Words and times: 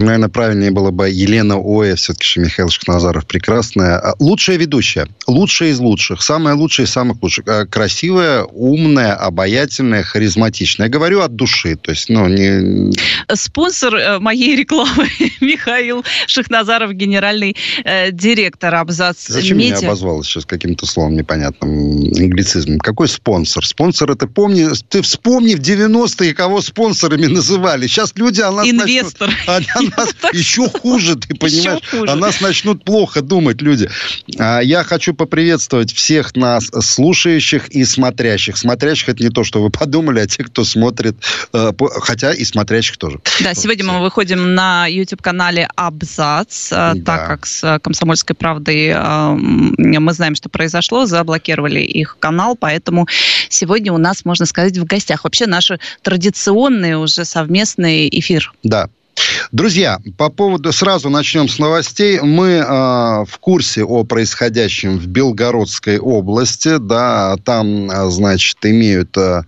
Наверное, 0.00 0.30
правильнее 0.30 0.70
было 0.70 0.90
бы 0.90 1.10
Елена 1.10 1.56
Оя, 1.58 1.94
все-таки 1.94 2.40
Михаил 2.40 2.70
Шахназаров 2.70 3.26
прекрасная. 3.26 3.98
А, 3.98 4.14
лучшая 4.18 4.56
ведущая. 4.56 5.06
Лучшая 5.26 5.70
из 5.70 5.78
лучших. 5.78 6.22
Самая 6.22 6.54
лучшая 6.54 6.86
из 6.86 6.90
самых 6.90 7.22
лучших. 7.22 7.46
А, 7.46 7.66
красивая, 7.66 8.44
умная, 8.44 9.14
обаятельная, 9.14 10.02
харизматичная. 10.02 10.86
Я 10.86 10.90
говорю 10.90 11.20
от 11.20 11.36
души. 11.36 11.76
То 11.76 11.90
есть, 11.90 12.08
ну, 12.08 12.28
не... 12.28 12.90
Спонсор 13.34 13.94
э, 13.94 14.18
моей 14.20 14.56
рекламы 14.56 15.06
Михаил 15.42 16.02
Шахназаров, 16.26 16.92
генеральный 16.92 17.54
э, 17.84 18.10
директор 18.10 18.74
Абзац 18.74 19.26
Зачем 19.26 19.58
Медиа. 19.58 19.76
меня 19.76 19.88
обозвал 19.88 20.22
сейчас 20.22 20.46
каким-то 20.46 20.86
словом 20.86 21.14
непонятным, 21.14 22.04
англицизмом? 22.06 22.78
Какой 22.78 23.06
спонсор? 23.06 23.66
Спонсор 23.66 24.10
это 24.10 24.26
помни... 24.26 24.66
Ты 24.88 25.02
вспомни 25.02 25.56
в 25.56 25.60
90-е, 25.60 26.32
кого 26.32 26.62
спонсорами 26.62 27.26
называли. 27.26 27.86
Сейчас 27.86 28.14
люди 28.16 28.40
о 28.40 28.50
нас 28.50 28.66
Инвестор. 28.66 29.28
начнут... 29.46 29.89
Нас 29.96 30.14
еще 30.32 30.68
хуже, 30.68 31.16
ты 31.16 31.34
понимаешь? 31.34 31.80
О 31.92 32.16
нас 32.16 32.40
начнут 32.40 32.84
плохо 32.84 33.22
думать 33.22 33.62
люди. 33.62 33.88
А, 34.38 34.60
Я 34.60 34.84
хочу 34.84 35.14
поприветствовать 35.14 35.92
всех 35.92 36.34
нас, 36.36 36.70
слушающих 36.80 37.68
и 37.68 37.84
смотрящих. 37.84 38.56
Смотрящих 38.56 39.10
это 39.10 39.22
не 39.22 39.30
то, 39.30 39.44
что 39.44 39.62
вы 39.62 39.70
подумали, 39.70 40.20
а 40.20 40.26
те, 40.26 40.44
кто 40.44 40.64
смотрит, 40.64 41.16
э, 41.52 41.72
хотя 42.00 42.32
и 42.32 42.44
смотрящих 42.44 42.96
тоже. 42.96 43.20
Да, 43.40 43.54
сегодня 43.54 43.84
мы 43.84 44.00
выходим 44.00 44.54
на 44.54 44.86
YouTube-канале 44.86 45.68
Абзац, 45.76 46.72
э, 46.72 46.94
так 47.04 47.26
как 47.26 47.46
с 47.46 47.64
э, 47.64 47.78
«Комсомольской 47.80 48.36
правдой» 48.36 48.86
э, 48.86 48.94
м, 48.94 49.74
мы 49.78 50.12
знаем, 50.12 50.34
что 50.34 50.48
произошло, 50.48 51.06
заблокировали 51.06 51.80
их 51.80 52.16
канал, 52.18 52.56
поэтому 52.58 53.06
сегодня 53.48 53.92
у 53.92 53.98
нас, 53.98 54.24
можно 54.24 54.46
сказать, 54.46 54.76
в 54.78 54.84
гостях 54.84 55.24
вообще 55.24 55.46
наш 55.46 55.70
традиционный 56.02 56.94
уже 56.94 57.24
совместный 57.24 58.08
эфир. 58.10 58.52
Да. 58.62 58.88
Друзья, 59.52 59.98
по 60.16 60.30
поводу, 60.30 60.72
сразу 60.72 61.10
начнем 61.10 61.48
с 61.48 61.58
новостей. 61.58 62.20
Мы 62.20 62.48
э, 62.48 62.64
в 62.64 63.38
курсе 63.40 63.84
о 63.84 64.04
происходящем 64.04 64.98
в 64.98 65.06
Белгородской 65.06 65.98
области, 65.98 66.78
да, 66.78 67.36
там, 67.44 67.90
э, 67.90 68.10
значит, 68.10 68.56
имеют 68.62 69.16
э, 69.16 69.42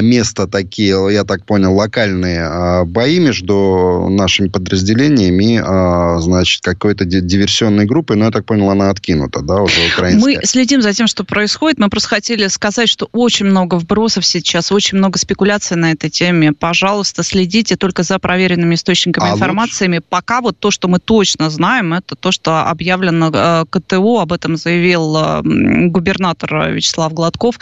место 0.00 0.46
такие, 0.46 0.96
я 1.12 1.24
так 1.24 1.44
понял, 1.44 1.74
локальные 1.74 2.40
э, 2.40 2.84
бои 2.84 3.18
между 3.18 4.06
нашими 4.10 4.48
подразделениями, 4.48 5.60
э, 5.60 6.20
значит, 6.20 6.62
какой-то 6.62 7.04
ди- 7.04 7.20
диверсионной 7.20 7.84
группой, 7.84 8.16
но 8.16 8.26
я 8.26 8.30
так 8.30 8.44
понял, 8.44 8.70
она 8.70 8.90
откинута, 8.90 9.40
да, 9.42 9.60
уже 9.60 9.80
украинская. 9.92 10.36
Мы 10.36 10.46
следим 10.46 10.82
за 10.82 10.92
тем, 10.92 11.06
что 11.06 11.24
происходит. 11.24 11.78
Мы 11.78 11.90
просто 11.90 12.08
хотели 12.08 12.46
сказать, 12.46 12.88
что 12.88 13.08
очень 13.12 13.46
много 13.46 13.76
вбросов 13.76 14.24
сейчас, 14.24 14.72
очень 14.72 14.98
много 14.98 15.18
спекуляций 15.18 15.76
на 15.76 15.92
этой 15.92 16.10
теме. 16.10 16.52
Пожалуйста, 16.52 17.22
следите 17.22 17.76
только 17.76 18.02
за 18.02 18.18
проверенными 18.18 18.74
источниками 18.74 18.85
А 19.30 19.34
информациями. 19.34 20.00
Пока 20.08 20.40
вот 20.40 20.58
то, 20.58 20.70
что 20.70 20.88
мы 20.88 20.98
точно 20.98 21.50
знаем, 21.50 21.94
это 21.94 22.14
то, 22.16 22.32
что 22.32 22.68
объявлено 22.68 23.30
э, 23.32 23.64
КТО, 23.70 24.20
об 24.20 24.32
этом 24.32 24.56
заявил 24.56 25.16
э, 25.16 25.42
губернатор 25.88 26.72
Вячеслав 26.72 27.12
Гладков. 27.12 27.58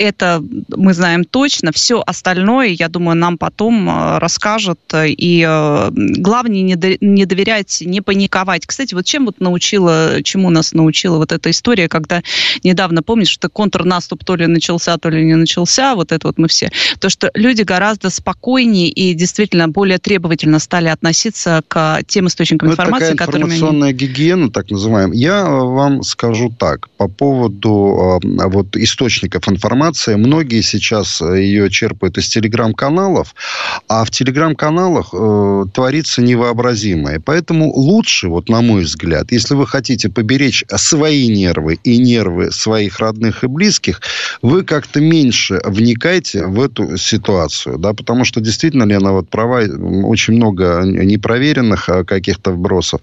Это 0.00 0.42
мы 0.74 0.94
знаем 0.94 1.24
точно. 1.24 1.72
Все 1.72 2.02
остальное, 2.04 2.68
я 2.68 2.88
думаю, 2.88 3.16
нам 3.16 3.36
потом 3.36 3.86
э, 3.86 4.18
расскажут. 4.18 4.80
И 4.94 5.46
э, 5.46 5.90
главное 5.92 6.62
не, 6.62 6.74
до- 6.74 6.96
не 7.04 7.26
доверять, 7.26 7.82
не 7.84 8.00
паниковать. 8.00 8.66
Кстати, 8.66 8.94
вот 8.94 9.04
чем 9.04 9.26
вот 9.26 9.40
научила, 9.40 10.22
чему 10.22 10.48
нас 10.48 10.72
научила 10.72 11.18
вот 11.18 11.32
эта 11.32 11.50
история, 11.50 11.86
когда 11.86 12.22
недавно, 12.64 13.02
помнишь, 13.02 13.28
что 13.28 13.50
контрнаступ 13.50 14.24
то 14.24 14.36
ли 14.36 14.46
начался, 14.46 14.96
то 14.96 15.10
ли 15.10 15.22
не 15.22 15.34
начался, 15.34 15.94
вот 15.94 16.12
это 16.12 16.28
вот 16.28 16.38
мы 16.38 16.48
все. 16.48 16.70
То, 16.98 17.10
что 17.10 17.30
люди 17.34 17.60
гораздо 17.60 18.08
спокойнее 18.08 18.88
и 18.88 19.12
действительно 19.12 19.68
более 19.68 19.98
требовательно 19.98 20.60
стали 20.60 20.88
относиться 20.88 21.62
к 21.68 22.00
тем 22.06 22.26
источникам 22.26 22.68
Ну, 22.68 22.72
это 22.72 22.82
информации, 22.84 23.10
такая 23.10 23.26
которыми 23.26 23.44
они... 23.44 23.56
информационная 23.56 23.92
гигиена, 23.92 24.50
так 24.50 24.70
называемая. 24.70 25.18
Я 25.18 25.44
вам 25.44 26.02
скажу 26.04 26.54
так, 26.58 26.88
по 26.96 27.06
поводу 27.06 28.18
э, 28.22 28.46
вот 28.46 28.76
источников 28.76 29.46
информации. 29.46 29.89
Многие 30.16 30.62
сейчас 30.62 31.20
э, 31.22 31.42
ее 31.42 31.70
черпают 31.70 32.18
из 32.18 32.28
телеграм-каналов, 32.28 33.34
а 33.88 34.04
в 34.04 34.10
телеграм-каналах 34.10 35.10
э, 35.12 35.64
творится 35.72 36.22
невообразимое. 36.22 37.20
Поэтому 37.24 37.72
лучше, 37.72 38.28
вот 38.28 38.48
на 38.48 38.60
мой 38.60 38.82
взгляд, 38.82 39.32
если 39.32 39.54
вы 39.54 39.66
хотите 39.66 40.08
поберечь 40.08 40.64
свои 40.76 41.28
нервы 41.28 41.78
и 41.84 41.98
нервы 41.98 42.50
своих 42.52 42.98
родных 42.98 43.44
и 43.44 43.46
близких, 43.46 44.00
вы 44.42 44.62
как-то 44.62 45.00
меньше 45.00 45.60
вникайте 45.64 46.46
в 46.46 46.60
эту 46.60 46.96
ситуацию, 46.96 47.78
да, 47.78 47.92
потому 47.92 48.24
что 48.24 48.40
действительно, 48.40 48.84
Лена, 48.84 49.12
вот 49.12 49.28
права, 49.28 49.62
очень 50.04 50.34
много 50.34 50.82
непроверенных 50.84 51.88
а, 51.88 52.04
каких-то 52.04 52.52
вбросов. 52.52 53.00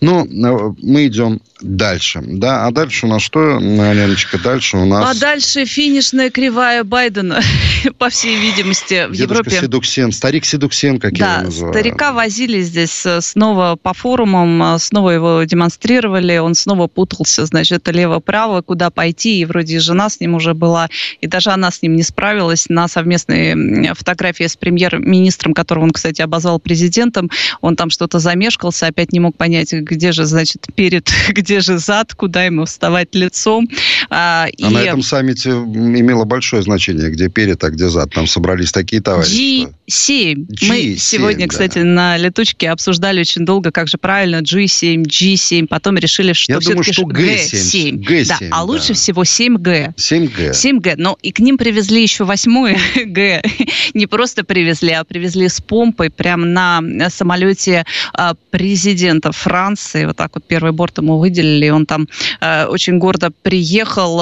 Но 0.00 0.24
э, 0.24 0.72
мы 0.82 1.06
идем 1.06 1.40
дальше, 1.60 2.22
да, 2.24 2.66
а 2.66 2.70
дальше 2.70 3.06
у 3.06 3.08
нас 3.08 3.22
что, 3.22 3.58
Леночка, 3.58 4.38
дальше 4.38 4.76
у 4.76 4.84
нас... 4.84 5.16
А 5.16 5.20
дальше 5.20 5.64
финишная 5.64 6.29
кривая 6.30 6.84
Байдена, 6.84 7.40
по 7.98 8.08
всей 8.08 8.36
видимости, 8.40 9.06
в 9.08 9.12
Дедушка 9.12 9.44
Европе. 9.44 9.50
Седуксен, 9.60 10.12
старик 10.12 10.44
Седуксен, 10.44 10.98
как 10.98 11.12
я 11.12 11.24
Да, 11.24 11.34
его 11.36 11.44
называю. 11.44 11.74
старика 11.74 12.12
возили 12.12 12.60
здесь 12.62 13.04
э, 13.06 13.20
снова 13.20 13.76
по 13.80 13.92
форумам, 13.94 14.62
э, 14.62 14.78
снова 14.78 15.10
его 15.10 15.42
демонстрировали, 15.44 16.38
он 16.38 16.54
снова 16.54 16.86
путался, 16.86 17.46
значит, 17.46 17.86
лево-право, 17.88 18.62
куда 18.62 18.90
пойти, 18.90 19.40
и 19.40 19.44
вроде 19.44 19.76
и 19.76 19.78
жена 19.78 20.08
с 20.08 20.20
ним 20.20 20.34
уже 20.34 20.54
была, 20.54 20.88
и 21.20 21.26
даже 21.26 21.50
она 21.50 21.70
с 21.70 21.82
ним 21.82 21.96
не 21.96 22.02
справилась 22.02 22.68
на 22.68 22.88
совместной 22.88 23.94
фотографии 23.94 24.44
с 24.46 24.56
премьер-министром, 24.56 25.54
которого 25.54 25.84
он, 25.84 25.90
кстати, 25.90 26.22
обозвал 26.22 26.58
президентом, 26.58 27.30
он 27.60 27.76
там 27.76 27.90
что-то 27.90 28.18
замешкался, 28.18 28.86
опять 28.86 29.12
не 29.12 29.20
мог 29.20 29.36
понять, 29.36 29.72
где 29.72 30.12
же, 30.12 30.24
значит, 30.24 30.66
перед, 30.74 31.10
где 31.30 31.60
же 31.60 31.78
зад, 31.78 32.14
куда 32.14 32.44
ему 32.44 32.64
вставать 32.64 33.14
лицом. 33.14 33.68
А, 34.08 34.46
и... 34.56 34.64
А 34.64 34.70
на 34.70 34.78
этом 34.78 35.02
саммите 35.02 35.50
м, 35.50 35.94
имело 36.10 36.24
большое 36.24 36.62
значение, 36.62 37.10
где 37.10 37.28
перед, 37.28 37.62
а 37.62 37.70
где 37.70 37.88
зад. 37.88 38.12
Там 38.12 38.26
собрались 38.26 38.72
такие 38.72 39.00
товарищи. 39.00 39.68
G7. 39.90 40.46
Мы 40.68 40.94
G7, 40.94 40.96
сегодня, 40.96 41.46
да. 41.46 41.48
кстати, 41.48 41.78
на 41.78 42.16
летучке 42.16 42.70
обсуждали 42.70 43.20
очень 43.20 43.44
долго, 43.44 43.72
как 43.72 43.88
же 43.88 43.98
правильно 43.98 44.40
G7, 44.40 45.02
G7. 45.02 45.66
Потом 45.66 45.98
решили, 45.98 46.32
что 46.32 46.52
Я 46.52 46.60
думаю, 46.60 46.84
что 46.84 47.02
G7. 47.02 48.04
G7. 48.04 48.26
Да, 48.28 48.38
G7, 48.40 48.48
а 48.52 48.62
лучше 48.62 48.88
да. 48.88 48.94
всего 48.94 49.22
7G. 49.24 49.94
7Г. 49.96 50.50
7G. 50.52 50.94
Но 50.96 51.18
и 51.22 51.32
к 51.32 51.40
ним 51.40 51.58
привезли 51.58 52.02
еще 52.02 52.24
восьмое 52.24 52.78
Г. 53.04 53.42
Не 53.94 54.06
просто 54.06 54.44
привезли, 54.44 54.92
а 54.92 55.04
привезли 55.04 55.48
с 55.48 55.60
помпой 55.60 56.10
прямо 56.10 56.46
на 56.46 57.10
самолете 57.10 57.84
а, 58.12 58.34
президента 58.50 59.32
Франции. 59.32 60.04
Вот 60.06 60.16
так 60.16 60.30
вот 60.34 60.44
первый 60.46 60.72
борт 60.72 60.98
ему 60.98 61.18
выделили. 61.18 61.68
Он 61.68 61.86
там 61.86 62.08
а, 62.40 62.66
очень 62.66 62.98
гордо 62.98 63.30
приехал, 63.42 64.20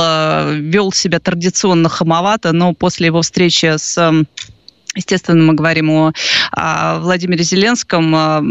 вел 0.54 0.92
себя 0.92 1.20
традиционно 1.20 1.88
хамовато, 1.88 2.52
но 2.52 2.72
после 2.72 3.06
его 3.06 3.22
встречи 3.22 3.76
с 3.76 4.26
Естественно, 4.98 5.42
мы 5.42 5.54
говорим 5.54 5.90
о, 5.90 6.12
о 6.52 6.98
Владимире 6.98 7.44
Зеленском. 7.44 8.14
А, 8.14 8.42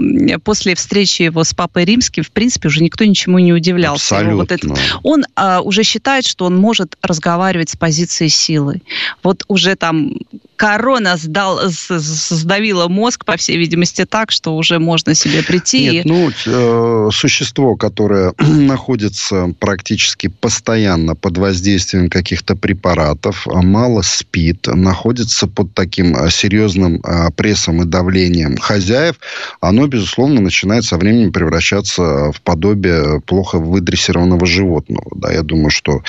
После 0.44 0.76
встречи 0.76 1.24
его 1.24 1.44
с 1.44 1.54
Папой 1.54 1.86
Римским, 1.86 2.24
в 2.24 2.32
принципе, 2.32 2.70
уже 2.70 2.82
никто 2.82 3.04
ничему 3.04 3.38
не 3.40 3.54
удивлялся. 3.54 4.16
Абсолютно. 4.16 4.38
вот 4.38 4.52
этот 4.52 4.72
он 5.04 5.26
а, 5.36 5.62
уже 5.62 5.84
считает, 5.84 6.26
что 6.26 6.46
он 6.46 6.56
может 6.58 6.98
разговаривать 7.02 7.70
с 7.70 7.76
позиции 7.76 8.28
силы. 8.28 8.82
Вот 9.24 9.44
уже 9.48 9.76
там 9.76 10.14
корона 10.56 11.18
сдал, 11.18 11.60
сдавила 11.68 12.88
мозг, 12.88 13.26
по 13.26 13.38
всей 13.38 13.58
видимости, 13.58 14.06
так, 14.06 14.32
что 14.32 14.56
уже 14.56 14.80
можно 14.80 15.14
себе 15.14 15.44
прийти. 15.44 15.90
Нет, 15.90 16.06
и- 16.06 16.10
ну, 16.10 16.32
э, 16.46 17.10
существо, 17.12 17.76
которое 17.76 18.34
находится 18.40 19.54
практически 19.60 20.28
постоянно 20.28 21.16
под 21.16 21.38
воздействием 21.38 22.10
каких-то 22.10 22.56
препаратов, 22.56 23.48
а 23.48 23.62
мало 23.62 24.02
спит, 24.02 24.68
находится 24.68 25.48
под 25.48 25.74
таким 25.74 26.16
э, 26.16 26.30
серьезным 26.38 27.00
а, 27.04 27.32
прессом 27.32 27.82
и 27.82 27.86
давлением 27.86 28.58
хозяев, 28.58 29.16
оно, 29.62 29.88
безусловно, 29.88 30.42
начинает 30.42 30.86
со 30.86 30.98
временем 30.98 31.32
превращаться 31.32 32.32
в 32.32 32.42
подобие 32.42 33.22
плохо 33.22 33.58
выдрессированного 33.58 34.46
животного. 34.46 35.06
Да, 35.16 35.32
я 35.32 35.42
думаю, 35.42 35.70
что 35.70 36.02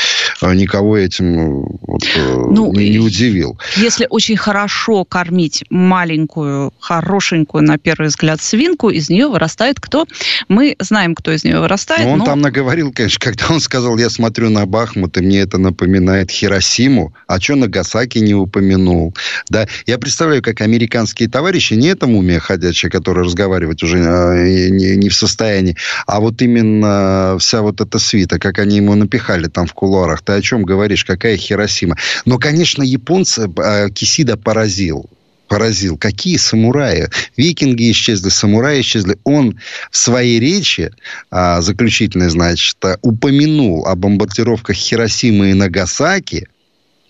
никого 0.42 0.96
этим 0.96 1.78
вот, 1.82 2.02
ну, 2.16 2.72
не, 2.72 2.90
не 2.90 2.98
удивил. 2.98 3.58
Если 3.76 4.06
очень 4.08 4.36
хорошо 4.36 5.04
кормить 5.04 5.64
маленькую, 5.70 6.72
хорошенькую, 6.78 7.64
на 7.64 7.78
первый 7.78 8.08
взгляд, 8.08 8.40
свинку, 8.40 8.90
из 8.90 9.08
нее 9.08 9.28
вырастает 9.28 9.80
кто? 9.80 10.06
Мы 10.48 10.76
знаем, 10.78 11.14
кто 11.14 11.32
из 11.32 11.44
нее 11.44 11.60
вырастает. 11.60 12.04
Но 12.04 12.12
он 12.12 12.18
но... 12.18 12.24
там 12.24 12.40
наговорил, 12.40 12.92
конечно, 12.92 13.18
когда 13.20 13.46
он 13.48 13.60
сказал, 13.60 13.96
я 13.98 14.10
смотрю 14.10 14.50
на 14.50 14.66
Бахмут, 14.66 15.16
и 15.16 15.20
мне 15.20 15.40
это 15.40 15.58
напоминает 15.58 16.30
Хиросиму, 16.30 17.14
а 17.26 17.40
что 17.40 17.56
Нагасаки 17.56 18.18
не 18.18 18.34
упомянул? 18.34 19.14
Да, 19.48 19.66
я 19.86 19.98
представляю, 20.08 20.40
как 20.40 20.62
американские 20.62 21.28
товарищи, 21.28 21.74
не 21.74 21.88
эта 21.88 22.06
мумия 22.06 22.40
ходячая, 22.40 22.90
которая 22.90 23.26
разговаривать 23.26 23.82
уже 23.82 23.98
э, 23.98 24.70
не, 24.70 24.96
не 24.96 25.10
в 25.10 25.14
состоянии, 25.14 25.76
а 26.06 26.20
вот 26.20 26.40
именно 26.40 27.36
вся 27.38 27.60
вот 27.60 27.82
эта 27.82 27.98
свита, 27.98 28.38
как 28.38 28.58
они 28.58 28.76
ему 28.76 28.94
напихали 28.94 29.48
там 29.48 29.66
в 29.66 29.74
кулуарах. 29.74 30.22
Ты 30.22 30.32
о 30.32 30.40
чем 30.40 30.62
говоришь? 30.62 31.04
Какая 31.04 31.36
Хиросима? 31.36 31.98
Но, 32.24 32.38
конечно, 32.38 32.82
японцы 32.82 33.50
э, 33.54 33.90
Кисида 33.90 34.38
поразил 34.38 35.10
поразил. 35.46 35.98
Какие 35.98 36.38
самураи? 36.38 37.08
Викинги 37.36 37.90
исчезли, 37.90 38.30
самураи 38.30 38.80
исчезли. 38.80 39.18
Он 39.24 39.58
в 39.90 39.96
своей 39.96 40.40
речи, 40.40 40.90
а, 41.30 41.62
заключительной, 41.62 42.28
значит, 42.28 42.76
упомянул 43.00 43.86
о 43.86 43.94
бомбардировках 43.94 44.76
Хиросимы 44.76 45.50
и 45.50 45.54
Нагасаки– 45.54 46.48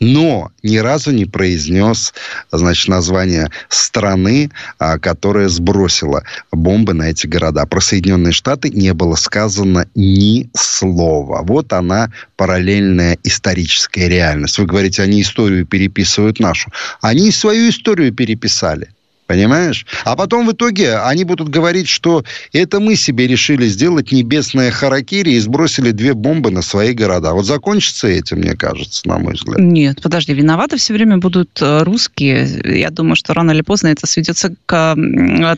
но 0.01 0.51
ни 0.63 0.77
разу 0.77 1.11
не 1.11 1.25
произнес, 1.25 2.13
значит, 2.53 2.89
название 2.89 3.51
страны, 3.69 4.51
а, 4.79 4.99
которая 4.99 5.49
сбросила 5.49 6.23
бомбы 6.53 6.95
на 6.95 7.11
эти 7.11 7.27
города. 7.27 7.67
Про 7.67 7.81
Соединенные 7.81 8.33
Штаты 8.33 8.71
не 8.71 8.93
было 8.95 9.17
сказано 9.17 9.87
ни 9.95 10.49
слова. 10.55 11.43
Вот 11.43 11.73
она, 11.73 12.13
параллельная 12.37 13.19
историческая 13.25 14.09
реальность. 14.09 14.59
Вы 14.59 14.67
говорите, 14.67 15.03
они 15.03 15.23
историю 15.23 15.67
переписывают 15.67 16.39
нашу. 16.39 16.71
Они 17.01 17.31
свою 17.31 17.71
историю 17.71 18.13
переписали. 18.13 18.89
Понимаешь? 19.29 19.85
А 20.05 20.17
потом 20.17 20.47
в 20.47 20.53
итоге 20.53 20.97
они 20.97 21.25
будут 21.25 21.51
говорить, 21.51 21.87
что 21.87 22.25
это 22.55 22.81
мы 22.81 22.97
себе 22.97 23.27
решили 23.27 23.67
сделать 23.67 24.11
небесное 24.11 24.71
харакири 24.71 25.33
и 25.33 25.39
сбросили 25.39 25.91
две 25.91 26.15
бомбы 26.15 26.51
на 26.51 26.63
свои 26.63 26.95
города. 26.95 27.35
Вот 27.35 27.45
закончится 27.45 28.09
этим, 28.09 28.39
мне 28.39 28.55
кажется, 28.57 29.07
на 29.07 29.19
мой 29.19 29.35
взгляд. 29.35 29.59
Нет, 29.59 30.01
подожди, 30.01 30.33
виноваты 30.33 30.79
все 30.79 30.95
время 30.95 31.19
будут 31.19 31.51
э, 31.61 31.83
русские. 31.83 32.79
Я 32.81 32.89
думаю, 32.89 33.17
что 33.17 33.35
рано 33.35 33.51
или 33.51 33.61
поздно 33.61 33.89
это 33.89 34.07
сведется 34.07 34.55
к 34.65 34.97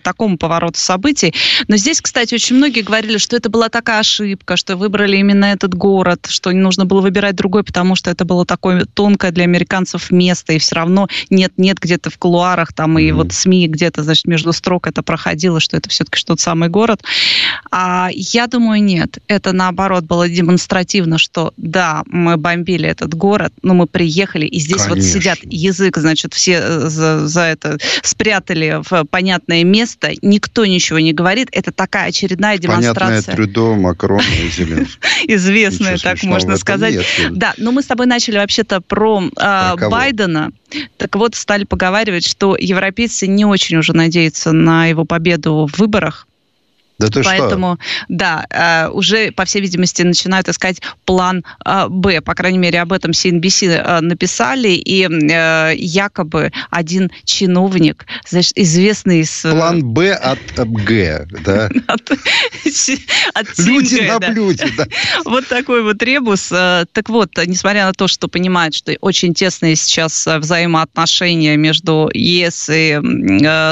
такому 0.03 0.37
повороту 0.37 0.81
событий. 0.81 1.33
Но 1.69 1.77
здесь, 1.77 2.01
кстати, 2.01 2.35
очень 2.35 2.57
многие 2.57 2.81
говорили, 2.81 3.19
что 3.19 3.37
это 3.37 3.51
была 3.51 3.69
такая 3.69 4.01
ошибка, 4.01 4.57
что 4.57 4.77
выбрали 4.77 5.17
именно 5.17 5.45
этот 5.45 5.75
город, 5.75 6.27
что 6.29 6.51
не 6.51 6.59
нужно 6.59 6.87
было 6.87 7.03
выбирать 7.03 7.37
другой, 7.37 7.63
потому 7.63 7.95
что 7.95 8.11
это 8.11 8.25
было 8.25 8.45
такое 8.45 8.85
тонкое 8.85 9.31
для 9.31 9.45
американцев 9.45 10.11
место, 10.11 10.55
и 10.55 10.59
все 10.59 10.75
равно 10.75 11.07
нет-нет 11.31 11.79
где-то 11.79 12.11
в 12.11 12.19
кулуарах 12.19 12.73
там 12.73 12.99
mm-hmm. 12.99 13.03
и 13.03 13.13
вот 13.13 13.33
СМИ 13.33 13.60
где-то, 13.67 14.03
значит, 14.03 14.27
между 14.27 14.53
строк 14.53 14.87
это 14.87 15.03
проходило, 15.03 15.61
что 15.61 15.77
это 15.77 15.89
все-таки 15.89 16.19
что-то 16.19 16.43
самый 16.43 16.69
город. 16.69 17.03
А 17.71 18.09
я 18.13 18.47
думаю, 18.47 18.83
нет. 18.83 19.19
Это, 19.27 19.53
наоборот, 19.53 20.05
было 20.05 20.29
демонстративно, 20.29 21.19
что 21.19 21.53
да, 21.57 22.03
мы 22.07 22.37
бомбили 22.37 22.89
этот 22.89 23.15
город, 23.15 23.53
но 23.63 23.75
мы 23.75 23.87
приехали, 23.87 24.47
и 24.47 24.59
здесь 24.59 24.83
Конечно. 24.83 24.95
вот 24.95 25.05
сидят 25.05 25.39
язык, 25.43 25.97
значит, 25.97 26.35
все 26.35 26.61
э, 26.63 26.89
за, 26.89 27.27
за 27.27 27.43
это 27.43 27.79
спрятали 28.03 28.81
в 28.89 29.05
понятное 29.05 29.65
место, 29.65 30.11
никто 30.23 30.67
ничего 30.67 30.99
не 30.99 31.13
говорит. 31.13 31.49
Это 31.53 31.73
такая 31.73 32.09
очередная 32.09 32.59
демонстрация. 32.59 33.23
Понятное 33.23 33.35
Трюдо, 33.37 33.75
Макрон 33.75 34.21
и 34.21 34.49
Зеленский. 34.49 34.99
Известная, 35.27 35.99
так 35.99 36.23
можно 36.23 36.57
сказать. 36.57 36.97
Да, 37.31 37.55
но 37.57 37.73
мы 37.73 37.83
с 37.83 37.87
тобой 37.87 38.07
начали 38.07 38.37
вообще-то 38.37 38.81
про 38.81 39.23
а, 39.37 39.77
Байдена. 39.77 40.53
Так 40.97 41.17
вот, 41.17 41.35
стали 41.35 41.65
поговаривать, 41.65 42.27
что 42.27 42.57
европейцы 42.57 43.27
не 43.27 43.45
очень 43.51 43.77
уже 43.77 43.93
надеются 43.93 44.53
на 44.53 44.87
его 44.87 45.05
победу 45.05 45.69
в 45.71 45.79
выборах. 45.79 46.27
Да 47.01 47.09
ты 47.09 47.23
Поэтому, 47.23 47.79
что? 47.81 48.05
да, 48.09 48.47
э, 48.51 48.89
уже, 48.91 49.33
по 49.33 49.47
всей 49.47 49.63
видимости, 49.63 50.03
начинают 50.03 50.51
искать 50.51 50.83
план 51.07 51.45
э, 51.65 51.87
Б. 51.89 52.21
По 52.21 52.35
крайней 52.35 52.59
мере, 52.59 52.79
об 52.83 52.93
этом 52.93 53.13
CNBC 53.13 53.69
э, 53.69 54.01
написали. 54.01 54.69
И 54.69 55.01
якобы 55.79 56.53
один 56.71 57.11
чиновник, 57.25 58.05
значит, 58.29 58.53
известный 58.57 59.21
из... 59.21 59.41
План 59.41 59.83
Б 59.83 60.13
от 60.13 60.39
Г, 60.57 61.27
да? 61.43 61.71
Люди 63.59 64.01
на 64.07 64.19
блюде, 64.19 64.67
да. 64.77 64.87
Вот 65.25 65.49
такой 65.49 65.83
вот 65.83 66.03
ребус. 66.03 66.49
Так 66.49 67.09
вот, 67.09 67.31
несмотря 67.47 67.87
на 67.87 67.93
то, 67.93 68.09
что 68.09 68.29
понимают, 68.29 68.75
что 68.75 68.93
очень 69.01 69.33
тесные 69.33 69.77
сейчас 69.77 70.27
взаимоотношения 70.27 71.57
между 71.57 72.11
ЕС 72.13 72.69
и 72.71 73.01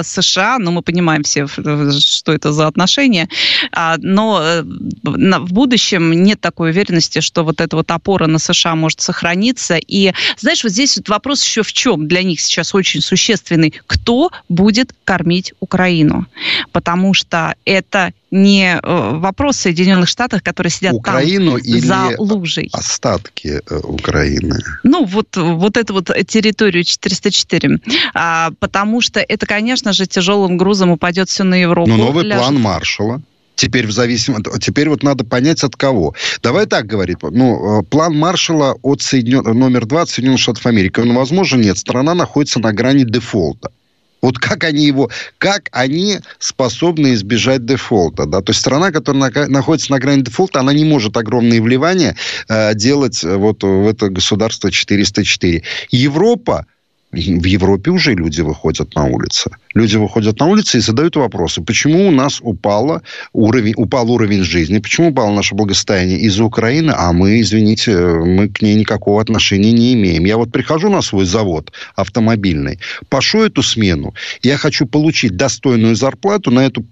США, 0.03 0.59
но 0.59 0.71
мы 0.71 0.83
понимаем 0.83 1.25
все, 1.25 1.47
что 1.47 2.33
это 2.33 2.53
за 2.53 2.67
отношения, 2.67 3.18
уровне, 3.19 3.29
а, 3.73 3.97
но 3.99 4.41
э, 4.43 4.63
в 4.63 5.53
будущем 5.53 6.13
нет 6.13 6.41
такой 6.41 6.71
уверенности, 6.71 7.21
что 7.21 7.45
вот 7.45 7.61
эта 7.61 7.77
вот 7.77 7.91
опора 7.91 8.27
на 8.27 8.39
США 8.39 8.75
может 8.75 9.01
сохраниться. 9.01 9.77
И, 9.77 10.13
знаешь, 10.39 10.63
вот 10.63 10.73
здесь 10.73 10.97
вот 10.97 11.09
вопрос 11.09 11.45
еще 11.45 11.63
в 11.63 11.73
чем 11.73 12.09
для 12.09 12.23
них 12.23 12.41
сейчас 12.41 12.75
очень 12.75 13.01
существенный. 13.01 13.75
Кто 13.87 14.31
будет 14.49 14.95
кормить 15.05 15.53
Украину? 15.61 16.27
Потому 16.73 17.15
что 17.15 17.55
это 17.65 18.13
не 18.31 18.79
э, 18.83 19.19
вопрос 19.19 19.57
Соединенных 19.57 20.09
Штатов, 20.09 20.43
которые 20.43 20.71
сидят 20.71 20.95
Украину 20.95 21.59
там 21.59 21.67
или 21.67 21.81
за 21.81 22.15
лужей. 22.19 22.69
остатки 22.73 23.61
э, 23.69 23.79
Украины? 23.79 24.59
Ну, 24.83 25.05
вот, 25.05 25.37
вот 25.37 25.77
эту 25.77 25.95
вот 25.95 26.11
территорию 26.27 26.85
404. 26.85 27.79
А, 28.15 28.51
потому 28.59 29.01
что 29.01 29.21
это, 29.21 29.47
конечно 29.47 29.93
же, 29.93 30.07
тяжелым 30.07 30.57
грузом 30.57 30.91
упадет 30.91 31.29
все 31.29 31.45
на 31.45 31.55
Европу. 31.55 31.91
Но 31.91 31.97
новый 31.97 32.25
ляжет. 32.25 32.43
план 32.43 32.61
Маршала 32.61 33.23
Теперь 33.59 33.89
в 33.89 33.91
зависимости... 33.91 34.49
Теперь 34.61 34.89
вот 34.89 35.03
надо 35.03 35.25
понять, 35.25 35.65
от 35.65 35.75
кого. 35.75 36.15
Давай 36.45 36.67
так 36.67 36.87
говорить. 36.87 37.19
Ну, 37.23 37.81
э, 37.81 37.83
план 37.83 38.17
Маршала 38.17 38.77
от 38.83 39.03
Соединен... 39.03 39.43
номер 39.43 39.85
два 39.85 40.03
от 40.03 40.11
Соединенных 40.11 40.41
Штатов 40.41 40.65
Америки. 40.67 41.01
Он 41.01 41.13
возможен? 41.13 41.61
Нет. 41.61 41.77
Страна 41.77 42.15
находится 42.15 42.61
на 42.61 42.73
грани 42.73 43.03
дефолта. 43.03 43.73
Вот 44.21 44.39
как 44.39 44.65
они 44.65 44.87
его, 44.87 45.11
как 45.39 45.69
они 45.73 46.19
способны 46.39 47.15
избежать 47.15 47.65
дефолта, 47.65 48.27
да? 48.27 48.41
То 48.41 48.51
есть 48.51 48.61
страна, 48.61 48.91
которая 48.91 49.31
на, 49.31 49.47
находится 49.49 49.93
на 49.93 49.99
грани 49.99 50.23
дефолта, 50.23 50.61
она 50.61 50.73
не 50.73 50.85
может 50.85 51.17
огромные 51.17 51.63
вливания 51.63 52.17
э, 52.49 52.75
делать 52.75 53.23
вот 53.23 53.63
в 53.63 53.87
это 53.87 54.09
государство 54.09 54.71
404. 54.71 55.63
Европа 55.91 56.67
в 57.11 57.17
Европе 57.17 57.91
уже 57.91 58.15
люди 58.15 58.43
выходят 58.43 58.95
на 58.95 59.07
улицы. 59.07 59.51
Люди 59.75 59.97
выходят 59.97 60.39
на 60.41 60.47
улицы 60.47 60.79
и 60.79 60.81
задают 60.81 61.17
вопросы, 61.17 61.63
почему 61.63 62.09
у 62.09 62.11
нас 62.11 62.41
упало 62.43 63.03
уровень, 63.33 63.75
упал 63.77 64.11
уровень 64.11 64.43
жизни, 64.43 64.79
почему 64.79 65.09
упало 65.11 65.33
наше 65.33 65.55
благосостояние 65.55 66.19
из-за 66.21 66.45
Украины, 66.45 66.93
а 66.95 67.13
мы, 67.13 67.41
извините, 67.41 67.97
мы 67.97 68.49
к 68.49 68.61
ней 68.61 68.75
никакого 68.75 69.23
отношения 69.23 69.73
не 69.73 69.95
имеем. 69.95 70.27
Я 70.27 70.37
вот 70.37 70.53
прихожу 70.53 70.91
на 70.91 71.01
свой 71.01 71.25
завод 71.25 71.73
автомобильный, 71.97 72.79
пошу 73.09 73.43
эту 73.43 73.63
смену, 73.63 74.15
я 74.43 74.59
хочу 74.59 74.87
получить 74.87 75.37
достойную 75.37 75.97
зарплату, 75.97 76.51
на 76.51 76.67
эту 76.67 76.85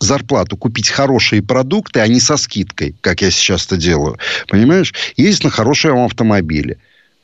зарплату 0.00 0.56
купить 0.56 0.88
хорошие 0.88 1.40
продукты, 1.40 2.00
а 2.00 2.08
не 2.08 2.18
со 2.18 2.36
скидкой, 2.36 2.96
как 3.00 3.22
я 3.22 3.30
сейчас 3.30 3.66
это 3.66 3.76
делаю. 3.76 4.18
Понимаешь? 4.48 4.92
Ездить 5.16 5.44
на 5.44 5.50
хорошем 5.50 5.98
автомобиле. 6.04 6.78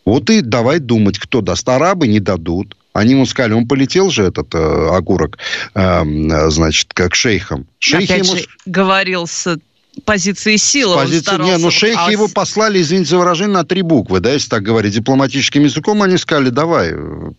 Вот 0.08 0.30
и 0.30 0.40
давай 0.40 0.78
думать, 0.78 1.18
кто 1.18 1.42
даст. 1.42 1.68
Арабы 1.68 2.08
не 2.08 2.18
дадут. 2.18 2.78
Они 2.94 3.12
ему 3.12 3.26
сказали, 3.26 3.52
он 3.52 3.68
полетел 3.68 4.08
же, 4.08 4.24
этот 4.24 4.54
э, 4.54 4.88
огурок, 4.90 5.36
э, 5.74 6.48
значит, 6.48 6.94
как 6.94 7.14
шейхом. 7.14 7.66
Шейх 7.78 8.10
Опять 8.10 8.26
ему... 8.26 8.38
же 8.38 8.46
говорил 8.64 9.26
с 9.26 9.58
позиции 10.06 10.56
силы. 10.56 10.94
С 10.94 11.02
позиции, 11.02 11.42
не, 11.42 11.58
ну 11.58 11.70
шейхи 11.70 12.08
а... 12.08 12.10
его 12.10 12.26
послали, 12.26 12.80
извините 12.80 13.10
за 13.10 13.18
выражение, 13.18 13.52
на 13.52 13.64
три 13.64 13.82
буквы, 13.82 14.20
да, 14.20 14.32
если 14.32 14.48
так 14.48 14.62
говорить, 14.62 14.94
дипломатическим 14.94 15.64
языком, 15.64 16.02
они 16.02 16.16
сказали, 16.16 16.48
давай, 16.48 16.94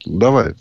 давай. 0.05 0.53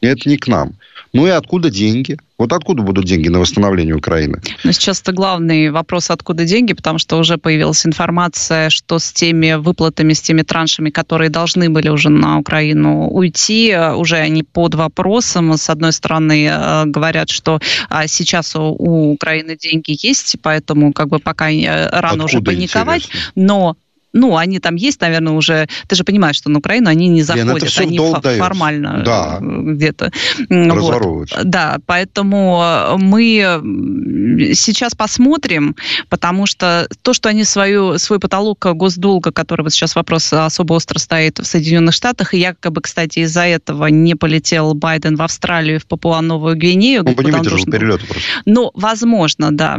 Это 0.00 0.28
не 0.28 0.38
к 0.38 0.48
нам. 0.48 0.72
Ну 1.16 1.26
и 1.26 1.30
откуда 1.30 1.70
деньги? 1.70 2.18
Вот 2.38 2.52
откуда 2.52 2.82
будут 2.82 3.06
деньги 3.06 3.28
на 3.28 3.38
восстановление 3.38 3.94
Украины? 3.94 4.40
Но 4.64 4.72
сейчас 4.72 5.00
это 5.00 5.12
главный 5.12 5.70
вопрос, 5.70 6.10
откуда 6.10 6.44
деньги, 6.44 6.74
потому 6.74 6.98
что 6.98 7.16
уже 7.16 7.38
появилась 7.38 7.86
информация, 7.86 8.68
что 8.68 8.98
с 8.98 9.12
теми 9.12 9.54
выплатами, 9.54 10.12
с 10.12 10.20
теми 10.20 10.42
траншами, 10.42 10.90
которые 10.90 11.30
должны 11.30 11.70
были 11.70 11.88
уже 11.88 12.10
на 12.10 12.38
Украину 12.38 13.08
уйти, 13.08 13.74
уже 13.96 14.16
они 14.16 14.42
под 14.42 14.74
вопросом. 14.74 15.56
С 15.56 15.70
одной 15.70 15.92
стороны, 15.92 16.46
э, 16.46 16.84
говорят, 16.84 17.30
что 17.30 17.58
а, 17.88 18.06
сейчас 18.06 18.54
у 18.54 19.12
Украины 19.12 19.56
деньги 19.56 19.96
есть, 20.06 20.36
поэтому 20.42 20.92
как 20.92 21.08
бы 21.08 21.18
пока 21.18 21.50
э, 21.50 21.88
рано 21.90 22.24
откуда 22.24 22.24
уже 22.24 22.40
паниковать, 22.42 23.06
интересно? 23.06 23.32
но 23.34 23.76
ну, 24.16 24.36
они 24.36 24.58
там 24.58 24.76
есть, 24.76 25.00
наверное, 25.00 25.34
уже... 25.34 25.68
Ты 25.86 25.94
же 25.96 26.04
понимаешь, 26.04 26.36
что 26.36 26.50
на 26.50 26.58
Украину 26.58 26.88
они 26.88 27.08
не 27.08 27.22
заходят, 27.22 27.78
Лен, 27.78 27.88
они 27.88 27.98
ф- 27.98 28.38
формально 28.38 29.02
да. 29.04 29.38
где-то. 29.40 30.10
Вот. 30.48 31.28
Да, 31.44 31.78
поэтому 31.86 32.96
мы 32.98 33.60
сейчас 34.54 34.94
посмотрим, 34.94 35.76
потому 36.08 36.46
что 36.46 36.88
то, 37.02 37.12
что 37.12 37.28
они 37.28 37.44
свою, 37.44 37.98
свой 37.98 38.18
потолок 38.18 38.58
госдолга, 38.74 39.32
который 39.32 39.62
вот 39.62 39.72
сейчас 39.72 39.94
вопрос 39.94 40.32
особо 40.32 40.74
остро 40.74 40.98
стоит 40.98 41.38
в 41.38 41.44
Соединенных 41.44 41.94
Штатах, 41.94 42.34
и 42.34 42.38
якобы, 42.38 42.80
кстати, 42.80 43.20
из-за 43.20 43.42
этого 43.42 43.86
не 43.86 44.14
полетел 44.14 44.74
Байден 44.74 45.16
в 45.16 45.22
Австралию, 45.22 45.78
в 45.80 45.86
Папуа-Новую 45.86 46.56
Гвинею. 46.56 47.02
Он 47.02 47.08
не 47.08 47.14
выдержал 47.14 47.64
перелета 47.64 48.06
просто. 48.06 48.22
Ну, 48.46 48.70
возможно, 48.74 49.52
да, 49.52 49.78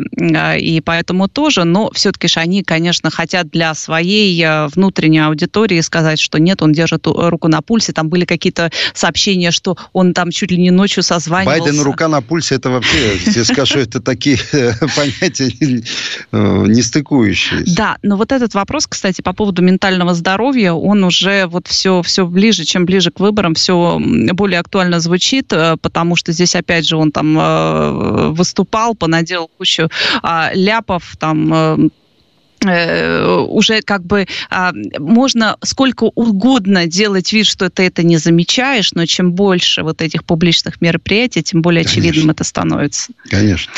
и 0.55 0.79
поэтому 0.81 1.27
тоже, 1.27 1.63
но 1.63 1.89
все-таки 1.91 2.27
же 2.27 2.39
они, 2.39 2.63
конечно, 2.63 3.09
хотят 3.09 3.49
для 3.49 3.73
своей 3.73 4.26
э, 4.35 4.67
внутренней 4.67 5.19
аудитории 5.19 5.81
сказать, 5.81 6.19
что 6.19 6.39
нет, 6.39 6.61
он 6.61 6.73
держит 6.73 7.07
руку 7.07 7.47
на 7.47 7.61
пульсе, 7.61 7.93
там 7.93 8.09
были 8.09 8.25
какие-то 8.25 8.71
сообщения, 8.93 9.51
что 9.51 9.77
он 9.93 10.13
там 10.13 10.31
чуть 10.31 10.51
ли 10.51 10.57
не 10.57 10.71
ночью 10.71 11.03
созванивался. 11.03 11.63
Байден 11.63 11.81
рука 11.81 12.07
на 12.07 12.21
пульсе, 12.21 12.55
это 12.55 12.69
вообще, 12.69 13.17
я 13.35 13.45
скажу, 13.45 13.79
это 13.79 14.01
такие 14.01 14.37
э, 14.51 14.73
понятия 14.95 15.51
э, 16.31 16.65
не 16.67 16.81
стыкующиеся. 16.81 17.75
Да, 17.75 17.97
но 18.03 18.17
вот 18.17 18.31
этот 18.31 18.53
вопрос, 18.53 18.87
кстати, 18.87 19.21
по 19.21 19.33
поводу 19.33 19.61
ментального 19.61 20.13
здоровья, 20.13 20.73
он 20.73 21.03
уже 21.03 21.45
вот 21.47 21.67
все, 21.67 22.01
все 22.01 22.25
ближе, 22.25 22.65
чем 22.65 22.85
ближе 22.85 23.11
к 23.11 23.19
выборам, 23.19 23.53
все 23.53 23.99
более 23.99 24.59
актуально 24.59 24.99
звучит, 24.99 25.47
потому 25.81 26.15
что 26.15 26.31
здесь, 26.31 26.55
опять 26.55 26.87
же, 26.87 26.97
он 26.97 27.11
там 27.11 28.33
выступал, 28.33 28.95
понаделал 28.95 29.49
кучу 29.57 29.89
а, 30.21 30.51
ляпов, 30.53 31.15
там 31.19 31.91
уже 32.65 33.81
как 33.81 34.03
бы 34.03 34.27
а, 34.49 34.71
можно 34.99 35.57
сколько 35.63 36.05
угодно 36.05 36.87
делать 36.87 37.31
вид, 37.33 37.45
что 37.45 37.69
ты 37.69 37.83
это 37.83 38.03
не 38.03 38.17
замечаешь, 38.17 38.93
но 38.93 39.05
чем 39.05 39.33
больше 39.33 39.83
вот 39.83 40.01
этих 40.01 40.23
публичных 40.23 40.81
мероприятий, 40.81 41.43
тем 41.43 41.61
более 41.61 41.83
Конечно. 41.83 42.01
очевидным 42.01 42.29
это 42.31 42.43
становится. 42.43 43.11
Конечно. 43.29 43.71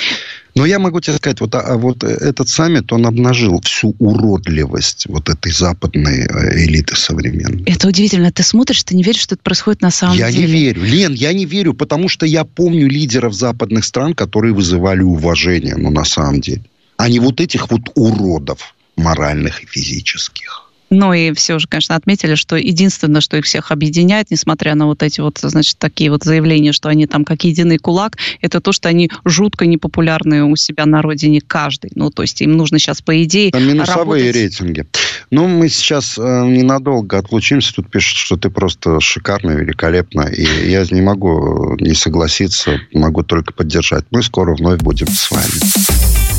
Но 0.55 0.65
я 0.65 0.79
могу 0.79 0.99
тебе 0.99 1.15
сказать, 1.15 1.39
вот, 1.41 1.55
а, 1.55 1.77
вот 1.77 2.03
этот 2.03 2.49
саммит, 2.49 2.91
он 2.91 3.05
обнажил 3.05 3.61
всю 3.61 3.95
уродливость 3.99 5.05
вот 5.07 5.29
этой 5.29 5.51
западной 5.51 6.25
э, 6.25 6.65
элиты 6.65 6.95
современной. 6.95 7.63
Это 7.65 7.87
удивительно. 7.87 8.31
Ты 8.31 8.43
смотришь, 8.43 8.83
ты 8.83 8.95
не 8.95 9.03
веришь, 9.03 9.21
что 9.21 9.35
это 9.35 9.43
происходит 9.43 9.81
на 9.81 9.91
самом 9.91 10.17
я 10.17 10.31
деле? 10.31 10.41
Я 10.41 10.47
не 10.47 10.53
верю. 10.53 10.83
Лен, 10.83 11.13
я 11.13 11.33
не 11.33 11.45
верю, 11.45 11.73
потому 11.73 12.09
что 12.09 12.25
я 12.25 12.43
помню 12.43 12.87
лидеров 12.87 13.33
западных 13.33 13.85
стран, 13.85 14.13
которые 14.13 14.53
вызывали 14.53 15.01
уважение, 15.01 15.75
ну, 15.77 15.91
на 15.91 16.03
самом 16.03 16.41
деле 16.41 16.63
а 16.99 17.07
не 17.07 17.19
вот 17.19 17.39
этих 17.39 17.71
вот 17.71 17.81
уродов 17.95 18.75
моральных 18.97 19.63
и 19.63 19.65
физических. 19.65 20.69
Ну 20.89 21.13
и 21.13 21.31
все 21.33 21.59
же, 21.59 21.67
конечно, 21.67 21.95
отметили, 21.95 22.35
что 22.35 22.57
единственное, 22.57 23.21
что 23.21 23.37
их 23.37 23.45
всех 23.45 23.71
объединяет, 23.71 24.31
несмотря 24.31 24.75
на 24.75 24.85
вот 24.87 25.01
эти 25.01 25.21
вот, 25.21 25.37
значит, 25.41 25.77
такие 25.77 26.11
вот 26.11 26.23
заявления, 26.23 26.73
что 26.73 26.89
они 26.89 27.05
там 27.07 27.23
как 27.23 27.43
единый 27.45 27.77
кулак, 27.77 28.17
это 28.41 28.59
то, 28.59 28.73
что 28.73 28.89
они 28.89 29.09
жутко 29.23 29.65
непопулярные 29.65 30.43
у 30.43 30.55
себя 30.57 30.85
на 30.85 31.01
родине 31.01 31.41
каждый. 31.45 31.91
Ну, 31.95 32.09
то 32.09 32.23
есть 32.23 32.41
им 32.41 32.57
нужно 32.57 32.79
сейчас, 32.79 33.01
по 33.01 33.23
идее, 33.23 33.51
Там 33.51 33.65
минусовые 33.65 34.25
работать... 34.25 34.35
рейтинги. 34.35 34.85
Ну, 35.31 35.47
мы 35.47 35.69
сейчас 35.69 36.17
э, 36.17 36.21
ненадолго 36.21 37.19
отлучимся. 37.19 37.73
Тут 37.73 37.89
пишут, 37.89 38.17
что 38.17 38.35
ты 38.35 38.49
просто 38.49 38.99
шикарно, 38.99 39.51
великолепно. 39.51 40.23
И 40.23 40.43
я 40.69 40.85
не 40.91 41.01
могу 41.01 41.77
не 41.79 41.93
согласиться, 41.93 42.81
могу 42.93 43.23
только 43.23 43.53
поддержать. 43.53 44.05
Мы 44.11 44.21
скоро 44.21 44.53
вновь 44.55 44.81
будем 44.81 45.07
с 45.07 45.31
вами. 45.31 46.38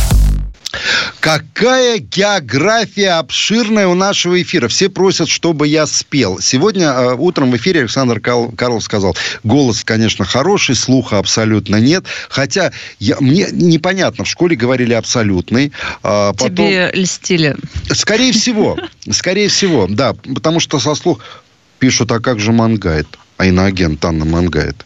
Какая 1.19 1.99
география 1.99 3.19
обширная 3.19 3.87
у 3.87 3.93
нашего 3.93 4.41
эфира. 4.41 4.67
Все 4.67 4.89
просят, 4.89 5.27
чтобы 5.27 5.67
я 5.67 5.85
спел. 5.85 6.39
Сегодня 6.39 6.87
э, 6.87 7.15
утром 7.15 7.51
в 7.51 7.57
эфире 7.57 7.81
Александр 7.81 8.19
Кал, 8.19 8.51
Карлов 8.51 8.83
сказал, 8.83 9.15
голос, 9.43 9.83
конечно, 9.83 10.25
хороший, 10.25 10.75
слуха 10.75 11.17
абсолютно 11.17 11.75
нет. 11.77 12.05
Хотя 12.29 12.71
я, 12.99 13.17
мне 13.19 13.47
непонятно, 13.51 14.23
в 14.23 14.27
школе 14.27 14.55
говорили 14.55 14.93
абсолютный. 14.93 15.71
А 16.03 16.33
потом... 16.33 16.55
Тебе 16.55 16.91
льстили. 16.93 17.55
Скорее 17.91 18.31
всего. 18.31 18.77
Скорее 19.09 19.49
всего, 19.49 19.87
да. 19.87 20.13
Потому 20.13 20.59
что 20.59 20.79
со 20.79 20.95
слух 20.95 21.19
пишут, 21.79 22.11
а 22.11 22.19
как 22.19 22.39
же 22.39 22.51
Мангайт? 22.51 23.07
А 23.37 23.45
иноагент 23.45 24.03
Анна 24.05 24.25
Мангайт 24.25 24.85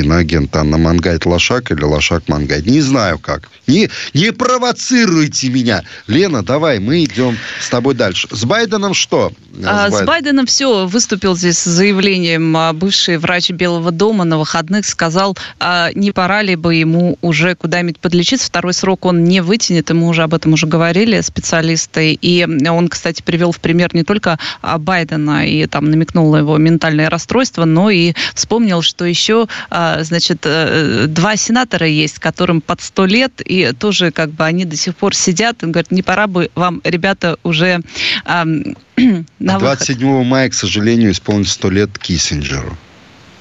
иноагент 0.00 0.54
Анна 0.56 0.78
Мангайт 0.78 1.26
Лошак 1.26 1.70
или 1.70 1.82
Лошак 1.82 2.28
Мангайт. 2.28 2.66
Не 2.66 2.80
знаю 2.80 3.18
как. 3.18 3.48
Не, 3.66 3.90
не 4.14 4.32
провоцируйте 4.32 5.48
меня. 5.48 5.82
Лена, 6.06 6.42
давай, 6.42 6.78
мы 6.78 7.04
идем 7.04 7.36
с 7.60 7.68
тобой 7.68 7.94
дальше. 7.94 8.28
С 8.30 8.44
Байденом 8.44 8.94
что? 8.94 9.32
А, 9.64 9.88
с, 9.88 9.92
Байд... 9.92 10.02
с 10.02 10.06
Байденом 10.06 10.46
все. 10.46 10.86
Выступил 10.86 11.36
здесь 11.36 11.58
с 11.58 11.64
заявлением 11.64 12.56
а, 12.56 12.72
бывший 12.72 13.18
врач 13.18 13.50
Белого 13.50 13.90
дома 13.90 14.24
на 14.24 14.38
выходных. 14.38 14.86
Сказал, 14.86 15.36
а 15.58 15.90
не 15.94 16.12
пора 16.12 16.42
ли 16.42 16.56
бы 16.56 16.74
ему 16.74 17.18
уже 17.22 17.54
куда-нибудь 17.54 17.98
подлечиться. 17.98 18.46
Второй 18.46 18.74
срок 18.74 19.04
он 19.04 19.24
не 19.24 19.40
вытянет. 19.40 19.90
ему 19.90 20.08
уже 20.08 20.22
об 20.22 20.34
этом 20.34 20.52
уже 20.52 20.66
говорили 20.66 21.20
специалисты. 21.22 22.12
И 22.12 22.46
он, 22.68 22.88
кстати, 22.88 23.22
привел 23.22 23.52
в 23.52 23.60
пример 23.60 23.94
не 23.94 24.04
только 24.04 24.38
а, 24.62 24.78
Байдена 24.78 25.46
и 25.46 25.66
там 25.66 25.90
намекнул 25.90 26.32
на 26.32 26.38
его 26.38 26.56
ментальное 26.56 27.10
расстройство, 27.10 27.64
но 27.64 27.90
и 27.90 28.14
вспомнил, 28.34 28.82
что 28.82 29.04
еще 29.04 29.48
а, 29.70 29.85
значит, 30.02 30.40
э, 30.44 31.06
два 31.08 31.36
сенатора 31.36 31.86
есть, 31.86 32.18
которым 32.18 32.60
под 32.60 32.80
сто 32.80 33.06
лет, 33.06 33.40
и 33.40 33.72
тоже 33.72 34.10
как 34.10 34.30
бы 34.30 34.44
они 34.44 34.64
до 34.64 34.76
сих 34.76 34.96
пор 34.96 35.14
сидят 35.14 35.62
и 35.62 35.66
говорят, 35.66 35.90
не 35.90 36.02
пора 36.02 36.26
бы 36.26 36.50
вам, 36.54 36.80
ребята, 36.84 37.38
уже 37.42 37.80
на 38.24 39.58
27 39.58 40.24
мая, 40.24 40.48
к 40.48 40.54
сожалению, 40.54 41.12
исполнится 41.12 41.54
сто 41.54 41.70
лет 41.70 41.98
Киссинджеру. 41.98 42.76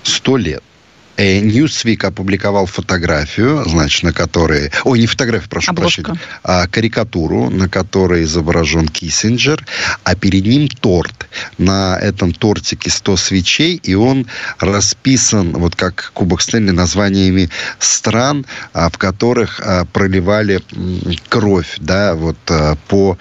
Сто 0.03 0.37
лет. 0.37 0.63
Ньюсвик 1.17 2.03
опубликовал 2.03 2.65
фотографию, 2.65 3.63
значит, 3.67 4.03
на 4.03 4.13
которой... 4.13 4.71
Ой, 4.83 4.99
не 4.99 5.07
фотографию, 5.07 5.49
прошу 5.49 5.71
Обложка. 5.71 6.03
прощения. 6.03 6.27
А 6.43 6.67
карикатуру, 6.67 7.49
на 7.49 7.69
которой 7.69 8.23
изображен 8.23 8.87
Киссинджер, 8.87 9.65
а 10.03 10.15
перед 10.15 10.45
ним 10.45 10.67
торт. 10.67 11.27
На 11.57 11.97
этом 11.97 12.33
тортике 12.33 12.89
100 12.89 13.17
свечей, 13.17 13.75
и 13.81 13.93
он 13.93 14.27
расписан, 14.59 15.53
вот 15.53 15.75
как 15.75 16.11
Кубок 16.13 16.41
Стэнли, 16.41 16.71
названиями 16.71 17.49
стран, 17.79 18.45
а, 18.73 18.89
в 18.89 18.97
которых 18.97 19.61
а, 19.63 19.85
проливали 19.85 20.61
кровь, 21.29 21.75
да, 21.79 22.15
вот 22.15 22.37
по 22.87 23.17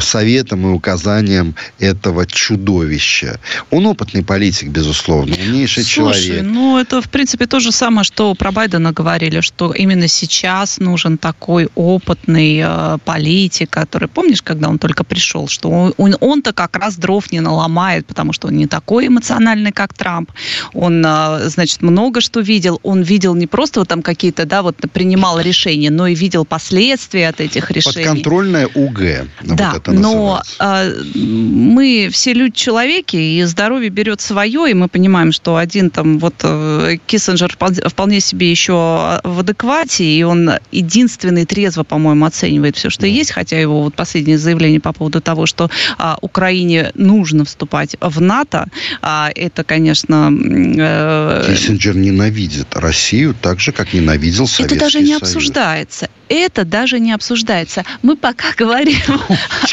советам 0.00 0.66
и 0.66 0.70
указаниям 0.70 1.54
этого 1.78 2.26
чудовища. 2.26 3.38
Он 3.70 3.86
опытный 3.86 4.24
политик, 4.24 4.68
безусловно, 4.68 5.34
умнейший 5.34 5.84
Слушай, 5.84 6.22
человек. 6.22 6.42
ну 6.44 6.78
это 6.78 6.93
это, 6.94 7.06
в 7.06 7.10
принципе, 7.10 7.46
то 7.46 7.60
же 7.60 7.72
самое, 7.72 8.04
что 8.04 8.34
про 8.34 8.52
Байдена 8.52 8.92
говорили, 8.92 9.40
что 9.40 9.72
именно 9.72 10.08
сейчас 10.08 10.78
нужен 10.78 11.18
такой 11.18 11.68
опытный 11.74 12.62
э, 12.64 12.98
политик, 13.04 13.70
который, 13.70 14.08
помнишь, 14.08 14.42
когда 14.42 14.68
он 14.68 14.78
только 14.78 15.04
пришел, 15.04 15.48
что 15.48 15.92
он, 15.96 16.16
он-то 16.20 16.52
как 16.52 16.76
раз 16.76 16.96
дров 16.96 17.32
не 17.32 17.40
наломает, 17.40 18.06
потому 18.06 18.32
что 18.32 18.48
он 18.48 18.56
не 18.56 18.66
такой 18.66 19.08
эмоциональный, 19.08 19.72
как 19.72 19.94
Трамп. 19.94 20.30
Он, 20.72 21.04
э, 21.04 21.48
значит, 21.48 21.82
много 21.82 22.20
что 22.20 22.40
видел. 22.40 22.80
Он 22.82 23.02
видел 23.02 23.34
не 23.34 23.46
просто 23.46 23.80
вот 23.80 23.88
там 23.88 24.02
какие-то, 24.02 24.44
да, 24.44 24.62
вот 24.62 24.76
принимал 24.92 25.40
решения, 25.40 25.90
но 25.90 26.06
и 26.06 26.14
видел 26.14 26.44
последствия 26.44 27.28
от 27.28 27.40
этих 27.40 27.70
решений. 27.70 28.04
Подконтрольное 28.04 28.68
УГ. 28.74 29.00
Да, 29.42 29.72
вот 29.74 29.88
но 29.88 30.42
э, 30.60 30.94
мы 31.14 32.08
все 32.12 32.32
люди-человеки, 32.34 33.16
и 33.16 33.42
здоровье 33.44 33.90
берет 33.90 34.20
свое, 34.20 34.70
и 34.70 34.74
мы 34.74 34.88
понимаем, 34.88 35.32
что 35.32 35.56
один 35.56 35.90
там 35.90 36.18
вот 36.18 36.34
э, 36.42 36.83
Киссинджер 37.06 37.56
вполне 37.88 38.20
себе 38.20 38.50
еще 38.50 39.20
в 39.24 39.40
адеквате, 39.40 40.04
и 40.04 40.22
он 40.22 40.50
единственный 40.72 41.44
трезво, 41.46 41.84
по-моему, 41.84 42.24
оценивает 42.24 42.76
все, 42.76 42.90
что 42.90 43.06
есть, 43.06 43.32
хотя 43.32 43.58
его 43.58 43.82
вот 43.82 43.94
последнее 43.94 44.38
заявление 44.38 44.80
по 44.80 44.92
поводу 44.92 45.20
того, 45.20 45.46
что 45.46 45.70
а, 45.98 46.18
Украине 46.20 46.90
нужно 46.94 47.44
вступать 47.44 47.96
в 48.00 48.20
НАТО, 48.20 48.66
а, 49.02 49.30
это, 49.34 49.64
конечно... 49.64 50.32
Э, 50.76 51.44
Киссинджер 51.46 51.96
ненавидит 51.96 52.74
Россию 52.76 53.34
так 53.40 53.60
же, 53.60 53.72
как 53.72 53.92
ненавидел 53.92 54.46
Советский 54.46 54.76
Это 54.76 54.84
даже 54.84 55.00
не 55.00 55.06
Союз. 55.18 55.22
обсуждается 55.22 56.08
это 56.28 56.64
даже 56.64 57.00
не 57.00 57.12
обсуждается. 57.12 57.84
Мы 58.02 58.16
пока 58.16 58.52
говорим 58.56 58.98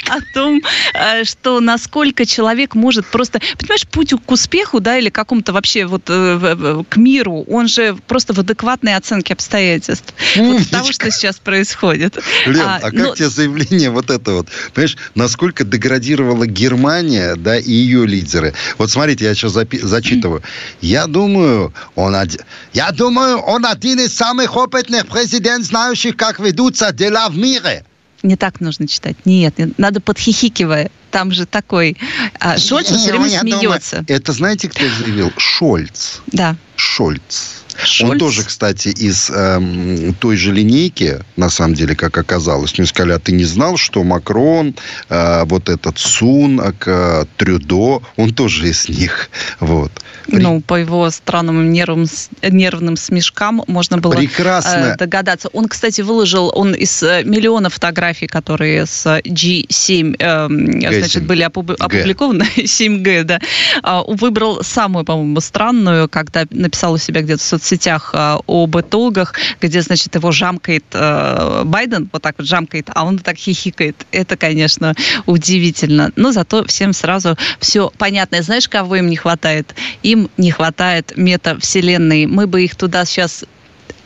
о 0.10 0.20
том, 0.34 0.62
э, 0.94 1.24
что 1.24 1.60
насколько 1.60 2.26
человек 2.26 2.76
может 2.76 3.06
просто... 3.06 3.40
Понимаешь, 3.58 3.88
путь 3.88 4.14
к 4.26 4.32
успеху, 4.32 4.80
да, 4.80 4.98
или 4.98 5.10
какому-то 5.10 5.54
вообще 5.54 5.86
вот 5.86 6.04
э, 6.08 6.84
к 6.88 6.98
миру, 7.04 7.44
он 7.48 7.68
же 7.68 7.96
просто 8.08 8.34
в 8.34 8.40
адекватной 8.40 8.96
оценке 8.96 9.34
обстоятельств. 9.34 10.14
Вот 10.36 10.70
того, 10.70 10.92
что 10.92 11.10
сейчас 11.12 11.38
происходит. 11.38 12.18
Лен, 12.46 12.62
а, 12.62 12.78
а 12.78 12.80
как 12.82 12.94
но... 12.94 13.16
тебе 13.16 13.30
заявление 13.30 13.90
вот 13.90 14.10
это 14.10 14.34
вот? 14.34 14.48
Понимаешь, 14.74 14.98
насколько 15.16 15.64
деградировала 15.64 16.46
Германия 16.46 17.36
да, 17.36 17.58
и 17.58 17.72
ее 17.72 18.06
лидеры. 18.06 18.54
Вот 18.78 18.92
смотрите, 18.92 19.26
я 19.26 19.36
сейчас 19.36 19.56
запи- 19.56 19.82
зачитываю. 19.82 20.42
Я 20.82 21.08
думаю, 21.08 21.74
он 21.96 22.16
один, 22.16 22.42
я 22.74 22.92
думаю, 22.92 23.38
он 23.38 23.66
один 23.66 24.00
из 24.00 24.16
самых 24.16 24.56
опытных 24.56 25.08
президентов, 25.08 25.68
знающих, 25.68 26.16
как 26.16 26.40
ведутся 26.40 26.92
дела 26.92 27.30
в 27.30 27.38
мире. 27.38 27.86
Не 28.24 28.36
так 28.36 28.62
нужно 28.62 28.88
читать. 28.88 29.18
Нет, 29.26 29.56
надо 29.78 30.00
подхихикивая. 30.00 30.92
Там 31.10 31.32
же 31.32 31.46
такой... 31.46 31.98
А, 32.40 32.58
Шольц 32.58 32.88
все 32.88 33.12
время 33.12 33.40
смеется. 33.40 33.98
Думаю, 33.98 34.06
это 34.08 34.32
знаете, 34.32 34.70
кто 34.70 34.84
заявил? 35.00 35.34
Шольц. 35.38 36.20
Да. 36.28 36.56
Шольц. 36.82 37.62
Шольц. 37.78 38.12
Он 38.12 38.18
тоже, 38.18 38.44
кстати, 38.44 38.90
из 38.90 39.30
э, 39.30 40.14
той 40.20 40.36
же 40.36 40.52
линейки, 40.52 41.20
на 41.38 41.50
самом 41.50 41.76
деле, 41.76 41.96
как 41.96 42.18
оказалось. 42.18 42.78
Мне 42.78 42.88
сказали, 42.88 43.14
а 43.14 43.20
ты 43.20 43.32
не 43.32 43.46
знал, 43.46 43.78
что 43.78 44.04
Макрон, 44.04 44.76
э, 45.10 45.44
вот 45.46 45.70
этот 45.70 46.00
Сунак, 46.00 46.84
э, 46.88 47.26
Трюдо, 47.38 48.02
он 48.18 48.34
тоже 48.34 48.70
из 48.70 48.90
них. 48.90 49.30
Вот. 49.60 49.92
Ну, 50.28 50.62
по 50.62 50.76
его 50.76 51.10
странным 51.10 51.72
нервным, 51.72 52.08
нервным 52.42 52.98
смешкам 52.98 53.64
можно 53.68 53.98
было 53.98 54.14
Прекрасно. 54.14 54.94
Э, 54.94 54.98
догадаться. 54.98 55.50
Он, 55.54 55.68
кстати, 55.68 56.02
выложил, 56.02 56.52
он 56.54 56.74
из 56.74 57.02
э, 57.04 57.24
миллиона 57.24 57.70
фотографий, 57.70 58.28
которые 58.28 58.86
с 58.86 59.06
G7 59.06 60.16
э, 60.20 61.00
значит, 61.00 61.26
были 61.26 61.44
опуб... 61.44 61.72
опубликованы, 61.72 62.44
7G, 62.58 63.24
да, 63.24 63.40
э, 63.84 64.02
выбрал 64.08 64.64
самую, 64.64 65.06
по-моему, 65.06 65.40
странную, 65.42 66.10
когда 66.10 66.46
написал 66.50 66.94
у 66.94 66.98
себя 66.98 67.22
где-то 67.22 67.42
в 67.42 67.46
соцсетях 67.46 68.12
э, 68.14 68.38
об 68.48 68.78
итогах, 68.78 69.34
где, 69.60 69.82
значит, 69.82 70.16
его 70.16 70.32
жамкает 70.32 70.86
э, 70.94 71.64
Байден, 71.66 72.10
вот 72.12 72.22
так 72.22 72.36
вот 72.38 72.48
жамкает, 72.48 72.90
а 72.94 73.06
он 73.06 73.20
так 73.20 73.38
хихикает. 73.38 73.96
Это, 74.12 74.38
конечно, 74.38 74.96
удивительно. 75.26 76.12
Но 76.16 76.32
зато 76.32 76.66
всем 76.66 76.94
сразу 76.94 77.38
все 77.60 77.92
понятно. 77.98 78.42
знаешь, 78.42 78.68
кого 78.68 78.98
им 78.98 79.10
не 79.10 79.16
хватает? 79.16 79.74
Им 80.12 80.30
не 80.36 80.52
хватает 80.52 81.14
метавселенной. 81.16 82.26
Мы 82.26 82.46
бы 82.46 82.64
их 82.64 82.76
туда 82.76 83.06
сейчас 83.06 83.46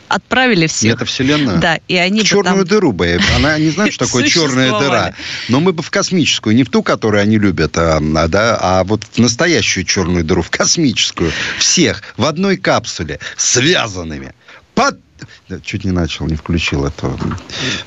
отправили 0.06 0.68
всех. 0.68 0.94
Метавселенную? 0.94 1.58
Да, 1.58 1.80
и 1.88 1.96
они 1.96 2.20
в 2.20 2.24
черную 2.24 2.64
там... 2.64 2.68
дыру 2.68 2.92
бы. 2.92 3.18
Она 3.34 3.58
не 3.58 3.70
знает, 3.70 3.92
что 3.92 4.06
такое 4.06 4.28
черная 4.28 4.78
дыра. 4.78 5.14
Но 5.48 5.58
мы 5.58 5.72
бы 5.72 5.82
в 5.82 5.90
космическую, 5.90 6.54
не 6.54 6.62
в 6.62 6.70
ту, 6.70 6.84
которую 6.84 7.20
они 7.20 7.38
любят, 7.38 7.76
а, 7.76 7.96
а, 7.98 8.28
да, 8.28 8.56
а 8.60 8.84
вот 8.84 9.02
в 9.02 9.18
настоящую 9.18 9.84
черную 9.84 10.22
дыру, 10.22 10.42
в 10.42 10.50
космическую. 10.50 11.32
Всех 11.58 12.02
в 12.16 12.24
одной 12.24 12.56
капсуле, 12.56 13.18
связанными. 13.36 14.32
Под 14.76 15.00
чуть 15.62 15.84
не 15.84 15.90
начал, 15.90 16.26
не 16.26 16.36
включил 16.36 16.84
это. 16.84 17.18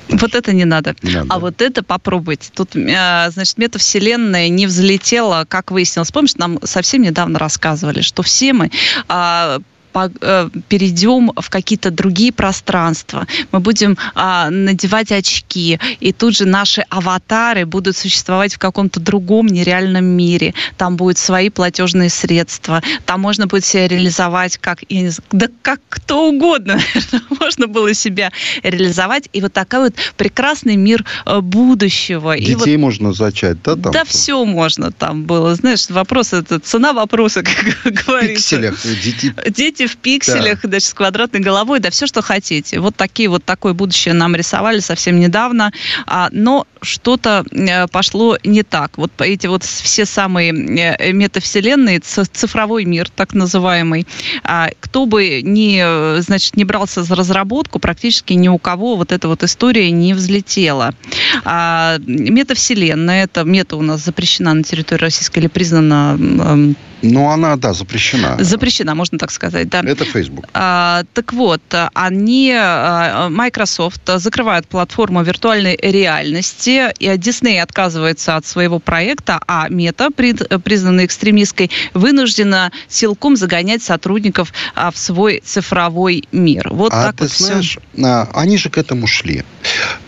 Вот 0.10 0.34
это 0.34 0.52
не 0.54 0.66
надо. 0.66 0.96
Не 1.04 1.14
надо. 1.14 1.28
А 1.30 1.40
вот 1.40 1.62
это 1.62 1.84
попробуйте. 1.84 2.50
Тут, 2.54 2.76
э, 2.76 3.30
значит, 3.30 3.58
метавселенная 3.60 4.50
не 4.50 4.66
взлетела, 4.66 5.46
как 5.48 5.70
выяснилось. 5.72 6.12
Помнишь, 6.12 6.36
нам 6.36 6.60
совсем 6.64 7.04
недавно 7.04 7.38
рассказывали, 7.38 8.02
что 8.02 8.24
все 8.24 8.54
мы 8.54 8.72
а, 9.08 9.60
перейдем 10.08 11.32
в 11.36 11.50
какие-то 11.50 11.92
другие 11.92 12.32
пространства, 12.32 13.28
мы 13.52 13.60
будем 13.60 13.98
а, 14.16 14.50
надевать 14.50 15.12
очки, 15.12 15.80
и 16.00 16.14
тут 16.14 16.38
же 16.38 16.46
наши 16.46 16.82
аватары 16.90 17.66
будут 17.66 17.98
существовать 17.98 18.54
в 18.54 18.60
каком-то 18.60 19.00
другом 19.00 19.48
нереальном 19.48 20.06
мире. 20.06 20.54
Там 20.78 20.96
будут 20.96 21.18
свои 21.18 21.50
платежные 21.50 22.10
средства, 22.10 22.82
там 23.06 23.22
можно 23.22 23.48
будет 23.48 23.66
себя 23.66 23.88
реализовать 23.88 24.58
как, 24.58 24.80
я 24.90 25.02
не 25.02 25.10
знаю, 25.10 25.28
да 25.32 25.48
как 25.62 25.82
кто 25.90 26.30
угодно 26.30 26.80
можно 27.40 27.68
было 27.68 27.94
себя 27.94 28.32
реализовать. 28.64 29.30
И 29.34 29.42
вот 29.42 29.54
такой 29.54 29.80
вот 29.80 29.96
прекрасный 30.18 30.76
мир 30.76 31.06
э, 31.26 31.40
будущего. 31.42 32.38
Детей 32.38 32.78
вот, 32.78 32.84
можно 32.84 33.14
зачать, 33.14 33.62
да? 33.64 33.76
Там 33.76 33.92
да, 33.92 34.04
все 34.06 34.44
можно 34.46 34.92
там 34.92 35.24
было. 35.24 35.56
Знаешь, 35.56 35.90
вопрос, 35.90 36.34
это 36.34 36.60
цена 36.60 36.94
вопроса, 36.94 37.44
как 37.84 37.94
говорится. 38.06 38.58
В 38.58 38.60
пикселях. 38.60 38.82
Дети, 38.84 39.34
дети 39.48 39.88
в 39.90 39.98
пикселях, 39.98 40.62
да. 40.62 40.70
значит, 40.70 40.90
с 40.90 40.94
квадратной 40.94 41.40
головой, 41.40 41.80
да 41.80 41.90
все, 41.90 42.08
что 42.08 42.22
хотите. 42.22 42.80
Вот 42.80 42.96
такие 42.96 43.30
вот 43.30 43.44
такое 43.44 43.74
будущее 43.74 44.14
нам 44.14 44.36
рисовали 44.36 44.80
совсем 44.80 45.20
недавно, 45.20 45.72
а, 46.06 46.30
но 46.32 46.66
что-то 46.82 47.44
э, 47.52 47.88
пошло 47.88 48.38
не 48.44 48.64
так. 48.64 48.98
Вот 48.98 49.12
эти 49.20 49.48
вот 49.48 49.64
все 49.64 50.06
самые 50.06 50.52
э, 50.52 51.12
метавселенные, 51.12 52.00
цифровой 52.00 52.86
мир, 52.86 53.10
так 53.10 53.34
называемый, 53.34 54.08
а, 54.44 54.70
кто 54.80 55.06
бы 55.06 55.42
ни, 55.42 56.20
значит, 56.22 56.56
не 56.56 56.66
брался 56.66 57.04
за 57.04 57.16
разработку, 57.16 57.80
практически 57.80 58.34
ни 58.34 58.48
у 58.48 58.58
кого 58.58 58.96
вот 58.96 59.12
эта 59.12 59.28
вот 59.28 59.44
история 59.44 59.92
не 59.92 60.14
взлетела. 60.14 60.94
А, 61.44 61.98
метавселенная, 62.06 63.24
это 63.24 63.44
мета 63.44 63.76
у 63.76 63.82
нас 63.82 64.04
запрещена 64.06 64.54
на 64.54 64.64
территории 64.64 65.02
Российской 65.02 65.40
или 65.40 65.48
признана 65.48 66.18
ну, 67.02 67.30
она, 67.30 67.56
да, 67.56 67.74
запрещена. 67.74 68.38
Запрещена, 68.40 68.94
можно 68.96 69.18
так 69.18 69.32
сказать, 69.32 69.69
да. 69.70 69.82
Это 69.82 70.06
Facebook. 70.06 70.48
А, 70.54 71.04
так 71.14 71.34
вот, 71.34 71.62
они, 71.94 72.54
а, 72.56 73.30
Microsoft, 73.30 74.02
закрывают 74.06 74.68
платформу 74.68 75.24
виртуальной 75.24 75.78
реальности, 75.82 76.92
и 77.00 77.08
Disney 77.08 77.60
отказывается 77.60 78.36
от 78.36 78.46
своего 78.46 78.80
проекта, 78.80 79.40
а 79.48 79.70
Meta, 79.70 80.12
признанная 80.60 81.06
экстремистской, 81.06 81.72
вынуждена 81.94 82.72
силком 82.88 83.36
загонять 83.36 83.84
сотрудников 83.84 84.54
а, 84.76 84.92
в 84.92 84.98
свой 84.98 85.42
цифровой 85.46 86.28
мир. 86.32 86.70
Вот 86.72 86.94
а 86.94 87.08
так 87.08 87.18
ты 87.18 87.24
вот 87.24 87.32
знаешь, 87.34 87.78
все. 87.94 88.28
они 88.34 88.58
же 88.58 88.70
к 88.70 88.78
этому 88.78 89.08
шли. 89.08 89.44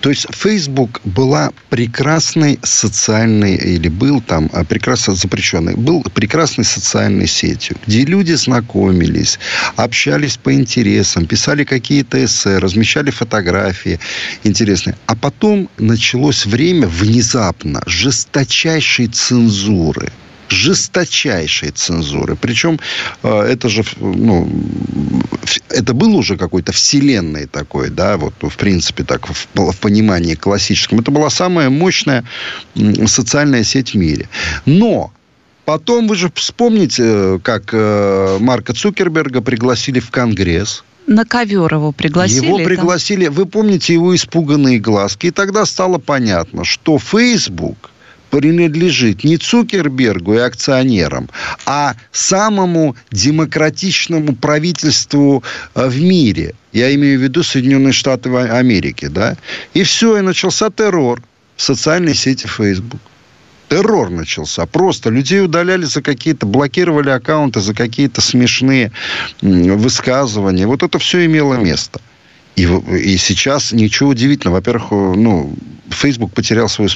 То 0.01 0.09
есть 0.09 0.27
Facebook 0.31 1.01
была 1.03 1.51
прекрасной 1.69 2.59
социальной, 2.63 3.55
или 3.55 3.89
был 3.89 4.21
там 4.21 4.49
прекрасно 4.67 5.15
запрещенный, 5.15 5.75
был 5.75 6.03
прекрасный 6.03 6.65
социальный 6.65 6.91
социальной 6.91 7.27
сетью, 7.27 7.77
где 7.85 8.05
люди 8.05 8.33
знакомились, 8.33 9.39
общались 9.75 10.37
по 10.37 10.53
интересам, 10.53 11.25
писали 11.25 11.63
какие-то 11.63 12.23
эссе, 12.23 12.57
размещали 12.57 13.11
фотографии 13.11 13.99
интересные. 14.43 14.95
А 15.05 15.15
потом 15.15 15.69
началось 15.77 16.45
время 16.45 16.87
внезапно 16.87 17.81
жесточайшей 17.85 19.07
цензуры 19.07 20.11
жесточайшей 20.51 21.71
цензуры. 21.71 22.35
Причем 22.35 22.79
э, 23.23 23.39
это 23.41 23.69
же, 23.69 23.83
ну, 23.99 24.49
это 25.69 25.93
было 25.93 26.17
уже 26.17 26.37
какой-то 26.37 26.71
вселенной 26.71 27.47
такой, 27.47 27.89
да, 27.89 28.17
вот 28.17 28.33
в 28.41 28.57
принципе 28.57 29.03
так, 29.03 29.27
в, 29.27 29.47
в 29.55 29.77
понимании 29.77 30.35
классическом. 30.35 30.99
Это 30.99 31.11
была 31.11 31.29
самая 31.29 31.69
мощная 31.69 32.23
социальная 33.05 33.63
сеть 33.63 33.93
в 33.93 33.97
мире. 33.97 34.27
Но 34.65 35.13
Потом 35.71 36.09
вы 36.09 36.17
же 36.17 36.29
вспомните, 36.35 37.39
как 37.43 37.69
э, 37.71 38.39
Марка 38.41 38.73
Цукерберга 38.73 39.39
пригласили 39.39 40.01
в 40.01 40.11
Конгресс. 40.11 40.83
На 41.07 41.23
ковер 41.23 41.73
его 41.73 41.93
пригласили. 41.93 42.45
Его 42.45 42.57
пригласили. 42.57 43.25
Там... 43.27 43.35
Вы 43.35 43.45
помните 43.45 43.93
его 43.93 44.13
испуганные 44.13 44.79
глазки. 44.79 45.27
И 45.27 45.31
тогда 45.31 45.65
стало 45.65 45.97
понятно, 45.97 46.65
что 46.65 46.99
Facebook 46.99 47.89
принадлежит 48.31 49.23
не 49.23 49.37
Цукербергу 49.37 50.33
и 50.33 50.39
акционерам, 50.39 51.29
а 51.65 51.95
самому 52.11 52.97
демократичному 53.11 54.35
правительству 54.35 55.41
э, 55.73 55.87
в 55.87 56.01
мире. 56.01 56.53
Я 56.73 56.93
имею 56.95 57.17
в 57.17 57.23
виду 57.23 57.43
Соединенные 57.43 57.93
Штаты 57.93 58.29
Америки. 58.29 59.07
Да? 59.07 59.37
И 59.73 59.83
все, 59.83 60.17
и 60.17 60.21
начался 60.21 60.69
террор 60.69 61.21
в 61.55 61.61
социальной 61.61 62.13
сети 62.13 62.45
Facebook 62.45 62.99
террор 63.71 64.09
начался. 64.09 64.65
Просто 64.65 65.09
людей 65.09 65.41
удаляли 65.41 65.85
за 65.85 66.01
какие-то, 66.01 66.45
блокировали 66.45 67.09
аккаунты 67.09 67.61
за 67.61 67.73
какие-то 67.73 68.19
смешные 68.19 68.91
высказывания. 69.41 70.67
Вот 70.67 70.83
это 70.83 70.99
все 70.99 71.25
имело 71.25 71.53
место. 71.53 72.01
И, 72.57 72.63
и 72.63 73.17
сейчас 73.17 73.71
ничего 73.71 74.09
удивительного. 74.09 74.57
Во-первых, 74.57 74.91
ну, 74.91 75.55
Facebook 75.89 76.33
потерял 76.33 76.67
свою 76.67 76.89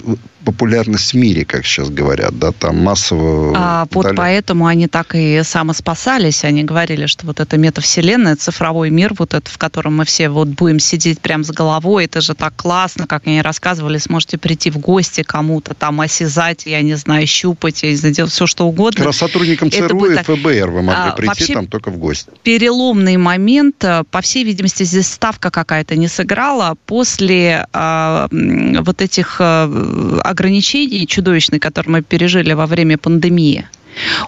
популярность 0.46 1.14
в 1.14 1.18
мире, 1.18 1.44
как 1.44 1.66
сейчас 1.66 1.90
говорят, 1.90 2.38
да, 2.38 2.52
там 2.52 2.78
массово... 2.78 3.54
А 3.58 3.88
вот 3.92 4.04
дали... 4.04 4.16
поэтому 4.16 4.68
они 4.68 4.88
так 4.88 5.16
и 5.16 5.42
самоспасались, 5.44 6.44
они 6.44 6.64
говорили, 6.64 7.08
что 7.08 7.26
вот 7.26 7.40
эта 7.40 7.58
метавселенная, 7.58 8.36
цифровой 8.36 8.92
мир, 8.92 9.14
вот 9.18 9.34
этот, 9.34 9.48
в 9.48 9.58
котором 9.58 9.98
мы 9.98 10.06
все 10.06 10.30
вот 10.30 10.48
будем 10.50 10.80
сидеть 10.80 11.20
прям 11.20 11.44
с 11.44 11.50
головой, 11.50 12.06
это 12.06 12.22
же 12.22 12.36
так 12.36 12.56
классно, 12.56 13.08
как 13.08 13.28
они 13.28 13.42
рассказывали, 13.42 13.98
сможете 13.98 14.38
прийти 14.38 14.70
в 14.70 14.78
гости 14.78 15.24
кому-то, 15.24 15.74
там 15.74 16.00
осязать, 16.02 16.66
я 16.66 16.82
не 16.82 16.96
знаю, 16.96 17.26
щупать, 17.28 17.82
я 17.84 17.90
не 17.90 17.96
знаю, 17.96 18.14
делать 18.14 18.32
все, 18.32 18.46
что 18.46 18.66
угодно. 18.66 18.98
Как 18.98 19.08
раз 19.08 19.18
сотрудникам 19.18 19.72
ЦРУ 19.72 19.98
будет... 19.98 20.20
и 20.20 20.24
ФБР 20.24 20.70
вы 20.70 20.82
могли 20.84 21.10
а, 21.10 21.12
прийти 21.12 21.54
там 21.54 21.68
только 21.68 21.90
в 21.90 21.98
гости. 21.98 22.30
Переломный 22.44 23.18
момент, 23.18 23.84
э, 23.84 24.04
по 24.12 24.22
всей 24.22 24.44
видимости, 24.44 24.84
здесь 24.84 25.08
ставка 25.08 25.50
какая-то 25.50 25.96
не 25.96 26.08
сыграла 26.08 26.76
после 26.86 27.66
а, 27.74 28.28
вот 28.32 29.02
этих 29.02 29.38
а, 29.40 29.68
ограничений 30.36 31.08
чудовищных, 31.08 31.62
которые 31.62 31.91
мы 31.91 32.02
пережили 32.02 32.54
во 32.54 32.65
время 32.65 32.98
пандемии, 32.98 33.65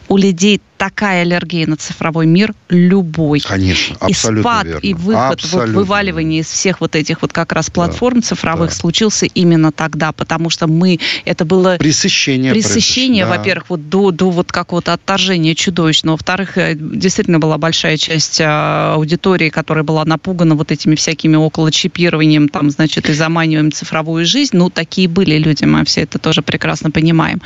у 0.07 0.17
людей 0.17 0.61
такая 0.77 1.23
аллергия 1.23 1.67
на 1.67 1.75
цифровой 1.75 2.25
мир 2.27 2.53
любой. 2.69 3.39
Конечно, 3.39 3.97
абсолютно 3.99 4.39
и 4.39 4.43
спад, 4.43 4.65
верно. 4.65 4.79
и 4.79 4.93
выход, 4.93 5.33
абсолютно 5.33 5.73
вот, 5.73 5.79
вываливание 5.81 6.41
из 6.41 6.47
всех 6.47 6.81
вот 6.81 6.95
этих 6.95 7.21
вот 7.21 7.33
как 7.33 7.51
раз 7.51 7.69
платформ 7.69 8.19
да, 8.19 8.27
цифровых 8.27 8.69
да. 8.69 8.75
случился 8.75 9.25
именно 9.25 9.71
тогда, 9.71 10.11
потому 10.11 10.49
что 10.49 10.67
мы, 10.67 10.99
это 11.25 11.45
было... 11.45 11.77
Пресыщение. 11.77 12.53
Пресыщение, 12.53 13.25
да. 13.25 13.37
во-первых, 13.37 13.69
вот 13.69 13.89
до, 13.89 14.11
до 14.11 14.29
вот 14.29 14.51
какого-то 14.51 14.93
отторжения 14.93 15.55
чудовищного. 15.55 16.15
Во-вторых, 16.15 16.57
э, 16.57 16.75
действительно 16.75 17.39
была 17.39 17.57
большая 17.57 17.97
часть 17.97 18.39
а, 18.43 18.93
аудитории, 18.95 19.49
которая 19.49 19.83
была 19.83 20.05
напугана 20.05 20.55
вот 20.55 20.71
этими 20.71 20.95
всякими 20.95 21.35
около 21.35 21.71
чипированием, 21.71 22.49
там, 22.49 22.69
значит, 22.69 23.09
и 23.09 23.13
заманиваем 23.13 23.71
цифровую 23.71 24.25
жизнь. 24.25 24.55
Ну, 24.55 24.69
такие 24.69 25.07
были 25.07 25.37
люди, 25.37 25.65
мы 25.65 25.83
все 25.85 26.01
это 26.01 26.19
тоже 26.19 26.41
прекрасно 26.41 26.91
понимаем. 26.91 27.41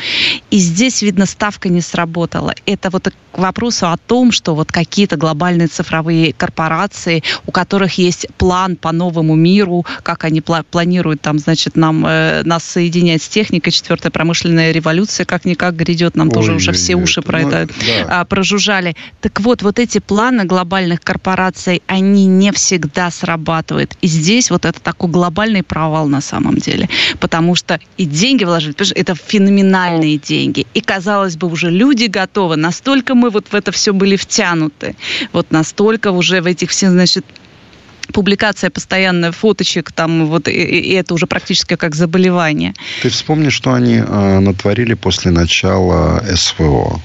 И 0.49 0.57
здесь, 0.57 1.01
видно, 1.01 1.25
ставка 1.25 1.69
не 1.69 1.81
сработала. 1.81 2.53
Это 2.65 2.89
вот 2.89 3.07
к 3.31 3.37
вопросу 3.37 3.87
о 3.87 3.97
том, 3.97 4.31
что 4.31 4.55
вот 4.55 4.71
какие-то 4.71 5.17
глобальные 5.17 5.67
цифровые 5.67 6.33
корпорации, 6.33 7.23
у 7.45 7.51
которых 7.51 7.97
есть 7.97 8.27
план 8.37 8.75
по 8.75 8.91
новому 8.91 9.35
миру, 9.35 9.85
как 10.03 10.23
они 10.23 10.39
пла- 10.39 10.65
планируют 10.69 11.21
там, 11.21 11.39
значит, 11.39 11.75
нам, 11.75 12.05
э, 12.05 12.43
нас 12.43 12.63
соединять 12.63 13.23
с 13.23 13.27
техникой, 13.27 13.71
четвертая 13.71 14.11
промышленная 14.11 14.71
революция 14.71 15.25
как-никак 15.25 15.75
грядет, 15.75 16.15
нам 16.15 16.27
Ой, 16.27 16.33
тоже 16.33 16.53
уже 16.53 16.71
все 16.73 16.95
уши 16.95 17.21
про 17.21 17.39
ну, 17.39 17.47
это 17.47 17.67
да. 17.67 18.21
а, 18.21 18.25
прожужжали. 18.25 18.95
Так 19.21 19.39
вот, 19.39 19.61
вот 19.61 19.79
эти 19.79 19.99
планы 19.99 20.45
глобальных 20.45 21.01
корпораций, 21.01 21.81
они 21.87 22.25
не 22.25 22.51
всегда 22.51 23.11
срабатывают. 23.11 23.95
И 24.01 24.07
здесь 24.07 24.51
вот 24.51 24.65
это 24.65 24.79
такой 24.81 25.09
глобальный 25.09 25.63
провал 25.63 26.07
на 26.07 26.21
самом 26.21 26.57
деле. 26.57 26.89
Потому 27.19 27.55
что 27.55 27.79
и 27.97 28.05
деньги 28.05 28.43
вложили, 28.43 28.75
это 28.93 29.15
феноменальные 29.15 30.17
деньги. 30.17 30.65
И, 30.73 30.81
казалось 30.81 31.37
бы, 31.37 31.47
уже 31.47 31.69
люди 31.69 32.05
готовы, 32.05 32.55
настолько 32.55 33.15
мы 33.21 33.29
вот 33.29 33.47
в 33.51 33.55
это 33.55 33.71
все 33.71 33.93
были 33.93 34.15
втянуты, 34.15 34.95
вот 35.33 35.51
настолько 35.51 36.11
уже 36.11 36.41
в 36.41 36.45
этих 36.45 36.69
все, 36.71 36.89
значит, 36.89 37.25
публикация 38.13 38.69
постоянная 38.69 39.31
фоточек, 39.31 39.91
там 39.91 40.25
вот 40.25 40.47
и, 40.47 40.51
и 40.51 40.93
это 40.93 41.13
уже 41.13 41.27
практически 41.27 41.75
как 41.75 41.95
заболевание. 41.95 42.73
Ты 43.01 43.09
вспомни, 43.09 43.49
что 43.49 43.73
они 43.73 43.95
э, 43.95 44.39
натворили 44.39 44.95
после 44.95 45.31
начала 45.31 46.23
СВО. 46.35 46.99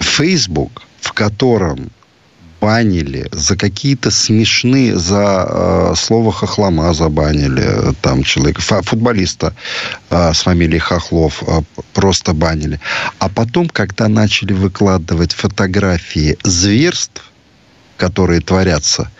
Facebook, 0.00 0.82
в 1.00 1.12
котором 1.12 1.90
банили 2.60 3.28
за 3.32 3.56
какие-то 3.56 4.10
смешные, 4.10 4.96
за 4.98 5.46
э, 5.48 5.94
слово 5.96 6.32
хохлома 6.32 6.92
забанили 6.94 7.94
там 8.02 8.22
человека, 8.22 8.60
футболиста 8.82 9.54
э, 10.10 10.32
с 10.32 10.42
фамилией 10.42 10.80
Хохлов 10.80 11.42
э, 11.46 11.62
просто 11.94 12.32
банили. 12.34 12.80
А 13.18 13.28
потом, 13.28 13.68
когда 13.68 14.08
начали 14.08 14.52
выкладывать 14.52 15.32
фотографии 15.32 16.36
зверств, 16.44 17.22
которые 17.96 18.40
творятся, 18.40 19.10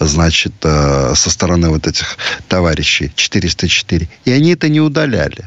значит, 0.00 0.52
э, 0.62 1.14
со 1.14 1.30
стороны 1.30 1.68
вот 1.68 1.86
этих 1.86 2.16
товарищей 2.48 3.12
404, 3.14 4.08
и 4.24 4.30
они 4.30 4.52
это 4.52 4.68
не 4.68 4.80
удаляли. 4.80 5.44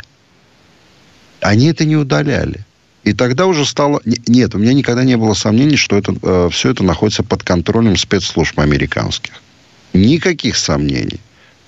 Они 1.42 1.68
это 1.68 1.86
не 1.86 1.96
удаляли. 1.96 2.66
И 3.04 3.14
тогда 3.14 3.46
уже 3.46 3.66
стало... 3.66 4.02
Нет, 4.06 4.56
у 4.56 4.58
меня 4.58 4.74
никогда 4.74 5.04
не 5.04 5.18
было 5.18 5.34
сомнений, 5.34 5.78
что 5.78 5.98
это, 5.98 6.16
э, 6.22 6.50
все 6.52 6.72
это 6.72 6.84
находится 6.84 7.24
под 7.24 7.44
контролем 7.44 7.96
спецслужб 7.98 8.60
американских. 8.60 9.34
Никаких 9.94 10.58
сомнений. 10.58 11.20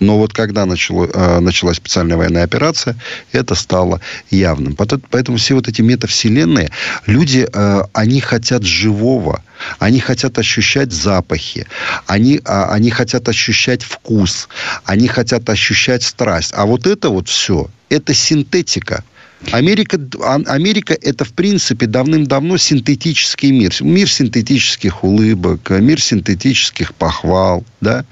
Но 0.01 0.17
вот 0.17 0.33
когда 0.33 0.65
начало, 0.65 1.05
э, 1.05 1.39
началась 1.39 1.77
специальная 1.77 2.17
военная 2.17 2.43
операция, 2.43 2.97
это 3.31 3.53
стало 3.53 4.01
явным. 4.31 4.75
Поэтому 4.75 5.37
все 5.37 5.53
вот 5.53 5.67
эти 5.67 5.81
метавселенные, 5.83 6.71
люди, 7.05 7.47
э, 7.51 7.83
они 7.93 8.19
хотят 8.19 8.63
живого, 8.63 9.43
они 9.77 9.99
хотят 9.99 10.39
ощущать 10.39 10.91
запахи, 10.91 11.67
они, 12.07 12.37
э, 12.37 12.41
они 12.45 12.89
хотят 12.89 13.29
ощущать 13.29 13.83
вкус, 13.83 14.49
они 14.85 15.07
хотят 15.07 15.47
ощущать 15.47 16.01
страсть. 16.01 16.51
А 16.55 16.65
вот 16.65 16.87
это 16.87 17.09
вот 17.09 17.29
все, 17.29 17.69
это 17.89 18.15
синтетика. 18.15 19.03
Америка, 19.51 19.99
Америка 20.45 20.93
это, 20.93 21.25
в 21.25 21.33
принципе, 21.33 21.87
давным-давно 21.87 22.57
синтетический 22.57 23.51
мир. 23.51 23.73
Мир 23.81 24.09
синтетических 24.09 25.03
улыбок, 25.03 25.69
мир 25.71 25.99
синтетических 25.99 26.93
похвал, 26.93 27.65
да? 27.81 28.05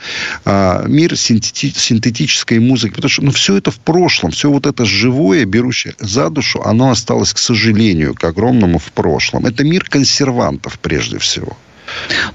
а, 0.45 0.85
мир 0.87 1.15
синтети, 1.15 1.71
синтетической 1.75 2.59
музыки. 2.59 2.95
Потому 2.95 3.09
что 3.09 3.23
ну, 3.23 3.31
все 3.31 3.57
это 3.57 3.71
в 3.71 3.79
прошлом. 3.79 4.31
Все 4.31 4.49
вот 4.49 4.65
это 4.65 4.85
живое, 4.85 5.45
берущее 5.45 5.93
за 5.99 6.29
душу, 6.29 6.61
оно 6.63 6.89
осталось, 6.89 7.33
к 7.33 7.37
сожалению, 7.37 8.15
к 8.15 8.23
огромному 8.23 8.79
в 8.79 8.91
прошлом. 8.91 9.45
Это 9.45 9.63
мир 9.63 9.85
консервантов, 9.85 10.79
прежде 10.79 11.19
всего. 11.19 11.57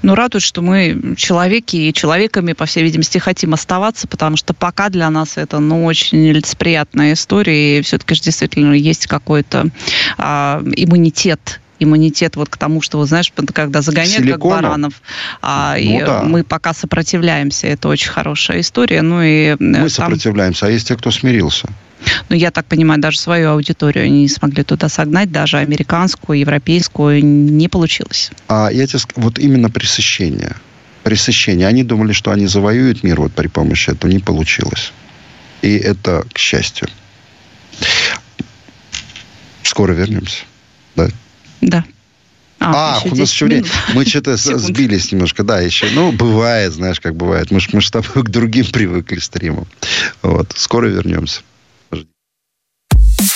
Но 0.01 0.15
радует, 0.15 0.43
что 0.43 0.61
мы 0.61 1.15
человеки 1.17 1.75
и 1.75 1.93
человеками, 1.93 2.53
по 2.53 2.65
всей 2.65 2.83
видимости, 2.83 3.17
хотим 3.17 3.53
оставаться, 3.53 4.07
потому 4.07 4.37
что 4.37 4.53
пока 4.53 4.89
для 4.89 5.09
нас 5.09 5.37
это, 5.37 5.59
ну, 5.59 5.85
очень 5.85 6.31
лицеприятная 6.31 7.13
история, 7.13 7.79
и 7.79 7.81
все-таки 7.81 8.15
же 8.15 8.21
действительно 8.21 8.73
есть 8.73 9.07
какой-то 9.07 9.67
а, 10.17 10.61
иммунитет 10.75 11.59
иммунитет 11.79 12.35
вот 12.35 12.49
к 12.49 12.57
тому, 12.57 12.81
что, 12.81 12.97
вот, 12.97 13.07
знаешь, 13.07 13.31
когда 13.53 13.81
загоняют 13.81 14.23
Силикона. 14.23 14.55
как 14.55 14.63
баранов, 14.63 14.93
а, 15.41 15.75
ну, 15.75 15.79
и 15.81 15.99
да. 15.99 16.23
мы 16.23 16.43
пока 16.43 16.73
сопротивляемся, 16.73 17.67
это 17.67 17.89
очень 17.89 18.09
хорошая 18.09 18.61
история. 18.61 19.01
Ну, 19.01 19.21
и 19.21 19.47
э, 19.47 19.55
мы 19.59 19.73
там... 19.79 19.89
сопротивляемся, 19.89 20.67
а 20.67 20.69
есть 20.69 20.87
те, 20.87 20.95
кто 20.95 21.11
смирился. 21.11 21.67
Ну, 22.29 22.35
я 22.35 22.51
так 22.51 22.65
понимаю, 22.65 22.99
даже 23.01 23.19
свою 23.19 23.51
аудиторию 23.51 24.11
не 24.11 24.27
смогли 24.27 24.63
туда 24.63 24.89
согнать, 24.89 25.31
даже 25.31 25.57
американскую, 25.57 26.39
европейскую 26.39 27.23
не 27.23 27.67
получилось. 27.67 28.31
А 28.47 28.69
я 28.71 28.85
тебе 28.87 28.99
скажу, 28.99 29.21
вот 29.21 29.39
именно 29.39 29.69
пресыщение. 29.69 30.55
Пресыщение. 31.03 31.67
Они 31.67 31.83
думали, 31.83 32.13
что 32.13 32.31
они 32.31 32.47
завоюют 32.47 33.03
мир 33.03 33.21
вот 33.21 33.33
при 33.33 33.47
помощи 33.47 33.91
этого. 33.91 34.11
Не 34.11 34.19
получилось. 34.19 34.91
И 35.61 35.77
это 35.77 36.25
к 36.33 36.37
счастью. 36.37 36.87
Скоро 39.63 39.93
вернемся. 39.93 40.43
Да? 40.95 41.09
Да. 41.61 41.85
А, 42.59 42.99
а 43.03 43.07
у 43.07 43.15
нас 43.15 43.31
еще 43.31 43.45
время. 43.45 43.67
Мы 43.93 44.05
что-то 44.05 44.37
сбились 44.37 45.11
немножко, 45.11 45.43
да, 45.43 45.59
еще. 45.59 45.87
Ну, 45.93 46.11
бывает, 46.11 46.73
знаешь, 46.73 46.99
как 46.99 47.15
бывает. 47.15 47.51
Мы, 47.51 47.59
мы 47.71 47.81
же 47.81 47.87
с 47.87 47.91
тобой 47.91 48.09
к 48.23 48.29
другим 48.29 48.65
привыкли 48.65 49.19
стримам. 49.19 49.67
Вот. 50.21 50.53
Скоро 50.55 50.87
вернемся. 50.87 51.41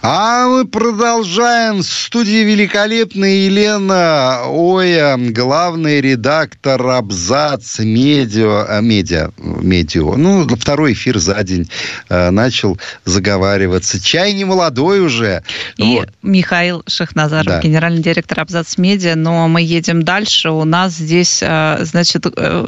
А 0.00 0.46
мы 0.46 0.64
продолжаем. 0.64 1.78
В 1.78 1.82
студии 1.82 2.44
великолепная 2.44 3.46
Елена 3.46 4.42
Оя, 4.46 5.16
главный 5.16 6.00
редактор 6.00 6.80
Абзац 6.86 7.80
Медиа, 7.80 8.64
э, 8.68 8.80
медиа, 8.80 9.32
медиа. 9.36 10.16
Ну, 10.16 10.46
второй 10.48 10.92
эфир 10.92 11.18
за 11.18 11.42
день 11.42 11.68
э, 12.08 12.30
начал 12.30 12.78
заговариваться. 13.04 14.00
Чай 14.00 14.34
не 14.34 14.44
молодой 14.44 15.00
уже. 15.00 15.42
И 15.76 15.96
вот. 15.96 16.10
Михаил 16.22 16.84
Шахназаров, 16.86 17.46
да. 17.46 17.60
генеральный 17.60 18.02
директор 18.02 18.40
Абзац 18.40 18.78
Медиа. 18.78 19.16
Но 19.16 19.48
мы 19.48 19.62
едем 19.62 20.04
дальше. 20.04 20.50
У 20.50 20.64
нас 20.64 20.92
здесь, 20.92 21.40
э, 21.42 21.78
значит, 21.80 22.24
э, 22.24 22.66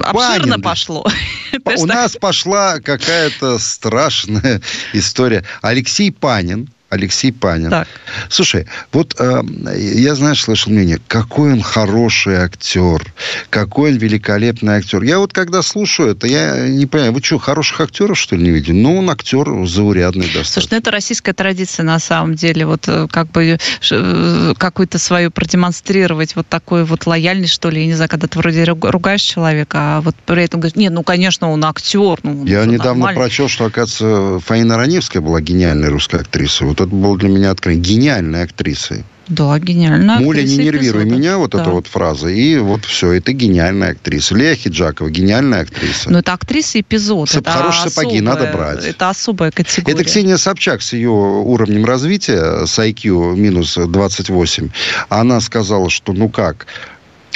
обширно 0.00 0.52
Панин. 0.52 0.62
пошло. 0.62 1.06
У 1.76 1.86
нас 1.86 2.16
пошла 2.16 2.80
какая-то 2.80 3.58
страшная 3.58 4.62
история. 4.94 5.44
Алексей 5.60 6.10
Панин, 6.10 6.71
Алексей 6.92 7.32
Панин. 7.32 7.70
Так. 7.70 7.88
Слушай, 8.28 8.66
вот 8.92 9.16
э, 9.18 9.42
я, 9.78 10.14
знаешь, 10.14 10.42
слышал 10.42 10.70
мнение, 10.70 11.00
какой 11.08 11.54
он 11.54 11.62
хороший 11.62 12.34
актер, 12.34 13.02
какой 13.48 13.92
он 13.92 13.96
великолепный 13.96 14.74
актер. 14.74 15.02
Я 15.02 15.18
вот 15.18 15.32
когда 15.32 15.62
слушаю 15.62 16.10
это, 16.10 16.26
я 16.26 16.68
не 16.68 16.84
понимаю, 16.84 17.14
вы 17.14 17.22
что, 17.22 17.38
хороших 17.38 17.80
актеров, 17.80 18.18
что 18.18 18.36
ли, 18.36 18.42
не 18.42 18.50
видели? 18.50 18.74
Ну, 18.74 18.98
он 18.98 19.08
актер 19.08 19.66
заурядный 19.66 20.26
достаточно. 20.26 20.52
Слушай, 20.52 20.68
ну 20.72 20.76
это 20.76 20.90
российская 20.90 21.32
традиция, 21.32 21.84
на 21.84 21.98
самом 21.98 22.34
деле, 22.34 22.66
вот 22.66 22.86
э, 22.86 23.08
как 23.10 23.30
бы 23.30 23.56
э, 23.90 24.54
какую-то 24.58 24.98
свою 24.98 25.30
продемонстрировать 25.30 26.36
вот 26.36 26.46
такую 26.46 26.84
вот 26.84 27.06
лояльность, 27.06 27.54
что 27.54 27.70
ли, 27.70 27.80
я 27.80 27.86
не 27.86 27.94
знаю, 27.94 28.10
когда 28.10 28.26
ты 28.26 28.38
вроде 28.38 28.64
ругаешь 28.64 29.22
человека, 29.22 29.78
а 29.78 30.00
вот 30.02 30.14
при 30.26 30.44
этом 30.44 30.60
говоришь, 30.60 30.76
нет, 30.76 30.92
ну, 30.92 31.02
конечно, 31.02 31.50
он 31.50 31.64
актер. 31.64 32.18
Ну, 32.22 32.44
я 32.44 32.66
недавно 32.66 33.06
нормально. 33.06 33.18
прочел, 33.18 33.48
что, 33.48 33.64
оказывается, 33.64 34.46
Фаина 34.46 34.76
Раневская 34.76 35.22
была 35.22 35.40
гениальной 35.40 35.88
русской 35.88 36.20
актрисой. 36.20 36.68
Вот 36.68 36.81
это 36.82 36.94
было 36.94 37.16
для 37.16 37.28
меня 37.28 37.50
открытие. 37.50 37.82
Гениальной 37.82 38.42
актрисой. 38.42 39.04
Да, 39.28 39.58
гениальная 39.58 40.18
Муля, 40.18 40.42
не 40.42 40.56
нервируй 40.56 41.04
эпизода. 41.04 41.16
меня, 41.16 41.38
вот 41.38 41.52
да. 41.52 41.62
эта 41.62 41.70
вот 41.70 41.86
фраза. 41.86 42.28
И 42.28 42.58
вот 42.58 42.84
все, 42.84 43.12
это 43.12 43.32
гениальная 43.32 43.92
актриса. 43.92 44.34
Лея 44.34 44.54
Хиджакова, 44.56 45.10
гениальная 45.10 45.62
актриса. 45.62 46.10
Но 46.10 46.18
это 46.18 46.32
актриса 46.32 46.80
эпизод. 46.80 47.30
Сап- 47.30 47.42
это 47.42 47.52
хорошие 47.52 47.86
особая, 47.86 47.90
сапоги 47.90 48.20
надо 48.20 48.52
брать. 48.52 48.84
Это 48.84 49.08
особая 49.08 49.50
категория. 49.50 49.94
Это 49.94 50.04
Ксения 50.04 50.36
Собчак 50.36 50.82
с 50.82 50.92
ее 50.92 51.10
уровнем 51.10 51.84
развития, 51.84 52.66
с 52.66 52.78
IQ 52.78 53.36
минус 53.36 53.76
28. 53.76 54.70
Она 55.08 55.40
сказала, 55.40 55.88
что 55.88 56.12
ну 56.12 56.28
как, 56.28 56.66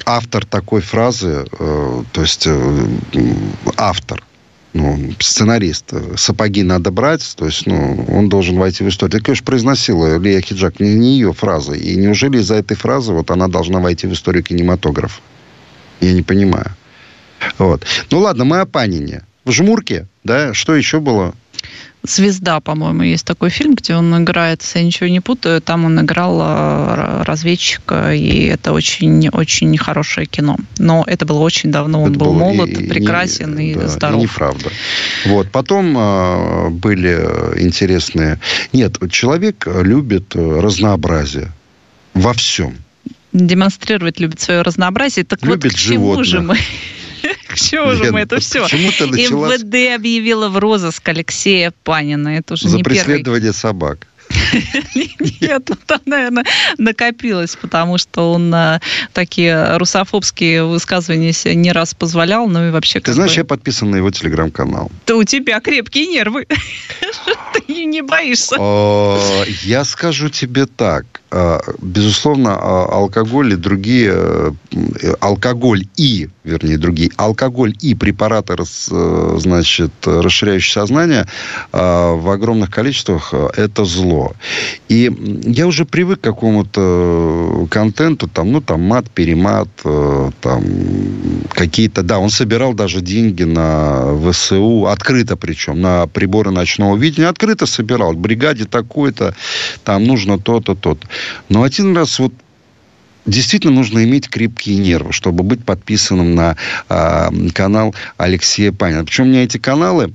автор 0.05 0.45
такой 0.45 0.81
фразы, 0.81 1.47
э, 1.59 2.03
то 2.13 2.21
есть 2.21 2.47
э, 2.47 2.87
автор, 3.77 4.23
ну, 4.77 5.15
сценарист, 5.19 5.93
сапоги 6.17 6.63
надо 6.63 6.91
брать, 6.91 7.35
то 7.37 7.47
есть, 7.47 7.67
ну, 7.67 8.05
он 8.09 8.29
должен 8.29 8.59
войти 8.59 8.85
в 8.85 8.89
историю. 8.89 9.13
Так, 9.13 9.25
конечно, 9.25 9.45
произносила 9.45 10.19
Лия 10.19 10.41
Хиджак, 10.41 10.81
не, 10.81 10.95
не 10.95 11.15
ее 11.15 11.33
фраза. 11.33 11.73
И 11.73 11.97
неужели 11.97 12.39
из-за 12.39 12.57
этой 12.57 12.77
фразы 12.77 13.13
вот 13.13 13.31
она 13.31 13.49
должна 13.49 13.81
войти 13.81 14.07
в 14.07 14.13
историю 14.13 14.45
кинематографа? 14.45 15.21
Я 16.01 16.13
не 16.13 16.23
понимаю. 16.23 16.77
Вот. 17.59 17.85
Ну, 18.11 18.21
ладно, 18.21 18.45
мы 18.45 18.61
о 18.61 18.67
Панине. 18.67 19.23
В 19.45 19.53
«Жмурке», 19.53 20.09
да, 20.25 20.53
что 20.55 20.75
еще 20.75 21.01
было? 21.01 21.35
«Звезда», 22.09 22.61
по-моему, 22.61 23.03
есть 23.03 23.25
такой 23.25 23.51
фильм, 23.51 23.75
где 23.75 23.95
он 23.95 24.23
играет, 24.23 24.63
если 24.63 24.79
я 24.81 24.85
ничего 24.85 25.09
не 25.09 25.21
путаю, 25.21 25.61
там 25.61 25.85
он 25.85 26.01
играл 26.01 26.39
а, 26.41 27.25
разведчика, 27.25 28.15
и 28.15 28.47
это 28.47 28.73
очень-очень 28.73 29.77
хорошее 29.79 30.27
кино. 30.27 30.57
Но 30.79 31.05
это 31.07 31.27
было 31.27 31.41
очень 31.41 31.71
давно, 31.71 32.03
он 32.03 32.11
это 32.11 32.19
был 32.19 32.33
молод, 32.33 32.69
и, 32.69 32.87
прекрасен 32.87 33.59
и, 33.59 33.73
и 33.73 33.75
да, 33.75 33.89
здоров. 33.89 34.21
И 34.21 34.23
неправда. 34.25 34.71
Вот. 35.27 35.51
Потом 35.51 35.97
э, 35.97 36.71
были 36.71 37.15
интересные... 37.61 38.39
Нет, 38.73 38.99
человек 39.11 39.67
любит 39.67 40.35
разнообразие 40.35 41.53
во 42.15 42.33
всем. 42.33 42.77
Демонстрировать 43.33 44.19
любит 44.19 44.41
свое 44.41 44.63
разнообразие. 44.63 45.25
Так 45.25 45.43
любит 45.43 45.65
вот 45.65 45.73
к 45.73 45.77
чему 45.77 46.25
животных. 46.25 46.27
же 46.27 46.41
мы 46.41 46.59
к 47.49 47.55
чему 47.57 47.93
же 47.93 48.13
мы 48.13 48.21
это 48.21 48.41
все? 48.41 48.61
МВД 48.65 49.95
объявила 49.95 50.49
в 50.49 50.59
розыск 50.59 51.09
Алексея 51.09 51.73
Панина. 51.85 52.37
Это 52.37 52.55
уже 52.55 52.69
За 52.69 52.79
преследование 52.79 53.53
собак. 53.53 54.07
Нет, 55.41 55.69
ну, 55.69 55.77
там, 55.87 56.01
наверное, 56.05 56.45
накопилось, 56.79 57.57
потому 57.57 57.99
что 57.99 58.33
он 58.33 58.53
э, 58.53 58.81
такие 59.13 59.77
русофобские 59.77 60.65
высказывания 60.65 61.33
себе 61.33 61.55
не 61.55 61.73
раз 61.73 61.95
позволял, 61.95 62.49
ну 62.49 62.69
и 62.69 62.71
вообще... 62.71 63.01
Ты 63.01 63.13
знаешь, 63.13 63.33
бы... 63.33 63.39
я 63.39 63.45
подписан 63.45 63.91
на 63.91 63.97
его 63.97 64.11
телеграм-канал. 64.11 64.91
Да 65.07 65.17
у 65.17 65.25
тебя 65.25 65.61
крепкие 65.61 66.07
нервы. 66.07 66.47
Ты 67.67 67.85
не 67.85 68.03
боишься. 68.03 68.57
Я 69.63 69.85
скажу 69.85 70.29
тебе 70.29 70.67
так. 70.67 71.07
А, 71.37 71.61
безусловно, 71.83 72.57
а, 72.59 72.87
алкоголь 72.93 73.53
и 73.53 73.57
другие... 73.57 74.13
Э, 74.15 74.53
алкоголь 75.21 75.87
и, 75.97 76.29
вернее, 76.45 76.79
другие... 76.79 77.11
Алкоголь 77.17 77.75
и 77.83 77.95
препараты, 77.95 78.55
э, 78.55 79.37
значит, 79.39 79.93
расширяющие 80.07 80.73
сознание 80.73 81.27
а, 81.73 82.15
в 82.15 82.31
огромных 82.31 82.71
количествах– 82.71 83.35
это 83.57 83.85
зло. 83.85 84.33
И 84.89 85.13
я 85.45 85.67
уже 85.67 85.85
привык 85.85 86.21
к 86.21 86.25
какому-то 86.25 87.67
контенту, 87.71 88.29
там, 88.29 88.53
ну, 88.53 88.63
там, 88.63 88.81
мат, 88.81 89.11
перемат, 89.11 89.69
э, 89.85 90.31
там, 90.41 90.65
какие-то... 91.51 92.03
Да, 92.03 92.19
он 92.19 92.31
собирал 92.31 92.73
даже 92.73 93.03
деньги 93.03 93.43
на 93.43 94.17
ВСУ, 94.25 94.87
открыто 94.87 95.37
причем, 95.37 95.83
на 95.83 96.07
приборы 96.07 96.51
ночного 96.51 96.97
видения, 96.97 97.29
открыто 97.29 97.67
собирал. 97.67 98.15
Бригаде 98.15 98.65
такой-то, 98.65 99.35
там 99.85 100.05
нужно 100.05 100.39
то-то, 100.39 100.75
то-то. 100.75 101.07
Но 101.49 101.63
один 101.63 101.97
раз 101.97 102.19
вот 102.19 102.33
действительно 103.27 103.75
нужно 103.75 104.05
иметь 104.05 104.29
крепкие 104.29 104.77
нервы, 104.77 105.13
чтобы 105.13 105.43
быть 105.43 105.65
подписанным 105.65 106.35
на 106.35 106.57
э, 106.89 107.49
канал 107.53 107.95
Алексея 108.17 108.73
Панина. 108.73 109.05
Причем 109.05 109.25
у 109.25 109.29
меня 109.29 109.45
эти 109.45 109.59
каналы, 109.59 110.13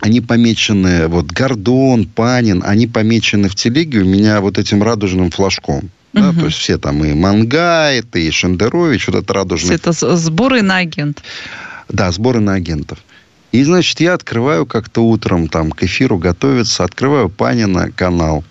они 0.00 0.20
помечены, 0.20 1.08
вот 1.08 1.26
Гордон, 1.26 2.06
Панин, 2.06 2.62
они 2.64 2.86
помечены 2.86 3.48
в 3.48 3.54
телеге 3.54 4.00
у 4.00 4.04
меня 4.04 4.40
вот 4.40 4.58
этим 4.58 4.82
радужным 4.82 5.30
флажком. 5.30 5.90
Да, 6.12 6.30
угу. 6.30 6.40
То 6.40 6.46
есть 6.46 6.58
все 6.58 6.78
там 6.78 7.04
и 7.04 7.12
Мангайт, 7.12 8.14
и 8.16 8.30
Шендерович, 8.30 9.08
вот 9.08 9.16
это 9.16 9.34
радужный. 9.34 9.74
Это 9.74 9.92
сборы 9.92 10.62
на 10.62 10.78
агент. 10.78 11.22
Да, 11.88 12.10
сборы 12.12 12.40
на 12.40 12.54
агентов. 12.54 13.03
И, 13.54 13.62
значит, 13.62 14.00
я 14.00 14.14
открываю 14.14 14.66
как-то 14.66 15.06
утром, 15.06 15.46
там, 15.46 15.70
к 15.70 15.84
эфиру 15.84 16.18
готовиться, 16.18 16.82
открываю 16.82 17.28
Панина 17.28 17.88
канал, 17.92 18.42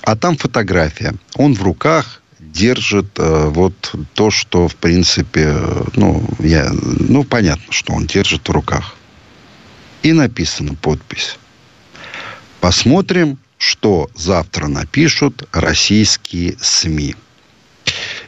а 0.00 0.16
там 0.16 0.38
фотография. 0.38 1.14
Он 1.34 1.52
в 1.52 1.62
руках 1.62 2.22
держит 2.38 3.18
э, 3.18 3.48
вот 3.48 3.94
то, 4.14 4.30
что, 4.30 4.66
в 4.66 4.76
принципе, 4.76 5.54
ну, 5.94 6.26
я, 6.38 6.70
ну, 6.72 7.22
понятно, 7.22 7.70
что 7.70 7.92
он 7.92 8.06
держит 8.06 8.48
в 8.48 8.50
руках 8.50 8.96
и 10.02 10.14
написана 10.14 10.74
подпись. 10.74 11.36
Посмотрим, 12.62 13.36
что 13.58 14.08
завтра 14.14 14.68
напишут 14.68 15.46
российские 15.52 16.56
СМИ. 16.62 17.14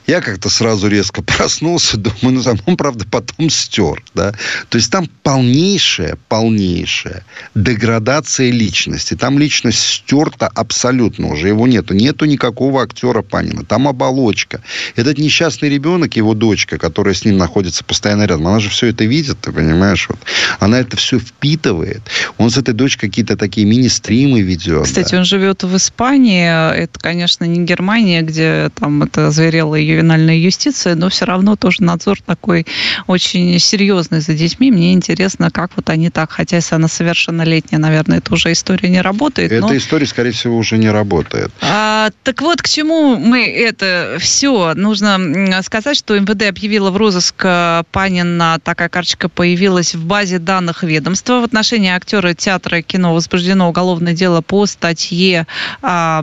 Я 0.09 0.23
как-то 0.23 0.49
сразу 0.49 0.89
резко 0.89 1.23
проснулся, 1.39 1.99
думаю, 1.99 2.43
ну, 2.43 2.57
он, 2.67 2.77
правда, 2.77 3.05
потом 3.09 3.51
стер, 3.51 4.03
да. 4.15 4.33
То 4.71 4.79
есть 4.79 4.91
там 4.91 5.07
полнейшая, 5.23 6.17
полнейшая 6.29 7.25
деградация 7.55 8.51
личности. 8.51 9.15
Там 9.15 9.39
личность 9.39 9.81
стерта 9.81 10.49
абсолютно 10.49 11.29
уже, 11.29 11.49
его 11.49 11.67
нету. 11.67 11.93
Нету 11.93 12.25
никакого 12.25 12.83
актера 12.83 13.21
Панина. 13.21 13.65
Там 13.65 13.87
оболочка. 13.87 14.63
Этот 14.97 15.19
несчастный 15.19 15.69
ребенок, 15.69 16.17
его 16.17 16.33
дочка, 16.33 16.79
которая 16.79 17.15
с 17.15 17.27
ним 17.27 17.37
находится 17.37 17.85
постоянно 17.85 18.23
рядом, 18.23 18.47
она 18.47 18.61
же 18.61 18.71
все 18.71 18.87
это 18.87 19.05
видит, 19.05 19.39
ты 19.43 19.53
понимаешь? 19.53 20.09
Вот. 20.09 20.19
Она 20.59 20.81
это 20.81 20.97
все 20.97 21.19
впитывает. 21.19 22.01
Он 22.39 22.49
с 22.49 22.57
этой 22.57 22.73
дочкой 22.73 23.11
какие-то 23.11 23.37
такие 23.37 23.67
мини-стримы 23.67 24.41
ведет. 24.41 24.85
Кстати, 24.85 25.13
да. 25.13 25.19
он 25.19 25.25
живет 25.27 25.65
в 25.65 25.77
Испании. 25.77 26.47
Это, 26.75 26.99
конечно, 26.99 27.45
не 27.45 27.63
Германия, 27.67 28.23
где 28.23 28.71
там 28.75 29.03
это 29.03 29.31
зверелая 29.31 29.83
ювенальная 29.99 30.37
юстиция, 30.37 30.95
но 30.95 31.09
все 31.09 31.25
равно 31.25 31.57
тоже 31.57 31.83
надзор 31.83 32.19
такой 32.25 32.67
очень 33.07 33.59
серьезный 33.59 34.21
за 34.21 34.35
детьми. 34.35 34.71
Мне 34.71 34.93
интересно, 34.93 35.51
как 35.51 35.73
вот 35.77 35.91
они 35.91 36.11
так, 36.11 36.31
хотя 36.31 36.57
если 36.57 36.75
она 36.75 36.89
совершеннолетняя, 36.89 37.81
наверное, 37.81 38.19
это 38.19 38.35
уже 38.35 38.53
история 38.53 38.89
не 38.89 39.01
работает. 39.01 39.51
Эта 39.53 39.67
но... 39.67 39.77
история, 39.77 40.07
скорее 40.07 40.31
всего, 40.31 40.57
уже 40.57 40.79
не 40.79 40.91
работает. 40.91 41.51
А, 41.61 42.11
так 42.23 42.41
вот, 42.43 42.63
к 42.63 42.69
чему 42.69 43.17
мы 43.17 43.47
это 43.47 44.17
все? 44.21 44.75
Нужно 44.75 45.63
сказать, 45.63 45.97
что 45.97 46.19
МВД 46.19 46.45
объявила 46.45 46.91
в 46.91 46.97
розыск 46.97 47.35
э, 47.45 47.83
Панина, 47.91 48.59
такая 48.63 48.89
карточка 48.89 49.29
появилась 49.29 49.95
в 49.95 50.05
базе 50.05 50.39
данных 50.39 50.83
ведомства. 50.83 51.41
В 51.41 51.45
отношении 51.45 51.91
актера 51.91 52.35
театра 52.35 52.79
и 52.79 52.83
кино 52.83 53.15
возбуждено 53.15 53.69
уголовное 53.69 54.13
дело 54.13 54.41
по 54.41 54.67
статье, 54.67 55.47
а, 55.83 56.23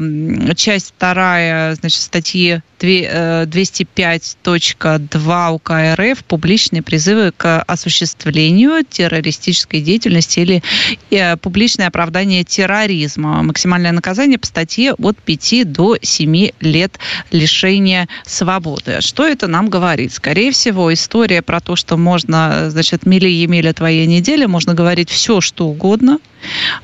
часть 0.55 0.93
вторая, 0.95 1.75
значит, 1.75 2.01
статьи 2.01 2.61
205.2 2.85 5.51
УК 5.51 5.71
РФ 5.95 6.23
публичные 6.25 6.81
призывы 6.81 7.31
к 7.35 7.61
осуществлению 7.63 8.83
террористической 8.83 9.81
деятельности 9.81 10.39
или 10.39 10.63
э, 11.11 11.37
публичное 11.37 11.87
оправдание 11.87 12.43
терроризма. 12.43 13.43
Максимальное 13.43 13.91
наказание 13.91 14.37
по 14.37 14.47
статье 14.47 14.93
от 14.93 15.17
5 15.17 15.71
до 15.71 15.97
7 16.01 16.49
лет 16.59 16.99
лишения 17.31 18.07
свободы. 18.25 19.01
Что 19.01 19.25
это 19.25 19.47
нам 19.47 19.69
говорит? 19.69 20.13
Скорее 20.13 20.51
всего, 20.51 20.93
история 20.93 21.41
про 21.41 21.59
то, 21.59 21.75
что 21.75 21.97
можно, 21.97 22.69
значит, 22.69 23.05
мили-емеля 23.05 23.73
твоя 23.73 24.05
неделя, 24.05 24.47
можно 24.47 24.73
говорить 24.73 25.09
все, 25.09 25.41
что 25.41 25.67
угодно– 25.67 26.19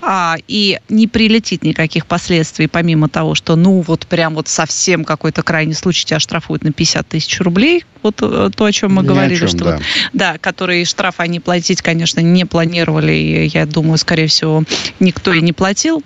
а, 0.01 0.37
и 0.47 0.79
не 0.89 1.07
прилетит 1.07 1.63
никаких 1.63 2.05
последствий, 2.05 2.67
помимо 2.67 3.09
того, 3.09 3.35
что, 3.35 3.55
ну, 3.55 3.81
вот 3.81 4.07
прям 4.07 4.35
вот 4.35 4.47
совсем 4.47 5.03
какой-то 5.03 5.43
крайний 5.43 5.75
случай 5.75 6.05
тебя 6.05 6.19
штрафуют 6.19 6.63
на 6.63 6.71
50 6.71 7.07
тысяч 7.07 7.39
рублей, 7.39 7.85
вот 8.03 8.19
э, 8.21 8.49
то, 8.55 8.65
о 8.65 8.71
чем 8.71 8.93
мы 8.93 9.03
Ни 9.03 9.07
говорили, 9.07 9.39
чем, 9.39 9.47
что 9.47 9.57
да. 9.57 9.71
Вот, 9.73 9.81
да, 10.13 10.37
которые 10.37 10.85
штраф 10.85 11.15
они 11.17 11.39
платить, 11.39 11.81
конечно, 11.81 12.19
не 12.19 12.45
планировали, 12.45 13.13
и 13.13 13.45
я 13.47 13.65
думаю, 13.65 13.97
скорее 13.97 14.27
всего, 14.27 14.63
никто 14.99 15.33
и 15.33 15.41
не 15.41 15.53
платил. 15.53 16.03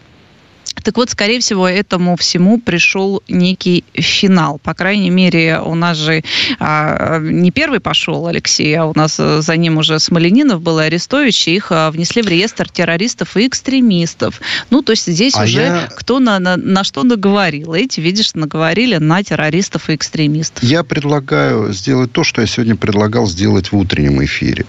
Так 0.86 0.98
вот, 0.98 1.10
скорее 1.10 1.40
всего, 1.40 1.68
этому 1.68 2.16
всему 2.16 2.60
пришел 2.60 3.24
некий 3.28 3.84
финал. 3.96 4.60
По 4.60 4.76
крайней 4.76 5.10
мере, 5.10 5.60
у 5.60 5.74
нас 5.74 5.98
же 5.98 6.24
а, 6.60 7.18
не 7.20 7.50
первый 7.50 7.80
пошел 7.80 8.28
Алексей, 8.28 8.78
а 8.78 8.86
у 8.86 8.94
нас 8.96 9.16
за 9.18 9.58
ним 9.58 9.80
уже 9.80 10.00
Смоленинов 10.00 10.62
был 10.62 10.80
и 10.80 10.84
Арестович, 10.84 11.48
и 11.48 11.56
их 11.56 11.72
а, 11.72 11.90
внесли 11.90 12.22
в 12.22 12.28
реестр 12.28 12.70
террористов 12.70 13.36
и 13.36 13.48
экстремистов. 13.48 14.40
Ну, 14.70 14.84
то 14.84 14.92
есть 14.92 15.08
здесь 15.08 15.34
а 15.36 15.46
уже 15.46 15.62
я... 15.62 15.90
кто 15.96 16.20
на, 16.20 16.38
на, 16.38 16.56
на 16.56 16.84
что 16.84 17.02
наговорил. 17.02 17.74
Эти, 17.74 18.00
видишь, 18.00 18.36
наговорили 18.36 18.98
на 18.98 19.24
террористов 19.24 19.90
и 19.90 19.96
экстремистов. 19.96 20.64
Я 20.64 20.84
предлагаю 20.84 21.74
сделать 21.74 22.12
то, 22.12 22.24
что 22.24 22.42
я 22.42 22.48
сегодня 22.48 22.76
предлагал 22.76 23.26
сделать 23.26 23.72
в 23.72 23.76
утреннем 23.78 24.24
эфире. 24.24 24.68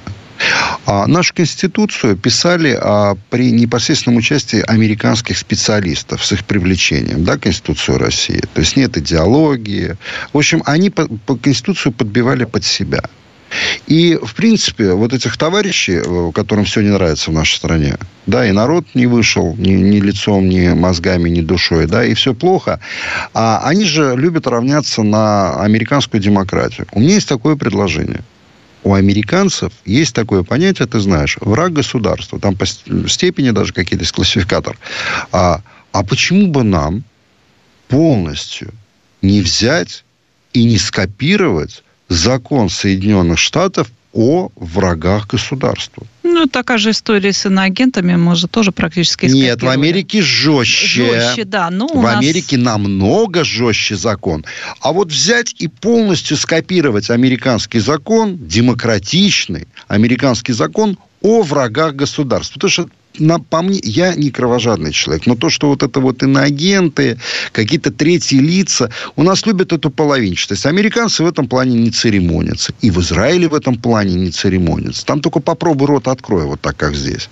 А 0.87 1.07
нашу 1.07 1.35
Конституцию 1.35 2.17
писали 2.17 2.79
а, 2.81 3.17
при 3.31 3.51
непосредственном 3.51 4.19
участии 4.19 4.61
американских 4.61 5.39
специалистов 5.39 6.25
с 6.25 6.33
их 6.33 6.45
привлечением, 6.45 7.25
да, 7.25 7.39
Конституцию 7.39 7.99
России. 7.99 8.41
То 8.55 8.61
есть 8.61 8.77
нет 8.77 8.97
идеологии. 8.97 9.97
В 10.33 10.39
общем, 10.39 10.63
они 10.67 10.91
по, 10.91 11.07
по 11.07 11.37
Конституцию 11.37 11.93
подбивали 11.93 12.45
под 12.45 12.65
себя. 12.65 13.03
И, 13.87 14.19
в 14.21 14.35
принципе, 14.35 14.93
вот 14.93 15.13
этих 15.13 15.37
товарищей, 15.37 16.01
э, 16.05 16.33
которым 16.35 16.65
все 16.65 16.81
не 16.81 16.91
нравится 16.91 17.31
в 17.31 17.35
нашей 17.35 17.57
стране, 17.57 17.97
да, 18.27 18.47
и 18.47 18.53
народ 18.53 18.87
не 18.95 19.07
вышел 19.07 19.55
ни, 19.57 19.71
ни 19.71 20.01
лицом, 20.01 20.49
ни 20.49 20.69
мозгами, 20.69 21.31
ни 21.31 21.41
душой, 21.41 21.87
да, 21.87 22.05
и 22.05 22.15
все 22.15 22.35
плохо, 22.35 22.81
а 23.35 23.63
они 23.65 23.85
же 23.85 24.15
любят 24.17 24.47
равняться 24.49 25.03
на 25.03 25.61
американскую 25.63 26.21
демократию. 26.21 26.87
У 26.93 27.01
меня 27.01 27.15
есть 27.15 27.29
такое 27.29 27.57
предложение– 27.57 28.21
у 28.87 28.95
американцев 28.95 29.73
есть 29.85 30.15
такое 30.15 30.45
понятие, 30.45 30.87
ты 30.87 31.01
знаешь, 31.01 31.39
враг 31.41 31.73
государства. 31.73 32.39
Там 32.39 32.55
по 32.55 32.67
степени 32.67 33.51
даже 33.51 33.73
какие-то 33.73 34.05
есть 34.05 34.13
классификатор. 34.13 34.79
А, 35.33 35.61
а 35.91 36.05
почему 36.05 36.47
бы 36.47 36.63
нам 36.63 37.03
полностью 37.89 38.73
не 39.23 39.41
взять 39.41 40.05
и 40.53 40.63
не 40.63 40.79
скопировать 40.79 41.83
закон 42.09 42.69
Соединенных 42.69 43.41
Штатов 43.41 43.91
о 44.17 44.51
врагах 44.57 45.29
государства? 45.29 46.07
Ну, 46.23 46.47
такая 46.47 46.79
же 46.79 46.91
история 46.91 47.33
с 47.33 47.45
иноагентами, 47.47 48.17
может, 48.17 48.51
тоже 48.51 48.73
практически 48.73 49.27
Нет, 49.27 49.63
в 49.63 49.69
Америке 49.69 50.23
жестче. 50.23 51.13
Жестче, 51.13 51.45
да. 51.45 51.71
Ну, 51.71 51.87
в 51.87 52.03
нас... 52.03 52.17
Америке 52.17 52.57
намного 52.57 53.45
жестче 53.45 53.95
закон. 53.97 54.45
А 54.81 54.93
вот 54.93 55.13
взять 55.13 55.55
и 55.59 55.69
полностью 55.69 56.37
скопировать 56.37 57.11
американский 57.11 57.79
закон, 57.79 58.39
демократичный 58.39 59.69
американский 59.87 60.53
закон 60.53 60.99
о 61.21 61.43
врагах 61.43 61.95
государства. 61.95 62.55
Потому 62.55 62.71
что 62.71 62.89
на, 63.19 63.39
по 63.39 63.63
мне, 63.63 63.81
я 63.83 64.15
не 64.15 64.31
кровожадный 64.31 64.93
человек, 64.93 65.27
но 65.27 65.37
то, 65.37 65.51
что 65.51 65.69
вот 65.69 65.83
это 65.83 66.01
вот 66.01 66.23
иноагенты, 66.23 67.19
какие-то 67.53 67.91
третьи 67.91 68.39
лица, 68.39 68.91
у 69.17 69.23
нас 69.23 69.47
любят 69.47 69.73
эту 69.73 69.91
половинчатость. 69.91 70.67
Американцы 70.67 71.23
в 71.23 71.27
этом 71.27 71.49
плане 71.49 71.77
не 71.77 71.91
церемонятся. 71.91 72.73
И 72.81 72.91
в 72.91 73.01
Израиле 73.01 73.49
в 73.49 73.55
этом 73.55 73.77
плане 73.77 74.15
не 74.15 74.31
церемонятся. 74.31 75.05
Там 75.07 75.21
только 75.21 75.41
попробуй 75.41 75.87
рот 75.87 76.09
открой, 76.09 76.45
вот 76.45 76.61
так, 76.61 76.77
как 76.77 76.95
здесь. 76.95 77.29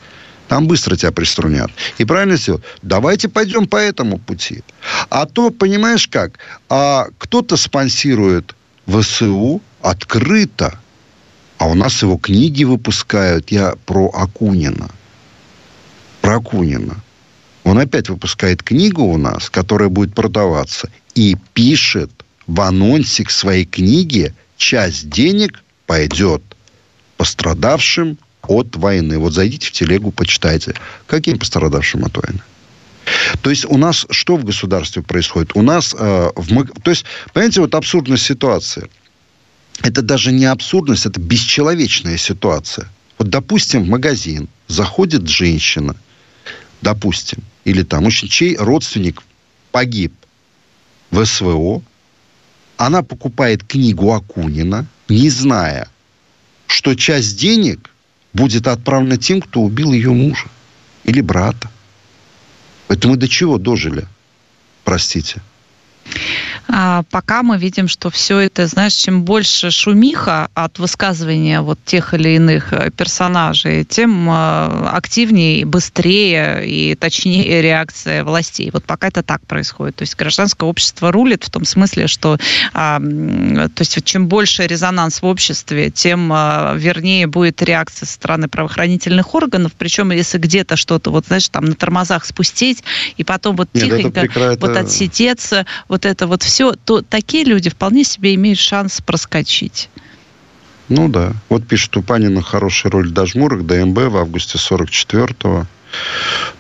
Там 0.49 0.67
быстро 0.67 0.97
тебя 0.97 1.13
приструнят. 1.13 1.71
И 1.99 2.05
правильно 2.05 2.37
сделал. 2.37 2.61
Давайте 2.83 3.29
пойдем 3.29 3.67
по 3.67 3.77
этому 3.77 4.19
пути. 4.19 4.63
А 5.09 5.27
то, 5.27 5.51
понимаешь 5.51 6.07
как, 6.09 6.39
а 6.69 7.07
кто-то 7.19 7.57
спонсирует 7.57 8.55
ВСУ 8.87 9.63
открыто, 9.81 10.79
а 11.59 11.67
у 11.67 11.75
нас 11.75 12.03
его 12.03 12.19
книги 12.19 12.65
выпускают. 12.65 13.51
Я 13.51 13.75
про 13.87 14.09
Акунина– 14.09 14.91
про 16.25 16.37
Акунина. 16.37 16.97
Он 17.65 17.79
опять 17.79 18.09
выпускает 18.09 18.63
книгу 18.63 19.03
у 19.03 19.19
нас, 19.19 19.51
которая 19.51 19.91
будет 19.91 20.15
продаваться, 20.15 20.91
и 21.15 21.37
пишет 21.53 22.11
в 22.47 22.63
анонсе 22.63 23.25
к 23.25 23.31
своей 23.31 23.67
книге, 23.67 24.35
часть 24.57 25.11
денег 25.11 25.63
пойдет 25.87 26.43
пострадавшим 27.19 28.17
от 28.41 28.75
войны. 28.77 29.19
Вот 29.19 29.35
зайдите 29.35 29.67
в 29.67 29.73
телегу, 29.73 30.13
почитайте. 30.13 30.75
Каким 31.07 31.39
пострадавшим 31.39 32.07
от 32.07 32.17
войны? 32.17 32.41
То 33.43 33.51
есть 33.51 33.67
у 33.67 33.77
нас 33.77 34.07
что 34.09 34.37
в 34.37 34.45
государстве 34.45 35.03
происходит? 35.03 35.51
У 35.55 35.61
нас 35.61 35.95
э, 35.99 36.31
в... 36.35 36.81
То 36.81 36.91
есть, 36.91 37.05
понимаете, 37.35 37.61
вот 37.61 37.75
абсурдная 37.75 38.17
ситуация. 38.17 38.89
Это 39.83 40.01
даже 40.01 40.33
не 40.33 40.47
абсурдность, 40.47 41.05
это 41.05 41.21
бесчеловечная 41.21 42.17
ситуация. 42.17 42.89
Вот, 43.19 43.29
допустим, 43.29 43.85
в 43.85 43.89
магазин 43.89 44.49
заходит 44.69 45.29
женщина– 45.29 45.95
допустим, 46.85 47.43
или 47.65 47.83
там, 47.83 48.09
чей 48.11 48.57
родственник 48.57 49.23
погиб 49.73 50.13
в 51.11 51.25
СВО, 51.25 51.83
она 52.77 53.03
покупает 53.03 53.65
книгу 53.65 54.13
Акунина, 54.13 54.87
не 55.09 55.31
зная, 55.31 55.89
что 56.67 56.95
часть 56.95 57.39
денег 57.39 57.91
будет 58.33 58.69
отправлена 58.69 59.17
тем, 59.17 59.41
кто 59.41 59.61
убил 59.61 59.93
ее 59.93 60.11
мужа 60.11 60.47
или 61.05 61.21
брата. 61.21 61.71
Это 62.89 63.09
мы 63.09 63.17
до 63.17 63.29
чего 63.29 63.59
дожили? 63.59 64.07
Простите. 64.85 65.41
А 66.77 67.05
пока 67.09 67.45
мы 67.45 67.57
видим, 67.57 67.87
что 67.87 68.11
все 68.11 68.41
это, 68.41 68.67
знаешь, 68.67 68.95
чем 68.95 69.23
больше 69.23 69.71
шумиха 69.71 70.49
от 70.55 70.81
высказывания 70.81 71.61
вот 71.61 71.79
тех 71.85 72.15
или 72.15 72.31
иных 72.31 72.73
э, 72.73 72.91
персонажей, 72.91 73.85
тем 73.85 74.29
э, 74.29 74.89
активнее, 74.89 75.65
быстрее 75.67 76.67
и 76.67 76.97
точнее 76.97 77.63
реакция 77.63 78.25
властей. 78.25 78.71
Вот 78.73 78.83
пока 78.83 79.07
это 79.07 79.23
так 79.23 79.47
происходит. 79.47 79.95
То 79.95 80.03
есть 80.03 80.17
гражданское 80.17 80.69
общество 80.69 81.13
рулит 81.13 81.45
в 81.45 81.51
том 81.51 81.65
смысле, 81.65 82.09
что 82.09 82.39
а, 82.73 82.99
то 82.99 83.81
есть 83.81 84.05
чем 84.05 84.27
больше 84.27 84.67
резонанс 84.67 85.23
в 85.23 85.27
обществе, 85.27 85.93
тем 85.93 86.29
а, 86.33 86.75
вернее 86.77 87.29
будет 87.29 87.63
реакция 87.63 88.07
со 88.07 88.15
стороны 88.15 88.49
правоохранительных 88.49 89.33
органов. 89.33 89.71
Причем 89.79 90.11
если 90.11 90.39
где-то 90.39 90.75
что-то, 90.75 91.13
вот 91.13 91.27
знаешь, 91.27 91.49
там 91.51 91.67
на 91.67 91.77
тормозах 91.77 92.25
спустить, 92.25 92.83
и 93.17 93.23
потом 93.23 93.55
вот 93.55 93.69
Нет, 93.75 93.85
тихонько 93.85 94.23
прекра... 94.23 94.57
вот 94.59 94.77
отсидеться, 94.77 95.67
вот 95.87 96.05
это 96.05 96.27
вот 96.27 96.43
все, 96.43 96.64
то 96.73 97.03
такие 97.03 97.45
люди 97.45 97.71
вполне 97.71 98.05
себе 98.05 98.35
имеют 98.35 98.59
шанс 98.59 99.01
проскочить. 99.01 99.89
Ну 100.89 101.09
да. 101.09 101.33
Вот 101.49 101.67
пишет, 101.67 101.97
у 101.97 102.03
Панина 102.03 102.43
хорошая 102.43 102.93
роль 102.93 103.11
Дажмурок, 103.11 103.67
ДМБ 103.67 103.99
в 103.99 104.17
августе 104.17 104.59
44-го. 104.59 105.67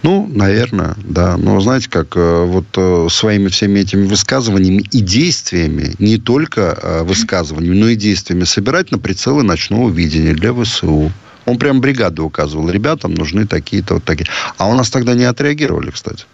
Ну, 0.03 0.31
наверное, 0.33 0.95
да. 0.99 1.37
Но 1.37 1.61
знаете, 1.61 1.91
как 1.91 2.17
э, 2.17 2.45
вот 2.45 2.67
э, 2.77 3.09
своими 3.11 3.49
всеми 3.49 3.81
этими 3.81 4.07
высказываниями 4.07 4.85
и 4.93 5.01
действиями, 5.01 5.95
не 5.99 6.19
только 6.19 6.79
э, 6.81 7.03
высказываниями, 7.03 7.79
но 7.79 7.89
и 7.89 7.97
действиями 7.97 8.45
собирать 8.45 8.91
на 8.91 8.99
прицелы 8.99 9.43
ночного 9.43 9.91
видения 9.91 10.35
для 10.35 10.55
ВСУ. 10.55 11.11
Он 11.47 11.59
прям 11.59 11.81
бригаду 11.81 12.25
указывал. 12.25 12.71
Ребятам 12.71 13.15
нужны 13.15 13.47
такие-то 13.47 13.95
вот 13.95 14.05
такие. 14.05 14.27
А 14.57 14.69
у 14.69 14.75
нас 14.75 14.91
тогда 14.91 15.15
не 15.15 15.25
отреагировали, 15.25 15.91
кстати. 15.91 16.25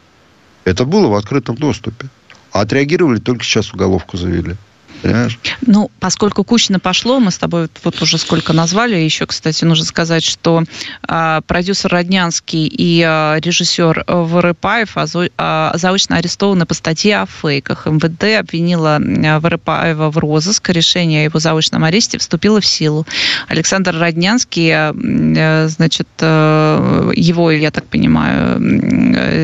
Это 0.65 0.85
было 0.85 1.09
в 1.09 1.15
открытом 1.15 1.57
доступе. 1.57 2.09
А 2.53 2.61
отреагировали, 2.63 3.19
только 3.19 3.45
сейчас 3.45 3.73
уголовку 3.73 4.17
завели. 4.17 4.57
Понимаешь? 5.03 5.39
Ну, 5.63 5.91
поскольку 5.99 6.45
кучно 6.45 6.79
пошло, 6.79 7.21
мы 7.21 7.31
с 7.31 7.39
тобой 7.39 7.69
вот 7.85 8.03
уже 8.03 8.19
сколько 8.19 8.53
назвали. 8.53 8.97
Еще, 8.97 9.27
кстати, 9.27 9.65
нужно 9.65 9.85
сказать, 9.85 10.23
что 10.23 10.65
э, 11.09 11.41
продюсер 11.47 11.91
Роднянский 11.91 12.67
и 12.67 13.03
э, 13.07 13.41
режиссер 13.41 14.05
Вырыпаев 14.07 14.97
э, 14.97 15.71
заочно 15.75 16.17
арестованы 16.17 16.67
по 16.67 16.75
статье 16.75 17.21
о 17.21 17.27
фейках. 17.27 17.87
МВД 17.87 18.41
обвинила 18.41 18.99
Вырыпаева 19.01 20.11
в 20.11 20.19
розыск. 20.19 20.69
Решение 20.71 21.23
о 21.23 21.25
его 21.25 21.41
заочном 21.41 21.85
аресте 21.85 22.19
вступило 22.19 22.61
в 22.61 22.67
силу. 22.67 23.07
Александр 23.49 23.97
Роднянский, 23.97 24.71
э, 24.71 25.69
значит, 25.69 26.09
э, 26.19 27.13
его, 27.17 27.51
я 27.51 27.71
так 27.71 27.87
понимаю, 27.87 28.59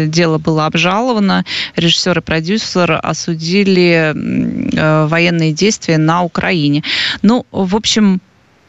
дело 0.06 0.38
было 0.38 0.66
обжаловано. 0.66 1.44
Режиссер 1.76 2.18
и 2.18 2.22
продюсер 2.22 3.00
осудили 3.02 4.12
э, 4.14 5.06
военные 5.06 5.52
действия 5.52 5.98
на 5.98 6.22
Украине. 6.22 6.82
Ну, 7.22 7.46
в 7.50 7.76
общем, 7.76 8.20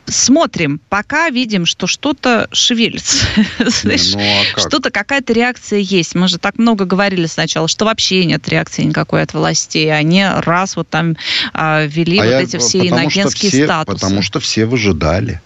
смотрим, 0.10 0.80
пока 0.89 1.30
видим, 1.30 1.65
что 1.65 1.88
что-то 1.88 2.48
шевелится. 2.52 3.28
ну, 3.84 3.93
а 4.56 4.60
что-то, 4.60 4.89
какая-то 4.89 5.34
реакция 5.34 5.80
есть. 5.80 6.15
Мы 6.15 6.28
же 6.28 6.38
так 6.38 6.58
много 6.58 6.86
говорили 6.86 7.26
сначала, 7.26 7.67
что 7.67 7.86
вообще 7.86 8.26
нет 8.26 8.48
реакции 8.48 8.84
никакой 8.84 9.22
от 9.22 9.34
властей. 9.34 9.91
Они 9.93 10.26
раз 10.26 10.76
вот 10.76 10.89
там 10.89 11.17
а, 11.54 11.86
ввели 11.86 12.20
а 12.20 12.24
вот 12.24 12.30
я, 12.32 12.41
эти 12.41 12.58
все 12.58 12.88
иногенские 12.88 13.52
все, 13.52 13.65
статусы. 13.65 14.00
Потому 14.00 14.22
что 14.22 14.39
все 14.39 14.65
выжидали 14.65 15.41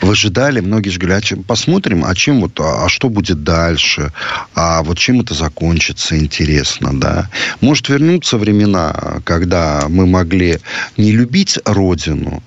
выжидали, 0.00 0.60
многие 0.60 0.90
же 0.90 0.98
говорят, 0.98 1.24
а 1.32 1.36
посмотрим, 1.46 2.04
а 2.04 2.14
чем 2.14 2.40
вот, 2.40 2.58
а, 2.60 2.84
а 2.84 2.88
что 2.88 3.08
будет 3.08 3.42
дальше, 3.42 4.12
а 4.54 4.82
вот 4.82 4.98
чем 4.98 5.20
это 5.20 5.34
закончится, 5.34 6.18
интересно, 6.18 6.98
да. 6.98 7.28
Может 7.60 7.88
вернуться 7.88 8.38
времена, 8.38 9.20
когда 9.24 9.86
мы 9.88 10.06
могли 10.06 10.58
не 10.96 11.12
любить 11.12 11.58
родину, 11.64 12.42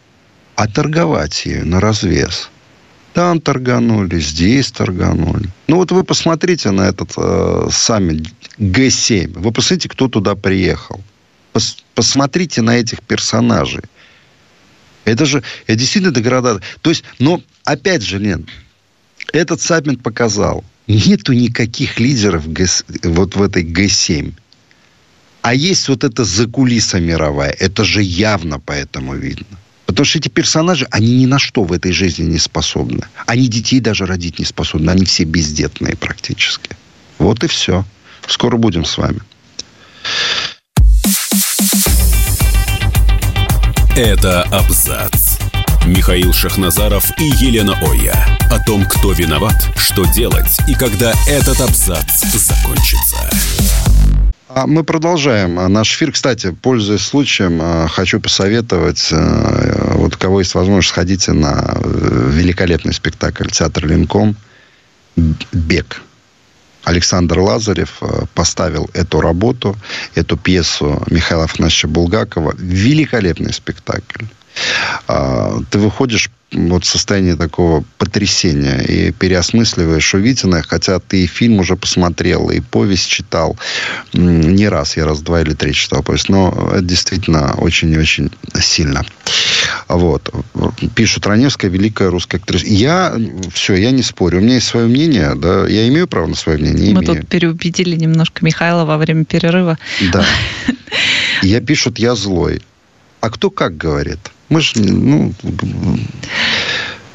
а 0.56 0.68
торговать 0.68 1.46
ею 1.46 1.68
на 1.68 1.80
развес. 1.80 2.50
Там 3.14 3.42
торганули, 3.42 4.20
здесь 4.20 4.72
торганули. 4.72 5.50
Ну 5.68 5.78
вот 5.78 5.92
вы 5.92 6.04
посмотрите 6.04 6.72
на 6.72 6.84
этот 6.88 7.12
э, 7.18 7.68
саммит 7.70 8.30
Г7. 8.58 9.38
Вы 9.38 9.52
посмотрите, 9.52 9.90
кто 9.90 10.08
туда 10.08 10.36
приехал. 10.36 11.02
Пос, 11.52 11.84
посмотрите 11.94 12.62
на 12.62 12.78
этих 12.78 13.02
персонажей. 13.02 13.82
Это 15.06 15.26
же 15.26 15.44
это 15.68 15.80
действительно 15.80 16.14
деградация. 16.14 16.64
То 16.82 16.90
есть, 16.90 17.04
но 17.20 17.42
опять 17.64 18.04
же, 18.04 18.20
Лен, 18.20 18.48
этот 19.34 19.62
саммит 19.62 20.02
показал, 20.02 20.64
нету 20.88 21.34
никаких 21.34 22.00
лидеров 22.00 22.44
вот 23.04 23.36
в 23.36 23.42
этой 23.42 23.64
Г7. 23.64 24.34
А 25.42 25.56
есть 25.56 25.88
вот 25.90 26.04
эта 26.04 26.24
закулиса 26.24 27.00
мировая. 27.00 27.52
Это 27.52 27.84
же 27.84 28.04
явно 28.04 28.60
поэтому 28.60 29.16
видно. 29.16 29.58
Потому 29.88 30.06
что 30.06 30.20
эти 30.20 30.30
персонажи, 30.30 30.88
они 30.92 31.18
ни 31.18 31.26
на 31.26 31.40
что 31.40 31.64
в 31.64 31.74
этой 31.74 31.92
жизни 31.92 32.24
не 32.24 32.38
способны. 32.38 33.04
Они 33.26 33.48
детей 33.48 33.80
даже 33.80 34.06
родить 34.06 34.40
не 34.40 34.46
способны. 34.46 34.90
Они 34.92 35.04
все 35.06 35.24
бездетные 35.24 35.98
практически. 35.98 36.70
Вот 37.18 37.44
и 37.44 37.48
все. 37.48 37.84
Скоро 38.28 38.58
будем 38.58 38.86
с 38.86 38.98
вами. 38.98 39.20
Это 43.98 44.44
абзац. 44.44 45.38
Михаил 45.86 46.32
Шахназаров 46.32 47.04
и 47.20 47.26
Елена 47.26 47.78
Оя. 47.82 48.16
О 48.50 48.58
том, 48.64 48.86
кто 48.86 49.12
виноват, 49.12 49.68
что 49.76 50.06
делать 50.06 50.58
и 50.66 50.74
когда 50.74 51.12
этот 51.28 51.60
абзац 51.60 52.24
закончится. 52.34 53.30
А 54.48 54.66
мы 54.66 54.86
продолжаем 54.86 55.56
наш 55.74 55.94
эфир. 55.94 56.14
Кстати, 56.14 56.56
пользуясь 56.62 57.02
случаем, 57.02 57.60
э, 57.62 57.88
хочу 57.90 58.22
посоветовать, 58.22 59.10
э, 59.12 59.96
вот 59.96 60.16
кого 60.16 60.40
есть 60.40 60.56
возможность, 60.56 60.90
сходите 60.90 61.34
на 61.34 61.76
э, 61.76 62.30
великолепный 62.32 62.94
спектакль 62.94 63.50
театр 63.50 63.88
Линком 63.88 64.38
«Бег». 65.18 66.02
Александр 66.84 67.40
Лазарев 67.40 68.02
поставил 68.34 68.90
эту 68.94 69.22
работу, 69.22 69.76
эту 70.16 70.38
пьесу 70.38 71.02
Михаила 71.08 71.46
Афанасьевича 71.46 71.88
Булгакова. 71.88 72.56
Великолепный 72.58 73.54
спектакль. 73.54 74.26
А, 75.08 75.60
ты 75.70 75.78
выходишь 75.80 76.30
вот 76.52 76.84
в 76.84 76.88
состоянии 76.88 77.34
такого 77.34 77.84
потрясения 77.98 78.82
и 78.82 79.12
переосмысливаешь 79.12 80.14
увиденное, 80.14 80.64
хотя 80.64 81.00
ты 81.00 81.24
и 81.24 81.28
фильм 81.28 81.60
уже 81.60 81.76
посмотрел, 81.76 82.50
и 82.50 82.60
повесть 82.60 83.08
читал. 83.08 83.58
Не 84.14 84.68
раз, 84.68 84.98
я 84.98 85.06
раз 85.06 85.22
два 85.22 85.42
или 85.42 85.54
три 85.54 85.74
читал 85.74 86.04
повесть, 86.04 86.30
но 86.30 86.72
это 86.74 86.82
действительно 86.82 87.54
очень 87.58 87.92
и 87.92 87.98
очень 87.98 88.32
сильно. 88.60 89.06
Вот. 89.88 90.34
Пишут 90.96 91.26
Раневская, 91.26 91.72
великая 91.72 92.10
русская 92.10 92.38
актриса. 92.38 92.66
Я, 92.66 93.16
все, 93.54 93.76
я 93.76 93.92
не 93.92 94.04
спорю. 94.04 94.40
У 94.40 94.42
меня 94.42 94.56
есть 94.56 94.68
свое 94.68 94.88
мнение, 94.88 95.36
да, 95.36 95.68
я 95.68 95.88
имею 95.88 96.08
право 96.08 96.28
на 96.28 96.36
свое 96.36 96.58
мнение. 96.58 96.94
Мы 96.94 97.04
имею. 97.04 97.22
тут 97.22 97.30
переубедили 97.30 97.96
немножко 97.96 98.44
Михаила 98.44 98.86
во 98.86 98.98
время 98.98 99.26
перерыва. 99.26 99.78
Да. 100.12 100.26
Я 101.42 101.60
пишут, 101.60 101.98
я 101.98 102.14
злой. 102.14 102.62
А 103.22 103.30
кто 103.30 103.50
как 103.50 103.78
говорит? 103.78 104.20
Мы 104.50 104.62
же, 104.62 104.82
ну... 104.82 105.34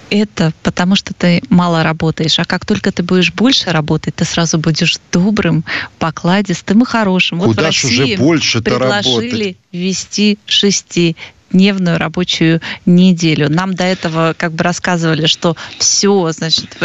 Это 0.08 0.52
потому, 0.62 0.94
что 0.94 1.12
ты 1.12 1.42
мало 1.50 1.82
работаешь. 1.82 2.38
А 2.38 2.44
как 2.44 2.64
только 2.64 2.92
ты 2.92 3.02
будешь 3.02 3.32
больше 3.32 3.70
работать, 3.70 4.14
ты 4.14 4.24
сразу 4.24 4.56
будешь 4.56 4.98
добрым, 5.10 5.64
покладистым 5.98 6.82
и 6.82 6.86
хорошим. 6.86 7.40
Куда 7.40 7.48
вот 7.48 7.66
России 7.66 8.14
уже 8.14 8.16
больше 8.16 8.62
предложили 8.62 9.30
работать? 9.30 9.56
ввести 9.72 10.38
шести 10.46 11.16
дневную 11.50 11.98
рабочую 11.98 12.60
неделю. 12.84 13.50
Нам 13.50 13.74
до 13.74 13.84
этого 13.84 14.34
как 14.36 14.52
бы 14.52 14.64
рассказывали, 14.64 15.26
что 15.26 15.56
все, 15.78 16.32
значит, 16.32 16.76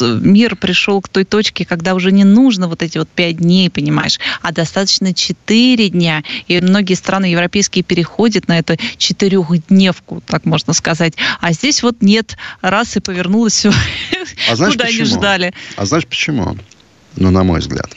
мир 0.00 0.56
пришел 0.56 1.00
к 1.00 1.08
той 1.08 1.24
точке, 1.24 1.64
когда 1.64 1.94
уже 1.94 2.12
не 2.12 2.24
нужно 2.24 2.68
вот 2.68 2.82
эти 2.82 2.98
вот 2.98 3.08
пять 3.08 3.36
дней, 3.36 3.70
понимаешь, 3.70 4.18
а 4.40 4.52
достаточно 4.52 5.14
четыре 5.14 5.88
дня. 5.88 6.22
И 6.48 6.60
многие 6.60 6.94
страны 6.94 7.26
европейские 7.26 7.84
переходят 7.84 8.48
на 8.48 8.58
эту 8.58 8.76
четырехдневку, 8.96 10.22
так 10.26 10.44
можно 10.44 10.72
сказать. 10.72 11.14
А 11.40 11.52
здесь 11.52 11.82
вот 11.82 12.02
нет, 12.02 12.36
раз 12.60 12.96
и 12.96 13.00
повернулось 13.00 13.54
все, 13.54 13.72
а 14.50 14.56
знаешь 14.56 14.74
куда 14.74 14.86
почему? 14.86 15.04
не 15.04 15.10
ждали. 15.10 15.54
А 15.76 15.86
знаешь 15.86 16.06
почему? 16.06 16.56
Ну, 17.16 17.30
на 17.30 17.44
мой 17.44 17.60
взгляд. 17.60 17.90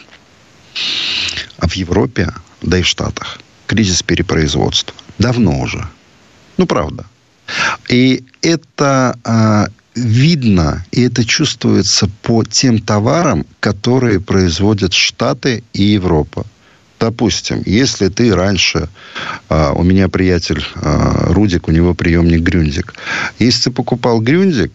А 1.58 1.68
в 1.68 1.74
Европе, 1.74 2.34
да 2.62 2.78
и 2.78 2.82
в 2.82 2.88
Штатах, 2.88 3.39
кризис 3.68 4.03
перепроизводства. 4.03 4.95
Давно 5.20 5.59
уже. 5.59 5.88
Ну, 6.57 6.66
правда. 6.66 7.05
И 7.89 8.24
это 8.41 9.18
а, 9.24 9.68
видно, 9.95 10.86
и 10.91 11.03
это 11.03 11.26
чувствуется 11.26 12.09
по 12.22 12.43
тем 12.43 12.80
товарам, 12.80 13.45
которые 13.59 14.20
производят 14.20 14.93
Штаты 14.93 15.63
и 15.74 15.84
Европа. 15.84 16.45
Допустим, 16.99 17.61
если 17.66 18.07
ты 18.07 18.34
раньше, 18.34 18.89
а, 19.49 19.74
у 19.74 19.84
меня 19.84 20.09
приятель 20.09 20.66
а, 20.76 21.34
Рудик, 21.34 21.68
у 21.68 21.72
него 21.72 21.93
приемник 21.93 22.41
Грюндик. 22.41 22.93
Если 23.39 23.66
ты 23.66 23.72
покупал 23.72 24.22
Грюндик, 24.22 24.72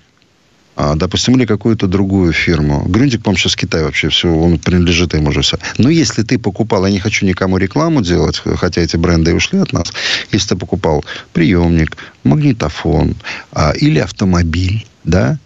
допустим, 0.76 1.36
или 1.36 1.44
какую-то 1.44 1.86
другую 1.86 2.32
фирму. 2.32 2.84
Грюндик, 2.86 3.22
по-моему, 3.22 3.38
сейчас 3.38 3.56
Китай 3.56 3.82
вообще 3.82 4.08
все, 4.08 4.28
он 4.28 4.58
принадлежит 4.58 5.14
им 5.14 5.26
уже 5.26 5.42
все. 5.42 5.58
Но 5.78 5.90
если 5.90 6.22
ты 6.22 6.38
покупал, 6.38 6.86
я 6.86 6.92
не 6.92 7.00
хочу 7.00 7.26
никому 7.26 7.58
рекламу 7.58 8.02
делать, 8.02 8.40
хотя 8.56 8.80
эти 8.80 8.96
бренды 8.96 9.34
ушли 9.34 9.58
от 9.58 9.72
нас, 9.72 9.92
если 10.32 10.50
ты 10.50 10.56
покупал 10.56 11.04
приемник, 11.32 11.96
магнитофон 12.24 13.16
а, 13.52 13.72
или 13.72 13.98
автомобиль, 13.98 14.86
да, 15.04 15.38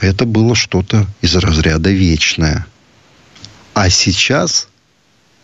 это 0.00 0.24
было 0.24 0.54
что-то 0.54 1.06
из 1.20 1.34
разряда 1.36 1.90
вечное. 1.90 2.66
А 3.74 3.90
сейчас 3.90 4.68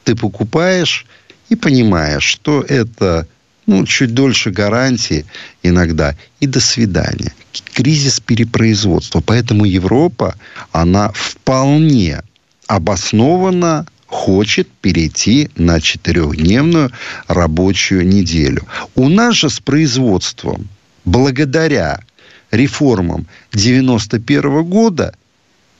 ты 0.04 0.14
покупаешь 0.14 1.06
и 1.48 1.56
понимаешь, 1.56 2.24
что 2.24 2.62
это 2.62 3.26
ну, 3.66 3.86
чуть 3.86 4.14
дольше 4.14 4.50
гарантии 4.50 5.24
иногда, 5.62 6.16
и 6.40 6.46
до 6.46 6.60
свидания. 6.60 7.32
Кризис 7.74 8.20
перепроизводства. 8.20 9.20
Поэтому 9.20 9.64
Европа, 9.64 10.34
она 10.72 11.10
вполне 11.14 12.22
обоснованно 12.66 13.86
хочет 14.06 14.68
перейти 14.80 15.50
на 15.56 15.80
четырехдневную 15.80 16.90
рабочую 17.26 18.06
неделю. 18.06 18.66
У 18.94 19.08
нас 19.08 19.34
же 19.34 19.50
с 19.50 19.60
производством, 19.60 20.68
благодаря 21.04 22.00
реформам 22.50 23.26
91 23.52 24.64
года– 24.64 25.14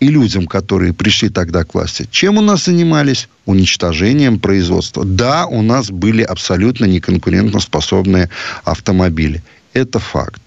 и 0.05 0.09
людям, 0.09 0.47
которые 0.47 0.93
пришли 0.93 1.31
тогда 1.31 1.64
к 1.64 1.75
власти, 1.75 2.07
чем 2.11 2.37
у 2.37 2.43
нас 2.43 2.64
занимались? 2.64 3.29
Уничтожением 3.47 4.39
производства. 4.39 5.05
Да, 5.05 5.47
у 5.47 5.62
нас 5.62 5.91
были 5.91 6.22
абсолютно 6.22 6.85
неконкурентоспособные 6.85 8.29
автомобили. 8.64 9.43
Это 9.72 9.99
факт. 9.99 10.44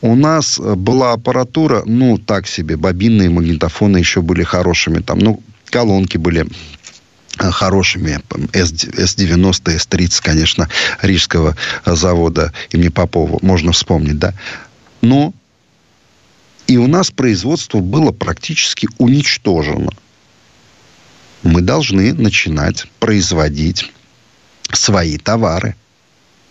У 0.00 0.14
нас 0.14 0.58
э, 0.58 0.74
была 0.74 1.12
аппаратура, 1.12 1.82
ну, 1.86 2.18
так 2.18 2.46
себе, 2.46 2.76
бобинные 2.76 3.30
магнитофоны 3.30 3.98
еще 3.98 4.22
были 4.22 4.42
хорошими. 4.42 5.00
Там, 5.00 5.18
ну, 5.18 5.42
колонки 5.66 6.16
были 6.16 6.46
э, 7.38 7.50
хорошими. 7.50 8.20
С-90, 8.52 9.78
С-30, 9.78 10.20
конечно, 10.22 10.68
Рижского 11.02 11.56
завода 11.84 12.52
имени 12.70 12.88
Попова. 12.88 13.38
Можно 13.42 13.72
вспомнить, 13.72 14.18
да. 14.18 14.34
Но 15.02 15.32
и 16.66 16.78
у 16.78 16.86
нас 16.86 17.10
производство 17.10 17.78
было 17.78 18.10
практически 18.10 18.88
уничтожено. 18.98 19.90
Мы 21.42 21.60
должны 21.60 22.12
начинать 22.12 22.86
производить 22.98 23.92
свои 24.72 25.16
товары, 25.16 25.76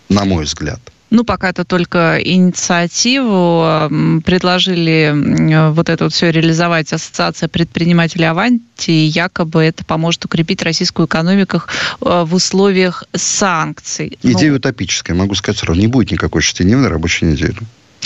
на 0.07 0.23
мой 0.23 0.45
взгляд. 0.45 0.79
Ну, 1.09 1.23
пока 1.23 1.49
это 1.49 1.65
только 1.65 2.19
инициативу. 2.21 3.89
Предложили 4.25 5.69
вот 5.71 5.89
это 5.89 6.05
вот 6.05 6.13
все 6.13 6.31
реализовать 6.31 6.91
Ассоциация 6.93 7.47
предпринимателей 7.47 8.25
Аванти. 8.25 8.91
Якобы 8.91 9.63
это 9.63 9.85
поможет 9.85 10.25
укрепить 10.25 10.61
российскую 10.63 11.07
экономику 11.07 11.61
э, 12.01 12.23
в 12.25 12.33
условиях 12.33 13.03
санкций. 13.13 14.17
Идея 14.23 14.51
ну, 14.51 14.57
утопическая. 14.57 15.15
Могу 15.15 15.35
сказать 15.35 15.59
сразу, 15.59 15.79
не 15.79 15.87
будет 15.87 16.11
никакой 16.11 16.41
шестидневной 16.41 16.89
рабочей 16.89 17.25
недели. 17.25 17.57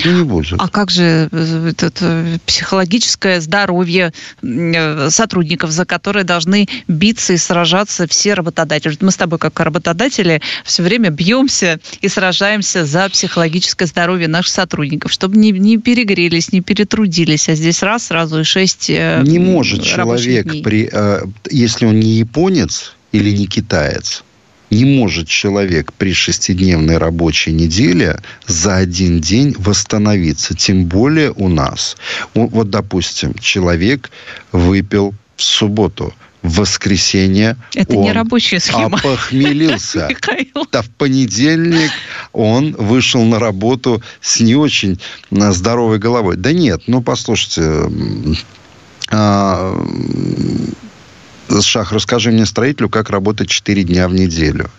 Ну, 0.05 0.11
не 0.11 0.23
будет. 0.23 0.53
А 0.59 0.67
как 0.69 0.91
же 0.91 1.29
э, 1.31 1.71
это, 1.77 2.39
психологическое 2.45 3.41
здоровье 3.41 4.13
э, 4.41 5.09
сотрудников, 5.09 5.71
за 5.71 5.85
которые 5.85 6.23
должны 6.23 6.67
биться 6.87 7.33
и 7.33 7.37
сражаться 7.37 8.07
все 8.07 8.33
работодатели? 8.33 8.97
Мы 9.01 9.11
с 9.11 9.15
тобой, 9.15 9.39
как 9.39 9.59
работодатели, 9.59 10.41
все 10.63 10.83
время 10.83 11.09
бьемся 11.09 11.79
и 12.01 12.07
сражаемся 12.07 12.85
за 12.85 13.09
психологическое 13.09 13.85
здоровье 13.85 14.27
наших 14.27 14.53
сотрудников, 14.53 15.11
чтобы 15.11 15.37
не, 15.37 15.51
не 15.51 15.77
перегрелись, 15.77 16.51
не 16.51 16.61
перетрудились. 16.61 17.49
А 17.49 17.55
здесь 17.55 17.83
раз, 17.83 18.07
сразу 18.07 18.41
и 18.41 18.43
шесть 18.43 18.89
э, 18.89 19.21
Не 19.25 19.39
может 19.39 19.83
человек, 19.83 20.45
дней. 20.45 20.63
при, 20.63 20.89
если 21.49 21.85
он 21.85 21.99
не 21.99 22.13
японец 22.13 22.95
или 23.11 23.31
не 23.31 23.47
китаец, 23.47 24.23
не 24.69 24.85
может 24.85 25.27
человек 25.27 25.93
при 25.93 26.13
шестидневной 26.13 26.97
рабочей 26.97 27.51
неделе 27.51 28.19
за 28.45 28.77
один 28.77 29.19
день 29.19 29.55
восстановиться. 29.57 30.55
Тем 30.55 30.85
более 30.85 31.31
у 31.31 31.47
нас. 31.47 31.97
Вот, 32.33 32.69
допустим, 32.69 33.33
человек 33.35 34.11
выпил 34.51 35.13
в 35.35 35.43
субботу, 35.43 36.13
в 36.41 36.59
воскресенье 36.59 37.57
Это 37.75 37.95
он 37.95 38.03
не 38.03 38.11
рабочая 38.11 38.59
схема. 38.59 38.97
опохмелился. 38.97 40.07
Да 40.71 40.81
в 40.81 40.89
понедельник 40.89 41.91
он 42.31 42.73
вышел 42.73 43.23
на 43.23 43.39
работу 43.39 44.01
с 44.21 44.39
не 44.39 44.55
очень 44.55 44.99
здоровой 45.31 45.99
головой. 45.99 46.37
Да 46.37 46.53
нет, 46.53 46.83
ну 46.87 47.01
послушайте, 47.01 47.89
а, 49.09 49.75
Шах, 51.61 51.91
расскажи 51.91 52.31
мне, 52.31 52.45
строителю, 52.45 52.89
как 52.89 53.09
работать 53.09 53.49
4 53.49 53.83
дня 53.83 54.07
в 54.07 54.13
неделю. 54.13 54.69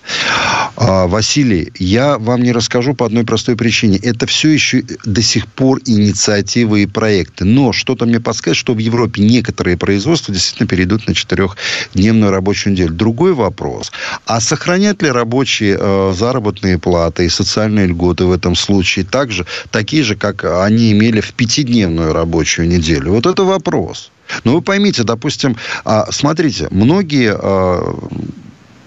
А, 0.76 1.06
Василий, 1.08 1.72
я 1.78 2.16
вам 2.18 2.42
не 2.42 2.52
расскажу 2.52 2.94
по 2.94 3.06
одной 3.06 3.24
простой 3.24 3.56
причине. 3.56 3.98
Это 3.98 4.26
все 4.26 4.48
еще 4.48 4.84
до 5.04 5.20
сих 5.20 5.46
пор 5.46 5.80
инициативы 5.84 6.82
и 6.82 6.86
проекты. 6.86 7.44
Но 7.44 7.72
что-то 7.72 8.06
мне 8.06 8.20
подсказывает, 8.20 8.56
что 8.56 8.74
в 8.74 8.78
Европе 8.78 9.22
некоторые 9.22 9.76
производства 9.76 10.32
действительно 10.32 10.68
перейдут 10.68 11.06
на 11.08 11.14
четырехдневную 11.14 12.30
рабочую 12.30 12.72
неделю. 12.72 12.92
Другой 12.94 13.34
вопрос. 13.34 13.92
А 14.26 14.40
сохранят 14.40 15.02
ли 15.02 15.10
рабочие 15.10 15.76
э, 15.78 16.14
заработные 16.16 16.78
платы 16.78 17.26
и 17.26 17.28
социальные 17.28 17.88
льготы 17.88 18.24
в 18.24 18.32
этом 18.32 18.54
случае 18.54 19.04
также, 19.04 19.44
такие 19.70 20.04
же, 20.04 20.14
как 20.14 20.44
они 20.44 20.92
имели 20.92 21.20
в 21.20 21.32
пятидневную 21.34 22.12
рабочую 22.12 22.68
неделю? 22.68 23.12
Вот 23.12 23.26
это 23.26 23.42
вопрос. 23.42 24.10
Но 24.44 24.54
вы 24.54 24.62
поймите, 24.62 25.02
допустим, 25.02 25.56
а, 25.84 26.10
смотрите, 26.10 26.68
многие 26.70 27.34
а, 27.34 27.96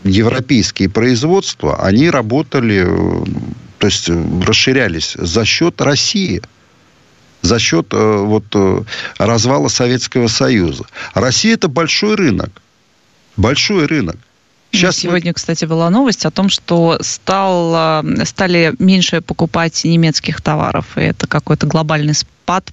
европейские 0.04 0.90
производства, 0.90 1.84
они 1.84 2.10
работали, 2.10 2.86
то 3.80 3.88
есть 3.88 4.10
расширялись 4.10 5.16
за 5.18 5.46
счет 5.46 5.82
России 5.82 6.42
за 7.42 7.60
счет 7.60 7.88
э, 7.92 7.98
вот, 7.98 8.46
э, 8.54 8.84
развала 9.18 9.68
Советского 9.68 10.30
Союза. 10.30 10.86
Россия 11.14 11.56
это 11.56 11.68
большой 11.68 12.16
рынок. 12.16 12.50
Большой 13.36 13.86
рынок. 13.86 14.16
Сейчас 14.72 14.96
Сегодня, 14.96 15.32
мы... 15.32 15.34
кстати, 15.34 15.66
была 15.66 15.90
новость 15.90 16.26
о 16.26 16.32
том, 16.32 16.48
что 16.48 16.98
стал, 17.02 18.02
стали 18.24 18.74
меньше 18.80 19.20
покупать 19.20 19.84
немецких 19.84 20.42
товаров. 20.42 20.98
И 20.98 21.02
это 21.02 21.28
какой-то 21.28 21.68
глобальный 21.68 22.14
спад 22.14 22.72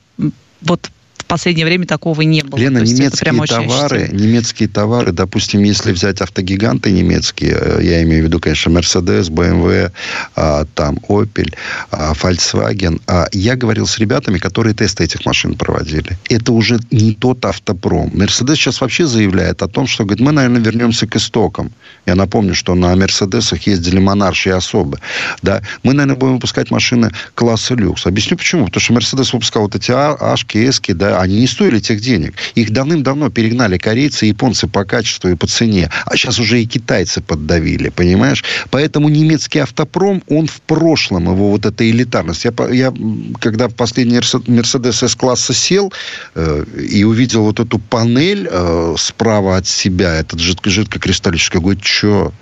вот 0.63 0.91
последнее 1.31 1.67
время 1.67 1.87
такого 1.87 2.23
не 2.23 2.43
было. 2.43 2.59
Лена, 2.59 2.79
немецкие 2.79 3.47
товары, 3.47 4.09
немецкие 4.13 4.69
товары, 4.69 5.13
допустим, 5.13 5.63
если 5.63 5.93
взять 5.93 6.21
автогиганты 6.21 6.91
немецкие, 6.91 7.57
э, 7.59 7.81
я 7.83 8.03
имею 8.03 8.23
в 8.23 8.27
виду, 8.27 8.41
конечно, 8.41 8.71
Mercedes, 8.71 9.31
BMW, 9.31 9.93
а, 10.37 10.65
там 10.75 10.99
Opel, 11.09 11.55
а, 11.91 12.13
Volkswagen. 12.13 13.01
А, 13.07 13.29
я 13.33 13.57
говорил 13.57 13.87
с 13.87 13.99
ребятами, 13.99 14.39
которые 14.39 14.75
тесты 14.75 15.05
этих 15.05 15.25
машин 15.25 15.55
проводили. 15.55 16.19
Это 16.29 16.53
уже 16.53 16.81
не 16.91 17.15
тот 17.15 17.45
автопром. 17.45 18.09
Mercedes 18.09 18.57
сейчас 18.57 18.81
вообще 18.81 19.07
заявляет 19.07 19.63
о 19.63 19.69
том, 19.69 19.87
что, 19.87 20.05
говорит, 20.05 20.21
мы, 20.21 20.33
наверное, 20.33 20.61
вернемся 20.61 21.07
к 21.07 21.17
истокам. 21.17 21.73
Я 22.07 22.15
напомню, 22.15 22.55
что 22.55 22.75
на 22.75 22.95
Мерседесах 22.97 23.67
ездили 23.67 23.99
монарши 23.99 24.49
и 24.49 24.53
особы. 24.53 24.99
Да? 25.43 25.63
Мы, 25.83 25.93
наверное, 25.93 26.17
будем 26.17 26.35
выпускать 26.35 26.71
машины 26.71 27.11
класса 27.35 27.75
люкс. 27.75 28.07
Объясню 28.07 28.37
почему. 28.37 28.67
Потому 28.67 28.81
что 28.81 28.93
Мерседес 28.93 29.33
выпускал 29.33 29.63
вот 29.63 29.77
эти 29.77 29.93
Ашки, 29.93 30.59
Эски, 30.69 30.93
да, 30.93 31.20
они 31.23 31.41
не 31.41 31.47
стоили 31.47 31.81
тех 31.81 32.01
денег. 32.01 32.35
Их 32.55 32.71
давным-давно 32.73 33.31
перегнали 33.31 33.79
корейцы 33.79 34.27
и 34.27 34.29
японцы 34.29 34.67
по 34.67 34.85
качеству 34.85 35.31
и 35.31 35.35
по 35.35 35.47
цене. 35.47 35.91
А 36.07 36.17
сейчас 36.17 36.39
уже 36.39 36.63
и 36.63 36.67
китайцы 36.67 37.21
поддавили, 37.21 37.91
понимаешь? 37.91 38.45
Поэтому 38.71 39.09
немецкий 39.09 39.61
автопром, 39.61 40.23
он 40.29 40.47
в 40.47 40.61
прошлом, 40.63 41.25
его 41.25 41.51
вот 41.51 41.67
эта 41.67 41.89
элитарность. 41.89 42.45
Я, 42.45 42.53
я 42.71 42.93
когда 43.41 43.69
в 43.69 43.75
последний 43.75 44.21
Мерседес 44.47 45.03
С-класса 45.03 45.53
сел 45.53 45.93
э, 46.35 46.65
и 46.91 47.05
увидел 47.05 47.43
вот 47.43 47.61
эту 47.61 47.79
панель 47.79 48.49
э, 48.51 48.95
справа 48.99 49.57
от 49.57 49.67
себя, 49.67 50.15
этот 50.15 50.41
жидко 50.41 50.71
жидкокристаллический, 50.71 51.61
говорю, 51.61 51.81
что? 51.83 52.33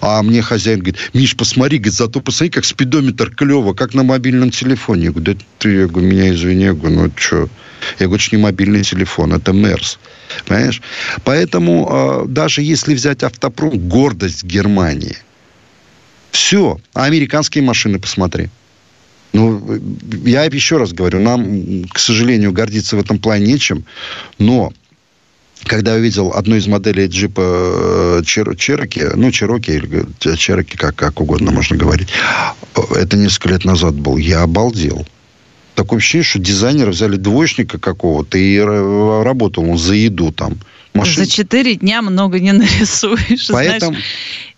А 0.00 0.22
мне 0.22 0.42
хозяин 0.42 0.80
говорит, 0.80 0.98
Миш, 1.14 1.36
посмотри, 1.36 1.78
говорит, 1.78 1.94
зато 1.94 2.20
посмотри, 2.20 2.50
как 2.50 2.64
спидометр 2.64 3.30
клево, 3.30 3.74
как 3.74 3.94
на 3.94 4.02
мобильном 4.02 4.50
телефоне. 4.50 5.04
Я 5.04 5.10
говорю, 5.12 5.34
да 5.34 5.40
ты, 5.58 5.70
я 5.70 5.86
говорю, 5.86 6.08
меня 6.08 6.30
извини, 6.30 6.64
я 6.64 6.74
говорю, 6.74 7.02
ну 7.02 7.12
что? 7.16 7.48
Я 7.98 8.06
говорю, 8.06 8.22
что 8.22 8.36
не 8.36 8.42
мобильный 8.42 8.82
телефон, 8.82 9.32
это 9.32 9.52
МЕРС. 9.52 9.98
Понимаешь? 10.46 10.82
Поэтому 11.24 11.88
э, 11.90 12.28
даже 12.28 12.62
если 12.62 12.94
взять 12.94 13.22
автопром, 13.22 13.78
гордость 13.88 14.44
Германии. 14.44 15.16
Все. 16.30 16.78
А 16.94 17.04
американские 17.04 17.64
машины 17.64 17.98
посмотри. 17.98 18.48
Ну, 19.32 19.80
я 20.24 20.44
еще 20.44 20.78
раз 20.78 20.92
говорю, 20.92 21.20
нам, 21.20 21.84
к 21.84 21.98
сожалению, 21.98 22.52
гордиться 22.52 22.96
в 22.96 23.00
этом 23.00 23.18
плане 23.18 23.46
нечем. 23.46 23.84
Но 24.38 24.72
когда 25.64 25.92
я 25.92 25.98
увидел 25.98 26.32
одну 26.32 26.56
из 26.56 26.66
моделей 26.66 27.06
джипа 27.06 28.22
Чероки, 28.24 29.04
ну, 29.14 29.30
Чероки 29.30 29.70
или 29.72 30.06
Чероки, 30.36 30.76
как, 30.76 30.96
как 30.96 31.20
угодно 31.20 31.50
можно 31.50 31.76
говорить, 31.76 32.08
это 32.96 33.16
несколько 33.16 33.50
лет 33.50 33.64
назад 33.64 33.94
был, 33.94 34.16
я 34.16 34.42
обалдел. 34.42 35.06
Такое 35.78 35.98
ощущение, 35.98 36.24
что 36.24 36.40
дизайнеры 36.40 36.90
взяли 36.90 37.14
двоечника 37.14 37.78
какого-то 37.78 38.36
и 38.36 38.58
работал 38.58 39.62
он 39.70 39.78
за 39.78 39.94
еду 39.94 40.32
там. 40.32 40.54
Машин... 40.92 41.24
За 41.24 41.30
четыре 41.30 41.76
дня 41.76 42.02
много 42.02 42.40
не 42.40 42.50
нарисуешь. 42.50 43.46
Поэтому... 43.48 43.92
Знаешь, 43.92 44.04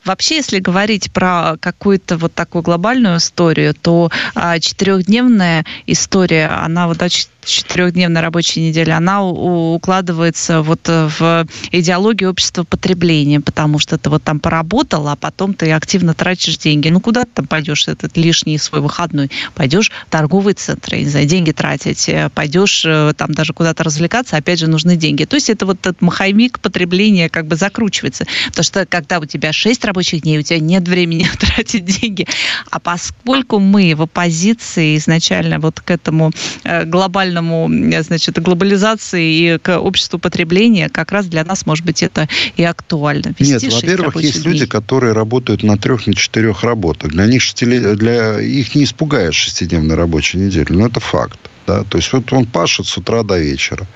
Вообще, 0.05 0.37
если 0.37 0.59
говорить 0.59 1.13
про 1.13 1.57
какую-то 1.61 2.17
вот 2.17 2.35
такую 2.35 2.63
глобальную 2.63 3.19
историю, 3.19 3.75
то 3.75 4.11
а, 4.35 4.59
четырехдневная 4.59 5.65
история, 5.87 6.47
она 6.47 6.89
вот 6.89 6.99
четырехдневная 7.45 8.23
рабочая 8.23 8.69
неделя, 8.69 8.97
она 8.97 9.25
укладывается 9.25 10.63
вот 10.63 10.81
в 10.87 11.47
идеологию 11.73 12.31
общества 12.31 12.65
потребления, 12.65 13.41
потому 13.41 13.79
что 13.79 13.99
ты 13.99 14.11
вот 14.11 14.23
там 14.23 14.41
поработал, 14.41 15.09
а 15.09 15.17
потом 15.17 15.55
ты 15.55 15.71
активно 15.73 16.15
тратишь 16.15 16.59
деньги. 16.59 16.89
Ну, 16.89 17.01
куда 17.01 17.25
ты 17.25 17.31
там 17.35 17.47
пойдешь 17.47 17.89
этот 17.89 18.17
лишний 18.17 18.59
свой 18.59 18.81
выходной? 18.81 19.31
Пойдешь 19.55 19.91
в 20.07 20.11
торговый 20.11 20.55
центр, 20.55 20.95
не 20.95 21.09
знаю, 21.09 21.27
деньги 21.27 21.53
тратить, 21.53 22.09
э, 22.09 22.31
пойдешь 22.35 22.85
э, 22.85 23.13
там 23.17 23.33
даже 23.33 23.53
куда-то 23.53 23.85
развлекаться, 23.85 24.37
опять 24.37 24.59
же, 24.59 24.67
нужны 24.67 24.97
деньги. 24.97 25.25
То 25.25 25.37
есть 25.37 25.51
это 25.51 25.67
вот 25.67 25.81
этот 25.81 26.01
маховик 26.01 26.61
потребления 26.61 27.29
как 27.29 27.47
бы 27.47 27.57
закручивается. 27.57 28.27
Потому 28.49 28.65
что 28.65 28.87
когда 28.87 29.19
у 29.19 29.25
тебя 29.25 29.53
шесть 29.53 29.85
рабочих 29.85 30.00
дней, 30.03 30.39
у 30.39 30.43
тебя 30.43 30.59
нет 30.59 30.89
времени 30.89 31.27
тратить 31.39 31.85
деньги. 31.85 32.27
А 32.71 32.81
поскольку 32.81 33.59
мы 33.59 33.95
в 33.95 34.03
оппозиции 34.03 34.97
изначально 34.97 35.59
вот 35.59 35.81
к 35.81 35.91
этому 35.91 36.33
э, 36.65 36.85
глобальному, 36.85 37.69
значит, 38.03 38.41
глобализации 38.41 39.55
и 39.55 39.59
к 39.59 39.79
обществу 39.79 40.19
потребления, 40.19 40.89
как 40.89 41.13
раз 41.13 41.27
для 41.27 41.45
нас, 41.45 41.67
может 41.67 41.85
быть, 41.85 42.03
это 42.03 42.29
и 42.57 42.65
актуально. 42.65 43.35
Вести 43.39 43.67
нет, 43.67 43.75
во-первых, 43.75 44.17
есть 44.17 44.43
дней. 44.43 44.53
люди, 44.53 44.67
которые 44.67 45.13
работают 45.13 45.63
на 45.63 45.77
трех, 45.77 46.07
на 46.07 46.15
четырех 46.15 46.63
работах. 46.65 47.11
Для 47.11 47.27
них, 47.27 47.43
для, 47.61 48.41
их 48.41 48.75
не 48.75 48.85
испугаешь 48.85 49.35
шестидневной 49.35 49.97
рабочей 49.97 50.39
недели. 50.39 50.73
Но 50.73 50.87
это 50.87 51.01
факт. 51.01 51.39
Да? 51.67 51.85
То 51.85 51.99
есть 51.99 52.13
вот 52.13 52.33
он 52.33 52.47
пашет 52.47 52.87
с 52.87 52.97
утра 52.97 53.23
до 53.23 53.39
вечера. 53.39 53.87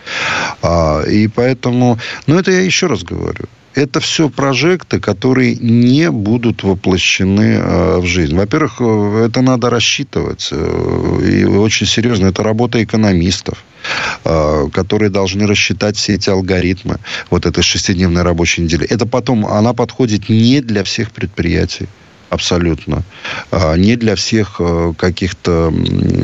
А, 0.62 1.02
и 1.02 1.28
поэтому, 1.28 1.98
ну 2.26 2.38
это 2.38 2.50
я 2.52 2.60
еще 2.60 2.86
раз 2.86 3.02
говорю, 3.02 3.46
это 3.74 4.00
все 4.00 4.28
прожекты, 4.28 5.00
которые 5.00 5.56
не 5.56 6.10
будут 6.10 6.62
воплощены 6.62 7.58
э, 7.58 7.98
в 7.98 8.06
жизнь. 8.06 8.36
Во-первых, 8.36 8.76
э, 8.80 9.26
это 9.26 9.42
надо 9.42 9.70
рассчитывать. 9.70 10.48
Э, 10.52 11.20
и 11.24 11.44
очень 11.44 11.86
серьезно. 11.86 12.26
Это 12.26 12.42
работа 12.42 12.82
экономистов 12.82 13.64
которые 14.72 15.10
должны 15.10 15.46
рассчитать 15.46 15.98
все 15.98 16.14
эти 16.14 16.30
алгоритмы 16.30 16.96
вот 17.28 17.44
этой 17.44 17.62
шестидневной 17.62 18.22
рабочей 18.22 18.62
недели. 18.62 18.86
Это 18.86 19.04
потом, 19.04 19.44
она 19.44 19.74
подходит 19.74 20.30
не 20.30 20.62
для 20.62 20.84
всех 20.84 21.10
предприятий 21.10 21.86
абсолютно. 22.30 23.02
А, 23.50 23.76
не 23.76 23.96
для 23.96 24.16
всех 24.16 24.56
э, 24.58 24.92
каких-то 24.96 25.72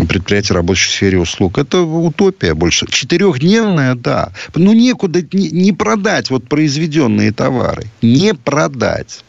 предприятий, 0.08 0.54
рабочих 0.54 0.88
в 0.88 0.92
сфере 0.92 1.18
услуг. 1.18 1.58
Это 1.58 1.82
утопия 1.82 2.54
больше. 2.54 2.86
Четырехдневная, 2.90 3.94
да. 3.94 4.32
Ну, 4.54 4.72
некуда 4.72 5.22
не, 5.32 5.50
не 5.50 5.72
продать 5.72 6.30
вот 6.30 6.48
произведенные 6.48 7.32
товары. 7.32 7.84
Не 8.02 8.34
продать. 8.34 9.24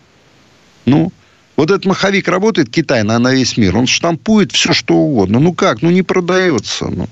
Ну, 0.86 1.12
вот 1.56 1.70
этот 1.70 1.86
маховик 1.86 2.28
работает, 2.28 2.70
Китай, 2.70 3.04
на, 3.04 3.20
на 3.20 3.34
весь 3.34 3.58
мир. 3.58 3.78
Он 3.78 3.88
штампует 3.88 4.52
все, 4.52 4.74
что 4.74 4.96
угодно. 4.96 5.40
Ну 5.40 5.54
как? 5.54 5.82
Ну, 5.82 5.92
не 5.92 6.02
продается. 6.02 6.88
Ну. 6.88 7.08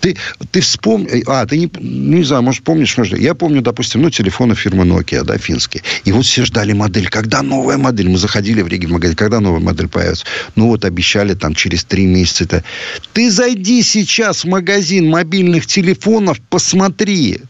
Ты, 0.00 0.16
ты 0.50 0.60
вспомни... 0.60 1.22
А, 1.26 1.46
ты 1.46 1.58
не... 1.58 1.70
Ну, 1.78 2.18
не 2.18 2.24
знаю, 2.24 2.42
может, 2.42 2.64
помнишь, 2.64 2.96
может... 2.96 3.18
Я 3.18 3.34
помню, 3.34 3.60
допустим, 3.60 4.02
ну, 4.02 4.10
телефоны 4.10 4.54
фирмы 4.54 4.84
Nokia, 4.84 5.22
да, 5.24 5.36
финские. 5.38 5.82
И 6.04 6.12
вот 6.12 6.24
все 6.24 6.44
ждали 6.44 6.72
модель. 6.72 7.08
Когда 7.08 7.42
новая 7.42 7.76
модель? 7.76 8.08
Мы 8.08 8.18
заходили 8.18 8.62
в 8.62 8.68
Риге 8.68 8.86
в 8.86 8.92
магазин. 8.92 9.16
Когда 9.16 9.40
новая 9.40 9.60
модель 9.60 9.88
появится? 9.88 10.24
Ну, 10.56 10.68
вот 10.68 10.84
обещали 10.84 11.34
там 11.34 11.54
через 11.54 11.84
три 11.84 12.06
месяца. 12.06 12.44
-то. 12.44 12.64
Ты 13.12 13.30
зайди 13.30 13.82
сейчас 13.82 14.44
в 14.44 14.48
магазин 14.48 15.10
мобильных 15.10 15.66
телефонов, 15.66 16.40
посмотри. 16.48 17.40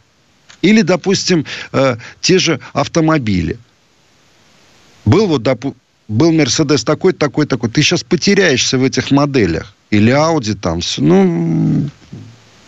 Или, 0.62 0.82
допустим, 0.82 1.46
э, 1.72 1.96
те 2.20 2.38
же 2.38 2.60
автомобили. 2.72 3.58
Был 5.04 5.26
вот, 5.26 5.42
допустим, 5.42 5.80
был 6.08 6.32
Мерседес 6.32 6.82
такой, 6.82 7.12
такой, 7.12 7.46
такой. 7.46 7.70
Ты 7.70 7.82
сейчас 7.82 8.02
потеряешься 8.02 8.76
в 8.78 8.84
этих 8.84 9.12
моделях. 9.12 9.72
Или 9.90 10.10
Ауди 10.10 10.54
там. 10.54 10.80
Ну, 10.98 11.88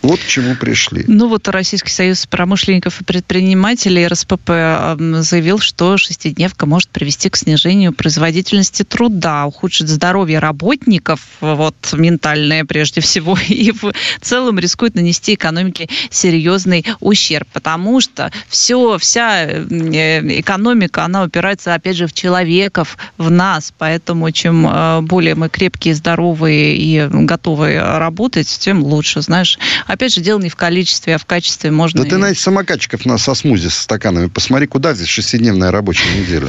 Вот 0.03 0.19
к 0.19 0.27
чему 0.27 0.57
пришли. 0.57 1.05
Ну 1.07 1.29
вот 1.29 1.47
Российский 1.47 1.91
союз 1.91 2.27
промышленников 2.27 3.01
и 3.01 3.05
предпринимателей 3.05 4.07
РСПП 4.09 4.51
заявил, 4.99 5.61
что 5.61 5.97
шестидневка 5.97 6.67
может 6.67 6.89
привести 6.89 7.31
к 7.31 7.37
снижению 7.37 7.93
производительности 7.93 8.83
труда, 8.83 9.47
ухудшить 9.47 9.89
здоровье 9.89 10.41
работников, 10.41 11.21
вот 11.41 11.77
ментальное 11.93 12.65
прежде 12.65 13.01
всего, 13.01 13.39
и 13.49 13.71
в 13.71 13.93
целом 14.21 14.59
рискует 14.59 14.97
нанести 14.97 15.35
экономике 15.35 15.89
серьезный 16.11 16.85
ущерб, 16.99 17.47
потому 17.53 18.01
что 18.01 18.33
все, 18.49 18.99
вся 18.99 19.45
э, 19.45 20.41
экономика, 20.41 21.05
она 21.05 21.23
упирается, 21.23 21.75
опять 21.75 21.97
же, 21.97 22.09
в 22.09 22.13
человеков, 22.13 22.99
в 23.19 23.31
нас, 23.31 23.73
поэтому 23.79 24.31
чем 24.33 24.67
э, 24.67 25.01
более 25.03 25.37
мы 25.37 25.49
крепкие, 25.49 25.95
здоровые 25.95 26.77
и 26.77 27.07
готовы 27.09 27.79
работать, 27.79 28.49
тем 28.49 28.83
лучше, 28.83 29.21
знаешь 29.23 29.59
Опять 29.93 30.15
же, 30.15 30.23
дело 30.23 30.41
не 30.41 30.49
в 30.49 30.57
количестве, 30.57 31.17
а 31.17 31.19
в 31.19 31.27
качестве 31.27 31.71
можно... 31.71 32.03
Да 32.03 32.09
ты, 32.09 32.17
Настя, 32.17 32.45
самокатчиков 32.45 33.05
на 33.05 33.19
со 33.19 33.35
смузи 33.35 33.69
с 33.69 33.75
стаканами. 33.75 34.29
Посмотри, 34.29 34.67
куда 34.67 34.95
здесь 34.95 35.09
шестидневная 35.09 35.71
рабочая 35.71 36.19
неделя. 36.19 36.49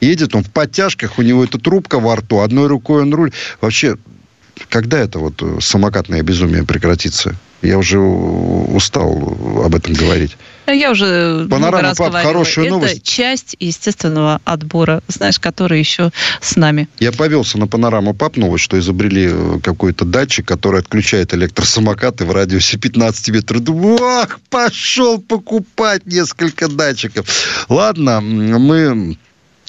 Едет 0.00 0.34
он 0.34 0.42
в 0.42 0.50
подтяжках, 0.50 1.16
у 1.20 1.22
него 1.22 1.44
эта 1.44 1.58
трубка 1.58 2.00
во 2.00 2.16
рту, 2.16 2.40
одной 2.40 2.66
рукой 2.66 3.02
он 3.02 3.14
руль. 3.14 3.30
Вообще, 3.60 3.96
когда 4.68 4.98
это 4.98 5.20
вот 5.20 5.40
самокатное 5.60 6.22
безумие 6.22 6.64
прекратится? 6.64 7.36
Я 7.66 7.78
уже 7.78 7.98
устал 7.98 9.62
об 9.64 9.74
этом 9.74 9.94
говорить. 9.94 10.36
Я 10.68 10.90
уже 10.90 11.46
Панорама, 11.48 11.58
много 11.58 11.82
раз 11.82 11.98
пап, 11.98 12.12
хорошая 12.14 12.64
Это 12.66 12.74
новость. 12.74 13.02
часть 13.02 13.56
естественного 13.60 14.40
отбора, 14.44 15.02
знаешь, 15.08 15.38
который 15.38 15.78
еще 15.78 16.10
с 16.40 16.56
нами. 16.56 16.88
Я 16.98 17.12
повелся 17.12 17.58
на 17.58 17.66
панораму 17.66 18.14
пап 18.14 18.36
новость, 18.36 18.64
что 18.64 18.78
изобрели 18.78 19.28
э, 19.30 19.58
какой-то 19.62 20.04
датчик, 20.04 20.46
который 20.46 20.80
отключает 20.80 21.34
электросамокаты 21.34 22.24
в 22.24 22.32
радиусе 22.32 22.78
15 22.78 23.28
метров. 23.30 23.60
Думаю, 23.62 23.98
ах, 24.02 24.40
пошел 24.50 25.20
покупать 25.20 26.06
несколько 26.06 26.68
датчиков. 26.68 27.26
Ладно, 27.68 28.20
мы 28.20 29.16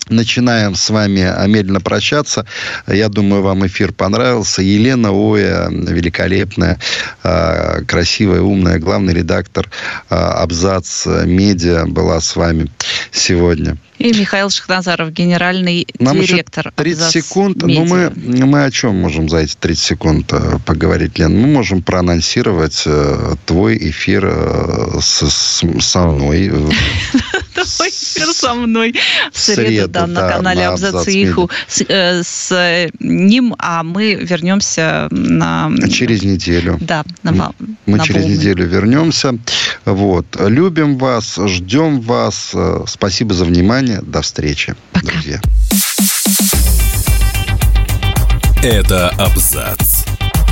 начинаем 0.10 0.76
с 0.76 0.90
вами 0.90 1.32
медленно 1.48 1.82
прощаться. 1.82 2.46
Я 2.88 3.10
думаю, 3.10 3.42
вам 3.42 3.66
эфир 3.66 3.92
понравился. 3.94 4.62
Елена 4.62 5.12
Оя, 5.12 5.70
великолепная, 5.70 6.80
а, 7.24 7.82
красивая, 7.86 8.42
умная, 8.42 8.80
главный 8.80 9.14
редактор 9.14 9.70
а, 10.10 10.44
Абзац 10.44 11.06
Медиа 11.06 11.86
была 11.86 12.20
с 12.22 12.36
вами 12.36 12.70
сегодня. 13.12 13.78
И 13.98 14.14
Михаил 14.14 14.50
Шахназаров, 14.52 15.12
генеральный 15.12 15.88
Нам 16.00 16.20
директор. 16.20 16.68
Еще 16.68 16.76
30 16.76 17.12
секунд. 17.12 17.64
Медиа. 17.64 17.80
Ну, 17.80 17.86
мы, 17.86 18.46
мы 18.46 18.64
о 18.64 18.72
чем 18.72 18.96
можем 18.96 19.28
за 19.28 19.38
эти 19.38 19.56
30 19.56 19.84
секунд 19.84 20.34
э, 20.34 20.60
поговорить, 20.66 21.18
Лен? 21.18 21.36
Мы 21.36 21.48
можем 21.48 21.82
проанонсировать 21.82 22.84
э, 22.86 23.36
твой 23.46 23.78
эфир 23.90 24.26
э, 24.28 25.00
с, 25.02 25.28
с, 25.28 25.64
со 25.82 26.06
мной. 26.06 26.52
Твой 27.66 27.90
эфир 27.90 28.28
со 28.34 28.54
мной 28.54 28.96
в 29.32 29.38
среду, 29.38 29.90
да, 29.90 30.08
на 30.08 30.30
канале 30.30 30.68
Абзациху 30.68 31.50
с 31.68 32.90
ним, 33.00 33.56
а 33.58 33.84
мы 33.84 34.16
вернемся 34.16 35.08
на... 35.12 35.72
Через 35.92 36.24
неделю. 36.24 36.78
Да, 36.82 37.04
на 37.24 37.52
Мы 37.86 38.00
через 38.00 38.26
неделю 38.26 38.66
вернемся. 38.66 39.38
Вот. 39.86 40.26
Любим 40.40 40.98
вас, 40.98 41.40
ждем 41.46 42.02
вас. 42.02 42.54
Спасибо 42.88 43.34
за 43.34 43.46
внимание 43.46 43.58
внимание. 43.68 44.02
До 44.02 44.22
встречи, 44.22 44.76
Пока. 44.92 45.08
друзья. 45.08 45.42
Это 48.64 49.10
абзац. 49.10 49.97